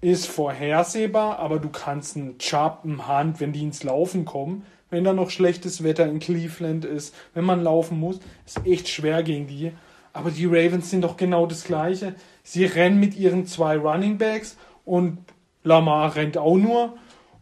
ist 0.00 0.26
vorhersehbar, 0.26 1.38
aber 1.38 1.58
du 1.58 1.68
kannst 1.68 2.16
einen 2.16 2.38
Chubb, 2.38 2.80
einen 2.84 3.08
Hand, 3.08 3.40
wenn 3.40 3.52
die 3.52 3.62
ins 3.62 3.82
Laufen 3.82 4.24
kommen, 4.24 4.64
wenn 4.90 5.04
da 5.04 5.12
noch 5.12 5.30
schlechtes 5.30 5.82
Wetter 5.82 6.06
in 6.06 6.20
Cleveland 6.20 6.84
ist, 6.84 7.14
wenn 7.34 7.44
man 7.44 7.62
laufen 7.62 7.98
muss, 7.98 8.20
ist 8.44 8.64
echt 8.64 8.88
schwer 8.88 9.22
gegen 9.22 9.46
die. 9.46 9.72
Aber 10.12 10.30
die 10.30 10.46
Ravens 10.46 10.90
sind 10.90 11.02
doch 11.02 11.16
genau 11.16 11.46
das 11.46 11.64
Gleiche. 11.64 12.14
Sie 12.42 12.64
rennen 12.64 12.98
mit 12.98 13.16
ihren 13.16 13.46
zwei 13.46 13.76
Running 13.76 14.16
Backs 14.16 14.56
und 14.86 15.18
Lamar 15.64 16.16
rennt 16.16 16.38
auch 16.38 16.56
nur. 16.56 16.96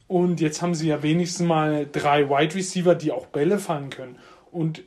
Und 0.09 0.41
jetzt 0.41 0.61
haben 0.61 0.75
sie 0.75 0.89
ja 0.89 1.03
wenigstens 1.03 1.47
mal 1.47 1.87
drei 1.91 2.29
Wide 2.29 2.55
Receiver, 2.57 2.95
die 2.95 3.13
auch 3.13 3.27
Bälle 3.27 3.59
fangen 3.59 3.91
können. 3.91 4.19
Und 4.51 4.83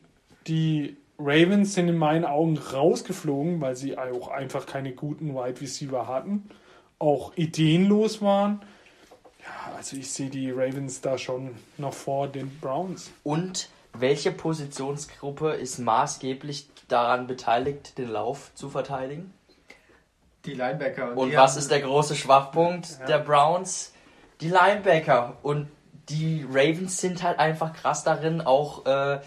die 0.47 0.97
Ravens 1.19 1.73
sind 1.73 1.87
in 1.87 1.97
meinen 1.97 2.25
Augen 2.25 2.57
rausgeflogen, 2.57 3.61
weil 3.61 3.75
sie 3.75 3.97
auch 3.97 4.27
einfach 4.27 4.65
keine 4.65 4.91
guten 4.93 5.33
Wide 5.33 5.61
Receiver 5.61 6.07
hatten, 6.07 6.49
auch 6.99 7.35
ideenlos 7.35 8.21
waren. 8.21 8.61
Ja, 9.39 9.75
also 9.75 9.97
ich 9.97 10.11
sehe 10.11 10.29
die 10.29 10.51
Ravens 10.51 11.01
da 11.01 11.17
schon 11.17 11.55
noch 11.77 11.93
vor 11.93 12.27
den 12.27 12.49
Browns. 12.59 13.11
Und 13.23 13.69
welche 13.93 14.31
Positionsgruppe 14.31 15.51
ist 15.51 15.79
maßgeblich 15.79 16.67
daran 16.87 17.27
beteiligt, 17.27 17.97
den 17.97 18.09
Lauf 18.09 18.51
zu 18.53 18.69
verteidigen? 18.69 19.33
Die 20.47 20.53
Linebacker. 20.53 21.11
Und, 21.11 21.17
und 21.17 21.35
was 21.35 21.57
ist 21.57 21.69
der 21.69 21.81
große 21.81 22.15
Schwachpunkt 22.15 22.87
ja. 23.01 23.05
der 23.05 23.19
Browns? 23.19 23.93
Die 24.39 24.49
Linebacker. 24.49 25.37
Und 25.43 25.67
die 26.09 26.45
Ravens 26.49 26.99
sind 26.99 27.21
halt 27.21 27.37
einfach 27.37 27.73
krass 27.73 28.03
darin, 28.05 28.39
auch 28.39 28.85
äh, 28.85 29.19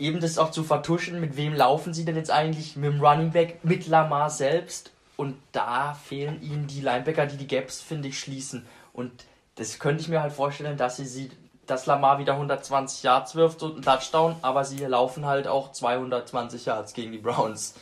eben 0.00 0.20
das 0.20 0.36
auch 0.36 0.50
zu 0.50 0.64
vertuschen. 0.64 1.20
Mit 1.20 1.36
wem 1.36 1.54
laufen 1.54 1.94
sie 1.94 2.04
denn 2.04 2.16
jetzt 2.16 2.32
eigentlich? 2.32 2.76
Mit 2.76 2.92
dem 2.92 3.00
Running 3.00 3.30
Back, 3.30 3.64
mit 3.64 3.86
Lamar 3.86 4.30
selbst. 4.30 4.90
Und 5.16 5.36
da 5.52 5.94
fehlen 5.94 6.42
ihnen 6.42 6.66
die 6.66 6.80
Linebacker, 6.80 7.26
die 7.26 7.36
die 7.36 7.46
Gaps, 7.46 7.80
finde 7.80 8.08
ich, 8.08 8.18
schließen. 8.18 8.66
Und 8.92 9.12
das 9.54 9.78
könnte 9.78 10.02
ich 10.02 10.08
mir 10.08 10.22
halt 10.22 10.32
vorstellen, 10.32 10.76
dass 10.76 10.96
sie 10.96 11.06
sie 11.06 11.30
dass 11.68 11.84
Lamar 11.84 12.18
wieder 12.18 12.32
120 12.32 13.02
Yards 13.02 13.34
wirft 13.34 13.62
und 13.62 13.74
einen 13.74 13.82
Touchdown, 13.82 14.36
aber 14.40 14.64
sie 14.64 14.78
laufen 14.86 15.26
halt 15.26 15.46
auch 15.46 15.70
220 15.70 16.64
Yards 16.64 16.94
gegen 16.94 17.12
die 17.12 17.18
Browns. 17.18 17.74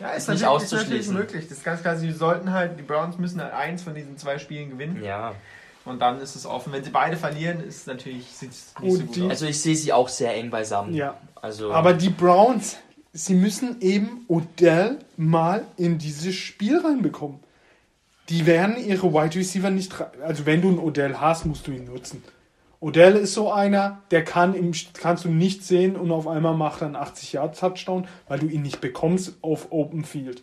Ja, 0.00 0.10
ist, 0.12 0.28
nicht 0.28 0.44
auszuschließen. 0.44 0.98
Ist 0.98 1.08
natürlich 1.08 1.30
möglich. 1.32 1.48
Das 1.48 1.58
ist 1.58 1.64
ganz 1.64 1.82
klar, 1.82 1.96
sie 1.96 2.10
sollten 2.12 2.52
halt, 2.52 2.78
die 2.78 2.82
Browns 2.82 3.18
müssen 3.18 3.40
halt 3.42 3.52
eins 3.52 3.82
von 3.82 3.94
diesen 3.94 4.16
zwei 4.16 4.38
Spielen 4.38 4.70
gewinnen. 4.70 5.04
Ja. 5.04 5.34
Und 5.84 6.00
dann 6.00 6.20
ist 6.20 6.36
es 6.36 6.46
offen. 6.46 6.72
Wenn 6.72 6.84
sie 6.84 6.90
beide 6.90 7.16
verlieren, 7.16 7.62
ist 7.62 7.78
es 7.78 7.86
natürlich 7.86 8.26
sieht's 8.26 8.74
nicht 8.80 8.92
so 8.96 9.02
gut 9.04 9.16
die, 9.16 9.22
aus. 9.22 9.30
Also 9.30 9.46
ich 9.46 9.60
sehe 9.60 9.76
sie 9.76 9.92
auch 9.92 10.08
sehr 10.08 10.34
eng 10.34 10.50
beisammen. 10.50 10.94
Ja. 10.94 11.18
Also 11.36 11.72
Aber 11.72 11.92
die 11.92 12.08
Browns, 12.10 12.76
sie 13.12 13.34
müssen 13.34 13.80
eben 13.80 14.24
Odell 14.28 14.98
mal 15.16 15.64
in 15.76 15.98
dieses 15.98 16.34
Spiel 16.34 16.78
reinbekommen. 16.78 17.40
Die 18.28 18.46
werden 18.46 18.76
ihre 18.76 19.12
Wide 19.12 19.34
Receiver 19.38 19.70
nicht. 19.70 19.94
Also 20.22 20.46
wenn 20.46 20.62
du 20.62 20.68
einen 20.68 20.78
Odell 20.78 21.16
hast, 21.16 21.46
musst 21.46 21.66
du 21.66 21.72
ihn 21.72 21.84
nutzen. 21.84 22.22
Odell 22.80 23.16
ist 23.16 23.34
so 23.34 23.52
einer, 23.52 24.00
der 24.10 24.24
kann 24.24 24.54
im, 24.54 24.72
kannst 24.94 25.26
du 25.26 25.28
nicht 25.28 25.64
sehen 25.64 25.96
und 25.96 26.10
auf 26.10 26.26
einmal 26.26 26.54
macht 26.54 26.80
er 26.80 26.86
einen 26.86 26.96
80 26.96 27.34
Yard 27.34 27.58
Touchdown, 27.58 28.08
weil 28.26 28.38
du 28.38 28.46
ihn 28.46 28.62
nicht 28.62 28.80
bekommst 28.80 29.36
auf 29.42 29.70
Open 29.70 30.04
Field. 30.04 30.42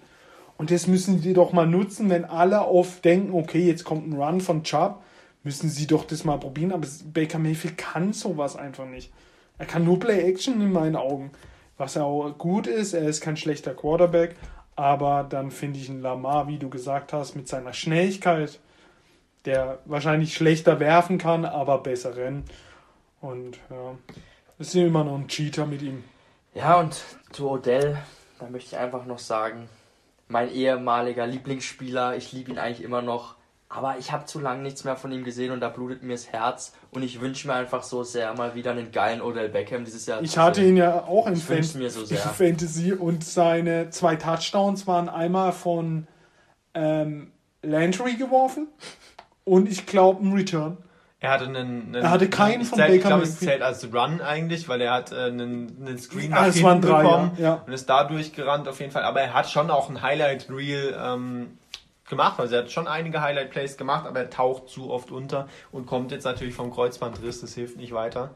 Und 0.57 0.69
das 0.69 0.85
müssen 0.85 1.19
sie 1.19 1.33
doch 1.33 1.51
mal 1.51 1.65
nutzen, 1.65 2.09
wenn 2.09 2.25
alle 2.25 2.61
auf 2.61 3.01
denken, 3.01 3.33
okay, 3.33 3.65
jetzt 3.65 3.83
kommt 3.83 4.07
ein 4.07 4.13
Run 4.13 4.41
von 4.41 4.63
Chubb, 4.63 5.01
müssen 5.43 5.69
sie 5.69 5.87
doch 5.87 6.05
das 6.05 6.25
mal 6.25 6.37
probieren. 6.37 6.71
Aber 6.71 6.87
Baker 7.11 7.39
Mayfield 7.39 7.77
kann 7.77 8.13
sowas 8.13 8.55
einfach 8.55 8.85
nicht. 8.85 9.11
Er 9.57 9.65
kann 9.65 9.83
nur 9.83 9.99
Play 9.99 10.21
Action 10.21 10.61
in 10.61 10.71
meinen 10.71 10.95
Augen. 10.95 11.31
Was 11.77 11.95
er 11.95 12.05
auch 12.05 12.37
gut 12.37 12.67
ist, 12.67 12.93
er 12.93 13.07
ist 13.07 13.21
kein 13.21 13.37
schlechter 13.37 13.73
Quarterback, 13.73 14.35
aber 14.75 15.25
dann 15.27 15.51
finde 15.51 15.79
ich 15.79 15.89
einen 15.89 16.01
Lamar, 16.01 16.47
wie 16.47 16.57
du 16.57 16.69
gesagt 16.69 17.13
hast, 17.13 17.35
mit 17.35 17.47
seiner 17.47 17.73
Schnelligkeit, 17.73 18.59
der 19.47 19.79
wahrscheinlich 19.85 20.33
schlechter 20.35 20.79
werfen 20.79 21.17
kann, 21.17 21.45
aber 21.45 21.79
besser 21.79 22.15
rennen. 22.15 22.43
Und 23.21 23.57
ja, 23.69 23.95
ist 24.59 24.75
immer 24.75 25.05
noch 25.05 25.15
ein 25.15 25.27
Cheater 25.27 25.65
mit 25.65 25.81
ihm. 25.81 26.03
Ja, 26.53 26.79
und 26.79 27.01
zu 27.31 27.49
Odell, 27.49 27.97
da 28.39 28.49
möchte 28.49 28.75
ich 28.75 28.77
einfach 28.77 29.05
noch 29.05 29.19
sagen, 29.19 29.69
mein 30.27 30.51
ehemaliger 30.51 31.25
Lieblingsspieler, 31.25 32.17
ich 32.17 32.33
liebe 32.33 32.51
ihn 32.51 32.59
eigentlich 32.59 32.83
immer 32.83 33.01
noch, 33.01 33.35
aber 33.69 33.97
ich 33.97 34.11
habe 34.11 34.25
zu 34.25 34.39
lange 34.39 34.63
nichts 34.63 34.83
mehr 34.83 34.97
von 34.97 35.11
ihm 35.11 35.23
gesehen 35.23 35.51
und 35.51 35.61
da 35.61 35.69
blutet 35.69 36.03
mir 36.03 36.13
das 36.13 36.27
Herz 36.27 36.73
und 36.91 37.03
ich 37.03 37.21
wünsche 37.21 37.47
mir 37.47 37.53
einfach 37.53 37.83
so 37.83 38.03
sehr 38.03 38.33
mal 38.33 38.53
wieder 38.53 38.71
einen 38.71 38.91
geilen 38.91 39.21
Odell 39.21 39.49
Beckham 39.49 39.85
dieses 39.85 40.05
Jahr. 40.05 40.21
Ich 40.21 40.37
hatte 40.37 40.63
ihn 40.63 40.75
ja 40.75 41.03
auch 41.03 41.27
in, 41.27 41.37
Fan 41.37 41.63
so 41.63 42.05
Fantasy 42.05 42.91
und 42.91 43.23
seine 43.23 43.91
zwei 43.91 44.17
Touchdowns 44.17 44.87
waren 44.87 45.07
einmal 45.07 45.53
von 45.53 46.07
ähm, 46.73 47.31
Landry 47.61 48.15
geworfen 48.15 48.67
und 49.47 49.69
ich 49.69 49.85
glaube 49.85 50.25
ein 50.25 50.33
Return. 50.33 50.77
Er 51.19 51.31
hatte 51.31 51.45
einen, 51.45 51.55
einen 51.55 51.95
er 51.95 52.11
hatte 52.11 52.29
keinen 52.29 52.63
von 52.63 52.77
zählt, 52.77 52.89
Baker 52.89 52.97
Ich 52.97 53.05
glaube, 53.05 53.23
es 53.23 53.39
zählt 53.39 53.61
als 53.63 53.91
Run 53.91 54.21
eigentlich, 54.21 54.69
weil 54.69 54.81
er 54.81 54.91
hat 54.91 55.11
äh, 55.11 55.15
einen, 55.15 55.75
einen 55.79 55.97
Screen 55.97 56.29
nach 56.29 56.41
ah, 56.41 56.51
hinten 56.51 56.81
drei, 56.81 57.01
bekommen 57.01 57.31
ja. 57.39 57.63
und 57.65 57.73
ist 57.73 57.89
dadurch 57.89 58.33
gerannt 58.33 58.67
auf 58.67 58.79
jeden 58.79 58.91
Fall. 58.91 59.03
Aber 59.03 59.21
er 59.21 59.33
hat 59.33 59.49
schon 59.49 59.71
auch 59.71 59.89
ein 59.89 60.03
Highlight 60.03 60.49
Reel 60.49 60.95
ähm, 61.01 61.57
gemacht. 62.07 62.39
Also 62.39 62.55
er 62.55 62.63
hat 62.63 62.71
schon 62.71 62.87
einige 62.87 63.21
Highlight 63.21 63.49
Plays 63.49 63.77
gemacht, 63.77 64.05
aber 64.05 64.19
er 64.19 64.29
taucht 64.29 64.69
zu 64.69 64.91
oft 64.91 65.09
unter 65.11 65.47
und 65.71 65.87
kommt 65.87 66.11
jetzt 66.11 66.25
natürlich 66.25 66.53
vom 66.53 66.71
Kreuzbandriss. 66.71 67.41
Das 67.41 67.55
hilft 67.55 67.77
nicht 67.77 67.93
weiter. 67.93 68.35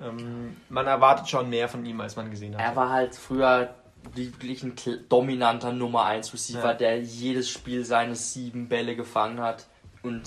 Ähm, 0.00 0.56
man 0.68 0.86
erwartet 0.86 1.28
schon 1.28 1.50
mehr 1.50 1.68
von 1.68 1.84
ihm, 1.84 2.00
als 2.00 2.14
man 2.14 2.30
gesehen 2.30 2.54
hat. 2.54 2.60
Er 2.60 2.76
war 2.76 2.90
halt 2.90 3.16
früher 3.16 3.74
wirklich 4.14 4.62
ein 4.62 4.74
dominanter 5.08 5.72
Nummer 5.72 6.04
1 6.04 6.32
Receiver, 6.32 6.68
ja. 6.68 6.74
der 6.74 7.00
jedes 7.00 7.50
Spiel 7.50 7.84
seine 7.84 8.14
sieben 8.14 8.68
Bälle 8.68 8.94
gefangen 8.94 9.40
hat 9.40 9.66
und 10.02 10.22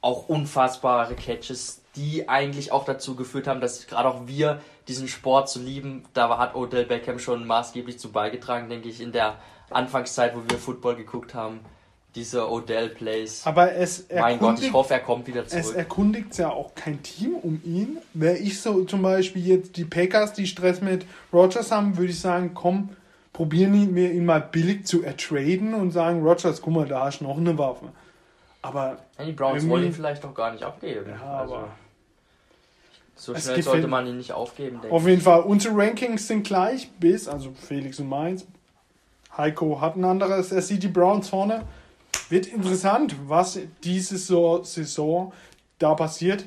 auch 0.00 0.28
unfassbare 0.28 1.14
Catches, 1.14 1.80
die 1.96 2.28
eigentlich 2.28 2.72
auch 2.72 2.84
dazu 2.84 3.14
geführt 3.14 3.46
haben, 3.46 3.60
dass 3.60 3.86
gerade 3.86 4.08
auch 4.08 4.26
wir 4.26 4.60
diesen 4.88 5.08
Sport 5.08 5.48
zu 5.48 5.60
lieben, 5.60 6.04
da 6.12 6.36
hat 6.38 6.54
Odell 6.54 6.84
Beckham 6.84 7.18
schon 7.18 7.46
maßgeblich 7.46 7.98
zu 7.98 8.12
beigetragen, 8.12 8.68
denke 8.68 8.88
ich, 8.88 9.00
in 9.00 9.12
der 9.12 9.36
Anfangszeit, 9.70 10.36
wo 10.36 10.42
wir 10.48 10.58
Football 10.58 10.96
geguckt 10.96 11.34
haben. 11.34 11.60
Diese 12.14 12.48
Odell-Plays. 12.48 13.44
Aber 13.44 13.72
es 13.72 14.06
Mein 14.14 14.38
Gott, 14.38 14.60
ich 14.60 14.72
hoffe, 14.72 14.94
er 14.94 15.00
kommt 15.00 15.26
wieder 15.26 15.48
zurück. 15.48 15.64
Es 15.64 15.72
erkundigt 15.72 16.38
ja 16.38 16.50
auch 16.50 16.72
kein 16.76 17.02
Team 17.02 17.34
um 17.34 17.60
ihn. 17.64 17.98
Wäre 18.12 18.36
ich 18.36 18.60
so 18.60 18.84
zum 18.84 19.02
Beispiel 19.02 19.44
jetzt 19.44 19.76
die 19.76 19.84
Packers, 19.84 20.32
die 20.32 20.46
Stress 20.46 20.80
mit 20.80 21.06
Rogers 21.32 21.72
haben, 21.72 21.96
würde 21.96 22.12
ich 22.12 22.20
sagen, 22.20 22.52
komm, 22.54 22.90
probieren 23.32 23.96
wir 23.96 24.12
ihn 24.12 24.26
mal 24.26 24.40
billig 24.40 24.86
zu 24.86 25.02
ertraden 25.02 25.74
und 25.74 25.90
sagen, 25.90 26.22
Rogers, 26.22 26.62
guck 26.62 26.72
mal, 26.72 26.86
da 26.86 27.06
hast 27.06 27.18
du 27.18 27.24
noch 27.24 27.36
eine 27.36 27.58
Waffe. 27.58 27.86
Aber 28.64 28.98
Ja, 29.18 29.24
die 29.24 29.32
Browns 29.32 29.68
wollen 29.68 29.84
ihn 29.84 29.92
vielleicht 29.92 30.24
auch 30.24 30.34
gar 30.34 30.52
nicht 30.52 30.64
abgeben. 30.64 31.10
Ja, 31.10 31.38
also, 31.38 31.56
aber 31.56 31.68
so 33.16 33.34
schnell 33.36 33.62
sollte 33.62 33.86
man 33.86 34.06
ihn 34.06 34.16
nicht 34.16 34.32
aufgeben, 34.32 34.80
denke 34.80 34.94
auf 34.94 35.06
jeden 35.06 35.20
Fall, 35.20 35.42
unsere 35.42 35.76
Rankings 35.76 36.26
sind 36.26 36.44
gleich 36.44 36.90
bis, 36.92 37.28
also 37.28 37.52
Felix 37.52 38.00
und 38.00 38.08
meins. 38.08 38.46
Heiko 39.36 39.80
hat 39.80 39.96
ein 39.96 40.04
anderes. 40.04 40.52
Er 40.52 40.62
sieht 40.62 40.82
die 40.82 40.88
Browns 40.88 41.28
vorne. 41.28 41.62
Wird 42.28 42.46
interessant, 42.46 43.14
was 43.26 43.58
diese 43.82 44.16
so 44.16 44.62
Saison 44.62 45.32
da 45.78 45.94
passiert. 45.94 46.46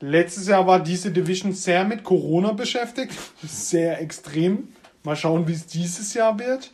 Letztes 0.00 0.48
Jahr 0.48 0.66
war 0.66 0.80
diese 0.80 1.10
Division 1.10 1.52
sehr 1.52 1.84
mit 1.84 2.04
Corona 2.04 2.52
beschäftigt. 2.52 3.12
Sehr 3.42 4.00
extrem. 4.00 4.68
Mal 5.04 5.16
schauen, 5.16 5.46
wie 5.46 5.52
es 5.52 5.66
dieses 5.66 6.14
Jahr 6.14 6.38
wird. 6.38 6.70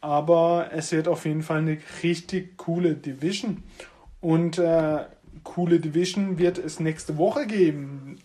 Aber 0.00 0.70
es 0.72 0.90
wird 0.92 1.08
auf 1.08 1.24
jeden 1.24 1.42
Fall 1.42 1.58
eine 1.58 1.78
richtig 2.02 2.56
coole 2.56 2.94
Division. 2.94 3.62
Und 4.22 4.56
äh, 4.56 5.00
coole 5.44 5.80
Division 5.80 6.38
wird 6.38 6.56
es 6.56 6.80
nächste 6.80 7.18
Woche 7.18 7.46
geben. 7.46 8.18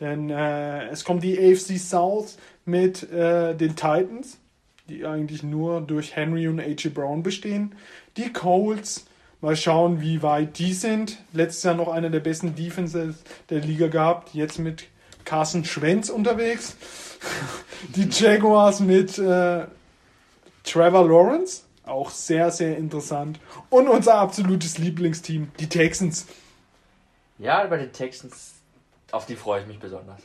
Denn 0.00 0.30
äh, 0.30 0.88
es 0.88 1.04
kommt 1.04 1.22
die 1.22 1.38
AFC 1.38 1.78
South 1.78 2.36
mit 2.64 3.10
äh, 3.12 3.54
den 3.54 3.76
Titans, 3.76 4.38
die 4.88 5.06
eigentlich 5.06 5.42
nur 5.42 5.80
durch 5.80 6.16
Henry 6.16 6.48
und 6.48 6.58
A.J. 6.58 6.92
Brown 6.92 7.22
bestehen. 7.22 7.74
Die 8.16 8.32
Colts, 8.32 9.06
mal 9.40 9.56
schauen, 9.56 10.00
wie 10.00 10.22
weit 10.22 10.58
die 10.58 10.72
sind. 10.72 11.18
Letztes 11.32 11.62
Jahr 11.62 11.74
noch 11.74 11.88
einer 11.88 12.10
der 12.10 12.20
besten 12.20 12.54
Defenses 12.54 13.16
der 13.48 13.60
Liga 13.60 13.88
gehabt. 13.88 14.34
Jetzt 14.34 14.58
mit 14.58 14.88
Carson 15.24 15.64
Schwenz 15.64 16.08
unterwegs. 16.08 16.76
Die 17.94 18.08
Jaguars 18.10 18.80
mit 18.80 19.18
äh, 19.18 19.66
Trevor 20.64 21.06
Lawrence, 21.06 21.62
auch 21.86 22.10
sehr, 22.10 22.50
sehr 22.50 22.76
interessant. 22.76 23.40
Und 23.70 23.88
unser 23.88 24.16
absolutes 24.16 24.78
Lieblingsteam, 24.78 25.50
die 25.58 25.68
Texans. 25.68 26.26
Ja, 27.38 27.64
bei 27.66 27.78
den 27.78 27.92
Texans, 27.92 28.54
auf 29.12 29.26
die 29.26 29.36
freue 29.36 29.62
ich 29.62 29.66
mich 29.66 29.78
besonders. 29.78 30.20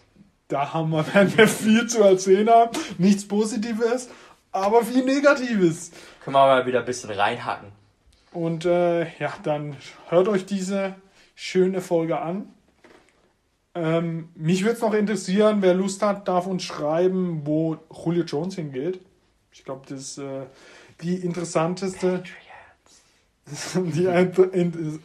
Da 0.48 0.74
haben 0.74 0.90
wir, 0.90 1.06
werden 1.14 1.38
wir 1.38 1.48
viel 1.48 1.88
zu 1.88 2.04
erzählen 2.04 2.50
haben. 2.50 2.78
Nichts 2.98 3.28
Positives, 3.28 4.10
aber 4.52 4.84
viel 4.84 5.06
Negatives. 5.06 5.92
Können 6.24 6.36
wir 6.36 6.46
mal 6.46 6.66
wieder 6.66 6.80
ein 6.80 6.86
bisschen 6.86 7.12
reinhacken. 7.12 7.72
Und 8.34 8.66
äh, 8.66 9.04
ja, 9.20 9.34
dann 9.44 9.76
hört 10.10 10.28
euch 10.28 10.46
diese 10.46 10.96
schöne 11.36 11.82
Folge 11.82 12.20
an. 12.20 12.54
Ähm, 13.74 14.30
mich 14.36 14.64
würde 14.64 14.76
es 14.76 14.82
noch 14.82 14.94
interessieren, 14.94 15.62
wer 15.62 15.74
Lust 15.74 16.02
hat, 16.02 16.28
darf 16.28 16.46
uns 16.46 16.64
schreiben, 16.64 17.42
wo 17.46 17.78
Julio 17.90 18.24
Jones 18.24 18.56
hingeht. 18.56 19.00
Ich 19.54 19.64
glaube, 19.64 19.86
das 19.88 20.18
äh, 20.18 20.46
die 21.02 21.16
interessanteste, 21.16 22.24
die 23.76 24.06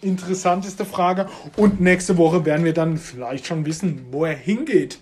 interessanteste 0.02 0.84
Frage. 0.84 1.28
Und 1.56 1.80
nächste 1.80 2.16
Woche 2.16 2.44
werden 2.44 2.64
wir 2.64 2.74
dann 2.74 2.96
vielleicht 2.98 3.46
schon 3.46 3.66
wissen, 3.66 4.06
wo 4.10 4.24
er 4.24 4.36
hingeht. 4.36 4.98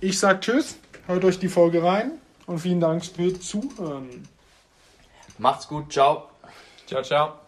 Ich 0.00 0.18
sag 0.18 0.42
Tschüss, 0.42 0.76
hört 1.06 1.24
euch 1.24 1.38
die 1.38 1.48
Folge 1.48 1.82
rein 1.82 2.12
und 2.46 2.58
vielen 2.58 2.80
Dank 2.80 3.04
fürs 3.04 3.40
Zuhören. 3.40 4.28
Macht's 5.38 5.68
gut, 5.68 5.92
ciao. 5.92 6.28
Ciao, 6.86 7.02
ciao. 7.02 7.45